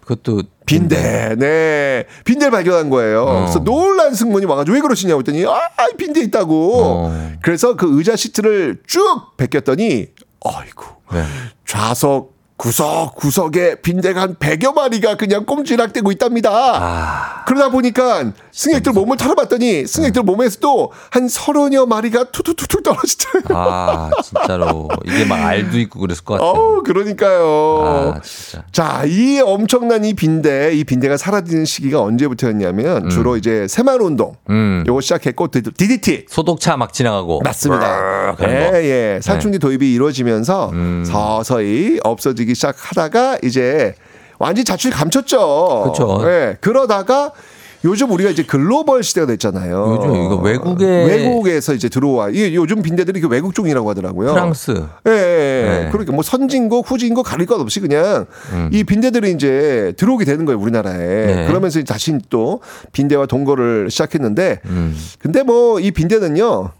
그것도 0.00 0.42
빈대, 0.66 1.34
네. 1.38 2.04
빈대를 2.24 2.50
발견한 2.50 2.90
거예요. 2.90 3.22
어. 3.22 3.40
그래서 3.40 3.58
놀란 3.60 4.14
승무원이 4.14 4.46
와가지고 4.46 4.74
왜 4.74 4.80
그러시냐고 4.80 5.20
했더니, 5.20 5.44
아, 5.46 5.60
빈대 5.96 6.20
있다고. 6.20 6.82
어. 6.82 7.32
그래서 7.42 7.76
그 7.76 7.98
의자 7.98 8.16
시트를 8.16 8.82
쭉 8.86 9.36
벗겼더니, 9.36 10.08
아이고, 10.44 10.84
왜? 11.12 11.24
좌석, 11.66 12.32
구석, 12.56 13.16
구석에 13.16 13.76
빈대가 13.82 14.22
한 14.22 14.34
100여 14.36 14.74
마리가 14.74 15.16
그냥 15.16 15.44
꼼지락대고 15.46 16.12
있답니다. 16.12 16.50
아, 16.52 17.41
그러다 17.46 17.70
보니까 17.70 18.32
승객들 18.52 18.92
몸을 18.92 19.16
털어봤더니 19.16 19.86
승객들 19.86 20.22
몸에서도 20.22 20.92
한 21.10 21.28
서른여 21.28 21.86
마리가 21.86 22.24
투투투투 22.24 22.82
떨어지더라고요. 22.82 23.58
아, 23.58 24.10
진짜로. 24.22 24.88
이게 25.06 25.24
막 25.24 25.36
알도 25.44 25.78
있고 25.80 26.00
그랬을 26.00 26.24
것 26.24 26.34
같아요. 26.34 26.50
어우, 26.50 26.82
그러니까요. 26.82 28.14
아, 28.16 28.20
진짜. 28.22 28.64
자, 28.72 29.04
이 29.06 29.40
엄청난 29.40 30.04
이 30.04 30.14
빈대, 30.14 30.72
이 30.74 30.84
빈대가 30.84 31.16
사라지는 31.16 31.64
시기가 31.64 32.00
언제부터였냐면 32.02 33.08
주로 33.10 33.36
이제 33.36 33.66
새마을 33.68 34.02
운동. 34.02 34.34
음. 34.50 34.84
요거 34.86 35.00
시작했고 35.00 35.48
디- 35.48 35.62
DDT. 35.62 36.26
소독차 36.28 36.76
막 36.76 36.92
지나가고. 36.92 37.40
맞습니다. 37.42 38.32
예, 38.40 38.70
거. 38.70 38.78
예. 38.82 39.20
살충제 39.22 39.58
도입이 39.58 39.92
이루어지면서 39.94 40.70
음. 40.70 41.04
서서히 41.06 41.98
없어지기 42.04 42.54
시작하다가 42.54 43.38
이제 43.42 43.94
완전히 44.42 44.64
자취를 44.64 44.94
감췄죠. 44.96 45.84
그쵸. 45.92 46.20
예. 46.24 46.56
그러다가 46.60 47.32
요즘 47.84 48.12
우리가 48.12 48.30
이제 48.30 48.44
글로벌 48.44 49.02
시대가 49.02 49.26
됐잖아요. 49.26 49.96
요즘 49.98 50.14
이거 50.14 50.36
외국에 50.36 50.84
외국에서 51.04 51.74
이제 51.74 51.88
들어와. 51.88 52.28
이게 52.28 52.54
요즘 52.54 52.80
빈대들이 52.80 53.20
그 53.20 53.26
외국 53.28 53.54
종이라고 53.54 53.90
하더라고요. 53.90 54.32
프랑스. 54.32 54.70
예, 55.08 55.10
예, 55.10 55.14
예. 55.14 55.82
네. 55.84 55.88
그러니까 55.90 56.12
뭐 56.12 56.22
선진국, 56.22 56.88
후진국 56.88 57.24
가릴 57.26 57.46
것 57.46 57.60
없이 57.60 57.80
그냥 57.80 58.26
이 58.70 58.84
빈대들이 58.84 59.32
이제 59.32 59.94
들어오게 59.96 60.24
되는 60.24 60.44
거예요, 60.44 60.60
우리나라에. 60.60 60.94
음. 60.96 61.26
네. 61.26 61.46
그러면서 61.48 61.82
자신 61.82 62.20
또 62.30 62.60
빈대와 62.92 63.26
동거를 63.26 63.90
시작했는데 63.90 64.60
음. 64.66 64.96
근데 65.18 65.42
뭐 65.42 65.80
이 65.80 65.90
빈대는요. 65.90 66.70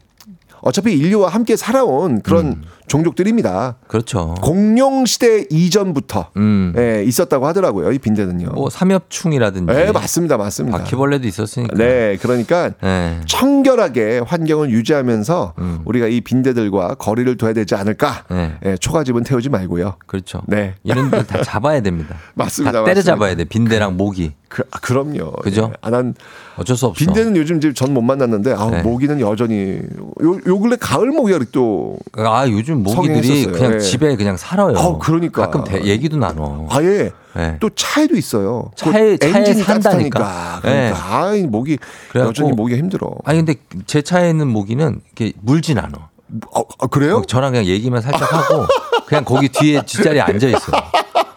어차피 0.60 0.92
인류와 0.92 1.28
함께 1.30 1.56
살아온 1.56 2.22
그런 2.22 2.46
음. 2.46 2.62
종족들입니다. 2.92 3.76
그렇죠. 3.88 4.34
공룡 4.42 5.06
시대 5.06 5.46
이전부터 5.50 6.28
음. 6.36 6.74
예, 6.76 7.02
있었다고 7.04 7.46
하더라고요. 7.46 7.90
이 7.92 7.98
빈대는요. 7.98 8.50
뭐 8.52 8.68
삼엽충이라든지. 8.68 9.72
예, 9.74 9.90
맞습니다. 9.92 10.36
맞습니다. 10.36 10.76
바퀴벌레도 10.78 11.26
있었으니까. 11.26 11.74
네, 11.76 12.18
그러니까 12.20 12.70
네. 12.82 13.20
청결하게 13.26 14.18
환경을 14.26 14.70
유지하면서 14.70 15.54
음. 15.58 15.78
우리가 15.86 16.06
이 16.08 16.20
빈대들과 16.20 16.96
거리를 16.96 17.34
둬야 17.38 17.54
되지 17.54 17.74
않을까? 17.74 18.24
네. 18.30 18.52
예, 18.66 18.76
초가집은 18.76 19.22
태우지 19.22 19.48
말고요. 19.48 19.94
그렇죠. 20.06 20.42
네. 20.46 20.74
이런 20.84 21.10
다 21.10 21.42
잡아야 21.42 21.80
됩니다. 21.80 22.16
맞습니다. 22.34 22.80
다 22.80 22.84
때려잡아야 22.84 23.36
돼. 23.36 23.44
빈대랑 23.44 23.96
모기. 23.96 24.32
그, 24.48 24.62
아, 24.70 24.78
그럼요. 24.80 25.32
그죠? 25.42 25.70
예. 25.72 25.76
아, 25.80 25.88
난 25.88 26.14
어쩔 26.58 26.76
수 26.76 26.84
없어. 26.84 26.98
빈대는 27.02 27.38
요즘 27.38 27.58
전 27.72 27.92
못 27.92 28.02
만났는데 28.02 28.52
아, 28.52 28.70
네. 28.70 28.82
모기는 28.82 29.18
여전히 29.20 29.78
요, 30.22 30.38
요 30.46 30.58
근래 30.60 30.76
가을 30.76 31.08
모기가 31.10 31.38
또 31.52 31.96
아 32.14 32.46
요즘 32.48 32.81
모기들이 32.82 33.22
성행했었어요. 33.22 33.52
그냥 33.52 33.74
예. 33.74 33.78
집에 33.80 34.16
그냥 34.16 34.36
살아요. 34.36 34.74
아, 34.76 34.98
그러니까. 34.98 35.42
가끔 35.42 35.64
대- 35.64 35.84
얘기도 35.84 36.16
나눠. 36.16 36.66
아예 36.70 37.10
네. 37.34 37.56
또 37.60 37.70
차에도 37.70 38.16
있어요. 38.16 38.70
차에- 38.76 39.18
그 39.18 39.30
차에 39.32 39.54
산다니까. 39.54 40.18
따뜻하니까. 40.20 40.58
그러니까 40.62 41.16
아이 41.16 41.42
목이 41.46 41.78
그래갖고- 42.12 42.26
여전히 42.28 42.52
목이 42.52 42.76
힘들어. 42.76 43.10
아니 43.24 43.38
근데 43.38 43.54
제 43.86 44.02
차에 44.02 44.30
있는 44.30 44.48
모기는 44.48 45.00
이렇게 45.16 45.32
물진 45.40 45.78
않아. 45.78 46.10
어, 46.54 46.62
아, 46.80 46.86
그래요? 46.86 47.22
저랑 47.26 47.52
그냥 47.52 47.66
얘기만 47.66 48.00
살짝 48.02 48.32
하고 48.32 48.64
그냥 49.06 49.24
거기 49.24 49.48
뒤에 49.48 49.82
뒷자리에 49.84 50.20
앉아 50.22 50.46
있어요. 50.48 50.76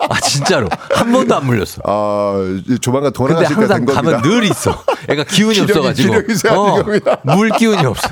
아 0.07 0.19
진짜로 0.22 0.69
한 0.91 1.11
번도 1.11 1.35
안 1.35 1.45
물렸어. 1.47 1.81
아 1.84 2.35
조만간 2.80 3.11
근데 3.11 3.17
돌아가실 3.17 3.55
때된 3.55 3.61
항상 3.72 3.85
겁니다. 3.85 4.17
가면 4.17 4.22
늘 4.22 4.43
있어. 4.45 4.84
애가 5.09 5.23
기운이 5.26 5.55
기력이- 5.65 5.69
없어가지고. 5.72 6.11
기력이 6.22 6.43
겁니다. 6.43 7.17
물 7.23 7.49
기운이 7.49 7.85
없어. 7.85 8.07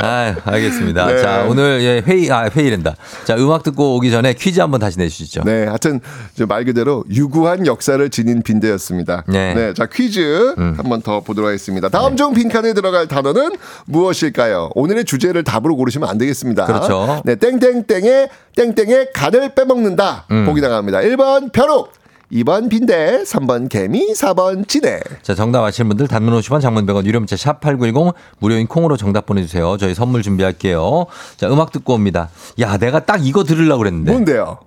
아, 0.00 0.34
알겠습니다. 0.44 1.06
네. 1.06 1.22
자, 1.22 1.46
오늘 1.48 1.80
예, 1.82 2.02
회의, 2.06 2.30
아, 2.30 2.48
회의랜다. 2.48 2.96
자, 3.24 3.36
음악 3.36 3.62
듣고 3.62 3.96
오기 3.96 4.10
전에 4.10 4.34
퀴즈 4.34 4.60
한번 4.60 4.80
다시 4.80 4.98
내주시죠. 4.98 5.42
네, 5.44 5.66
하여튼 5.66 6.00
말 6.46 6.64
그대로 6.64 7.04
유구한 7.10 7.66
역사를 7.66 8.08
지닌 8.10 8.42
빈대였습니다. 8.42 9.24
네. 9.28 9.54
음. 9.54 9.74
자 9.74 9.86
퀴즈 9.86 10.54
한번 10.56 11.02
더 11.02 11.20
보도록 11.20 11.48
하겠습니다. 11.48 11.88
다음 11.88 12.16
중 12.16 12.34
빈칸에 12.34 12.72
들어갈 12.74 13.06
단어는 13.06 13.52
무엇일까요? 13.86 14.70
오늘의 14.74 15.04
주제를 15.04 15.44
답으로 15.44 15.76
고르시면 15.76 16.08
안 16.08 16.18
되겠습니다. 16.18 16.66
그렇죠. 16.66 17.22
네, 17.24 17.34
땡땡땡의 17.36 18.28
땡땡의 18.56 19.10
간을 19.14 19.54
빼먹는다. 19.54 20.26
음. 20.30 20.44
보기 20.46 20.60
나갑니다. 20.60 20.98
1번 21.00 21.52
벼룩, 21.52 21.92
2번 22.32 22.68
빈대, 22.68 23.22
3번 23.22 23.68
개미, 23.68 24.12
4번 24.12 24.68
지네. 24.68 25.00
자, 25.22 25.34
정답 25.34 25.64
아시는 25.64 25.88
분들 25.88 26.08
단문 26.08 26.38
50원, 26.38 26.60
장문 26.60 26.84
100원, 26.86 27.06
유료 27.06 27.20
문자 27.20 27.36
샵 27.36 27.60
8910 27.60 28.14
무료인 28.38 28.66
콩으로 28.66 28.96
정답 28.96 29.24
보내 29.26 29.42
주세요. 29.42 29.76
저희 29.78 29.94
선물 29.94 30.22
준비할게요. 30.22 31.06
자, 31.36 31.48
음악 31.48 31.72
듣고 31.72 31.94
옵니다. 31.94 32.28
야, 32.60 32.76
내가 32.76 33.00
딱 33.06 33.24
이거 33.26 33.44
들으려고 33.44 33.78
그랬는데. 33.78 34.12
뭔데요? 34.12 34.58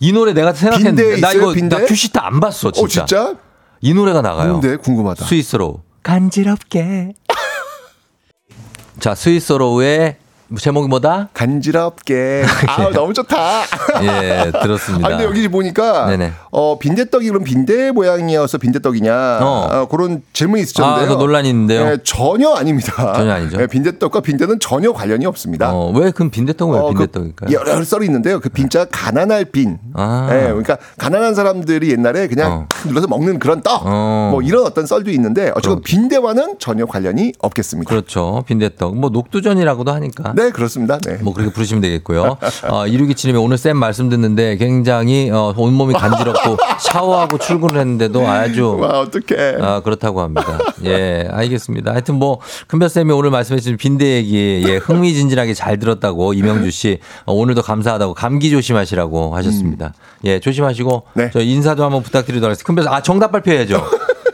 이 0.00 0.12
노래 0.12 0.32
내가 0.32 0.54
생각했는데. 0.54 1.20
나 1.20 1.32
이거 1.32 1.52
빈대? 1.52 1.76
나 1.78 1.84
큐시트 1.84 2.18
안 2.18 2.40
봤어, 2.40 2.70
진짜. 2.70 3.02
어 3.02 3.06
진짜? 3.06 3.34
이 3.82 3.92
노래가 3.92 4.22
나가요. 4.22 4.52
뭔데 4.52 4.76
궁금하다. 4.76 5.26
스윗소로우 5.26 5.82
간지럽게. 6.02 7.12
자, 8.98 9.14
스윗소로우의 9.14 10.16
제목이 10.58 10.88
뭐다? 10.88 11.28
간지럽게. 11.32 12.42
아 12.66 12.90
너무 12.90 13.12
좋다. 13.14 13.62
예, 14.02 14.50
들었습니다. 14.62 15.06
아, 15.06 15.10
근데 15.10 15.24
여기 15.24 15.46
보니까 15.48 16.06
네네. 16.06 16.32
어 16.50 16.78
빈대떡이 16.78 17.28
그럼 17.28 17.44
빈대 17.44 17.90
모양이어서 17.92 18.58
빈대떡이냐 18.58 19.38
어. 19.42 19.68
어, 19.70 19.88
그런 19.88 20.22
질문이 20.32 20.62
있었는데요. 20.62 21.04
아, 21.04 21.08
그 21.08 21.20
논란이 21.20 21.48
있는데요. 21.48 21.84
네, 21.84 21.98
전혀 22.02 22.50
아닙니다. 22.50 23.12
전혀 23.14 23.32
아니죠. 23.32 23.58
네, 23.58 23.66
빈대떡과 23.66 24.20
빈대는 24.20 24.58
전혀 24.60 24.92
관련이 24.92 25.26
없습니다. 25.26 25.72
어, 25.72 25.90
왜 25.94 26.10
그럼 26.10 26.30
빈대떡은 26.30 26.74
왜 26.74 26.80
어, 26.80 26.82
그 26.88 26.94
빈대떡일까요? 26.94 27.52
여러 27.56 27.82
썰이 27.84 28.04
있는데요. 28.06 28.40
그 28.40 28.48
빈자 28.48 28.86
가난할 28.86 29.44
빈. 29.46 29.78
아. 29.94 30.26
네, 30.30 30.42
그러니까 30.48 30.78
가난한 30.98 31.34
사람들이 31.34 31.90
옛날에 31.90 32.26
그냥 32.28 32.52
어. 32.52 32.68
눌러서 32.86 33.06
먹는 33.06 33.38
그런 33.38 33.62
떡. 33.62 33.82
어. 33.84 34.28
뭐 34.32 34.42
이런 34.42 34.64
어떤 34.66 34.86
썰도 34.86 35.10
있는데 35.12 35.50
어쨌든 35.50 35.70
그럼. 35.70 35.82
빈대와는 35.84 36.56
전혀 36.58 36.86
관련이 36.86 37.32
없겠습니다. 37.38 37.88
그렇죠. 37.88 38.42
빈대떡. 38.46 38.96
뭐 38.96 39.10
녹두전이라고도 39.10 39.92
하니까. 39.92 40.32
네, 40.40 40.50
그렇습니다. 40.50 40.98
네. 40.98 41.18
뭐 41.20 41.34
그렇게 41.34 41.52
부르시면 41.52 41.82
되겠고요. 41.82 42.38
어, 42.68 42.86
1627님이 42.86 43.42
오늘 43.42 43.58
쌤 43.58 43.76
말씀 43.76 44.08
듣는데 44.08 44.56
굉장히 44.56 45.30
어, 45.30 45.52
온몸이 45.54 45.92
간지럽고 45.92 46.56
샤워하고 46.80 47.36
출근을 47.36 47.78
했는데도 47.78 48.26
아주 48.26 48.78
와, 48.80 49.00
어떡해. 49.00 49.56
아, 49.60 49.80
그렇다고 49.80 50.22
합니다. 50.22 50.58
예, 50.84 51.28
알겠습니다. 51.30 51.92
하여튼 51.92 52.14
뭐, 52.14 52.40
큰별쌤이 52.68 53.12
오늘 53.12 53.30
말씀해 53.30 53.60
주신 53.60 53.76
빈대 53.76 54.16
얘기, 54.16 54.64
예, 54.66 54.76
흥미진진하게 54.76 55.52
잘 55.52 55.78
들었다고 55.78 56.32
이명주 56.32 56.70
씨, 56.70 57.00
어, 57.26 57.34
오늘도 57.34 57.60
감사하다고 57.62 58.14
감기 58.14 58.50
조심하시라고 58.50 59.36
하셨습니다. 59.36 59.92
예, 60.24 60.40
조심하시고, 60.40 61.02
음. 61.06 61.20
네. 61.20 61.30
저 61.32 61.40
인사도 61.40 61.84
한번 61.84 62.02
부탁드리도록 62.02 62.44
하겠습니다. 62.46 62.66
큰별쌤, 62.66 62.92
아, 62.92 63.02
정답 63.02 63.32
발표해야죠. 63.32 63.84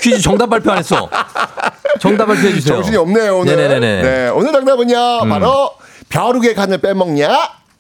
퀴즈 0.01 0.21
정답 0.21 0.51
발표 0.51 0.71
안 0.71 0.79
했어. 0.79 1.09
정답 1.99 2.27
발표해 2.27 2.53
주세요. 2.55 2.77
정신이 2.77 2.97
없네요, 2.97 3.39
오늘. 3.39 3.57
네네네네. 3.57 4.01
음. 4.01 4.03
네, 4.03 4.29
오늘 4.29 4.53
정답은요, 4.53 5.29
바로 5.29 5.71
벼룩의 6.09 6.55
간을 6.55 6.79
빼먹냐? 6.79 7.29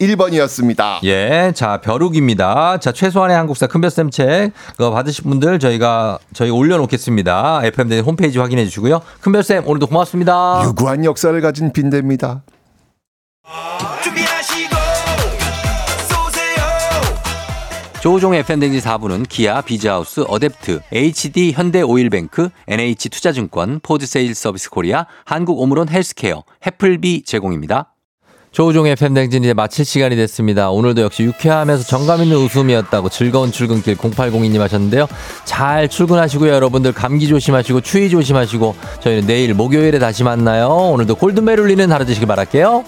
1번이었습니다. 0.01 0.99
예, 1.05 1.53
자, 1.55 1.81
벼룩입니다. 1.81 2.79
자, 2.79 2.93
최소한의 2.93 3.35
한국사 3.37 3.67
큰별쌤 3.67 4.11
책, 4.11 4.53
그거 4.73 4.91
받으신 4.91 5.25
분들 5.31 5.59
저희가, 5.59 6.19
저희 6.35 6.51
올려놓겠습니다. 6.51 7.61
FM대 7.65 8.01
홈페이지 8.01 8.39
확인해 8.39 8.65
주시고요. 8.67 9.01
큰별쌤, 9.23 9.67
오늘도 9.67 9.87
고맙습니다. 9.87 10.63
유구한 10.67 11.05
역사를 11.05 11.39
가진 11.41 11.73
빈대입니다. 11.73 12.43
조우종의 18.03 18.41
FM 18.41 18.49
댕진 18.49 18.81
4부는 18.81 19.27
기아, 19.29 19.63
비즈하우스, 19.63 20.23
어댑트, 20.25 20.83
HD, 20.93 21.53
현대오일뱅크, 21.53 22.51
NH투자증권, 22.69 23.81
포드세일즈 23.83 24.35
서비스 24.35 24.71
코리아, 24.71 25.07
한국오므론 25.25 25.89
헬스케어, 25.89 26.45
해플비 26.65 27.25
제공입니다. 27.25 27.95
조우종의 28.57 28.97
팬댕진 28.97 29.45
이제 29.45 29.53
마칠 29.53 29.85
시간이 29.85 30.17
됐습니다. 30.17 30.71
오늘도 30.71 31.03
역시 31.03 31.25
유쾌하면서 31.25 31.85
정감 31.85 32.23
있는 32.23 32.39
웃음이었다고 32.39 33.11
즐거운 33.11 33.53
출근길 33.53 33.97
0802님 33.99 34.61
하셨는데요. 34.61 35.09
잘 35.45 35.91
출근하시고요. 35.91 36.55
여러분들 36.55 36.93
감기 36.93 37.29
조심하시고 37.29 37.83
추위 37.83 38.09
조심하시고 38.09 38.75
저희는 39.01 39.27
내일 39.27 39.53
목요일에 39.53 39.99
다시 39.99 40.25
만나요. 40.25 40.69
오늘도 40.69 41.17
골든벨 41.17 41.61
울리는 41.61 41.93
하루 41.93 42.07
되시길 42.07 42.27
바랄게요. 42.27 42.85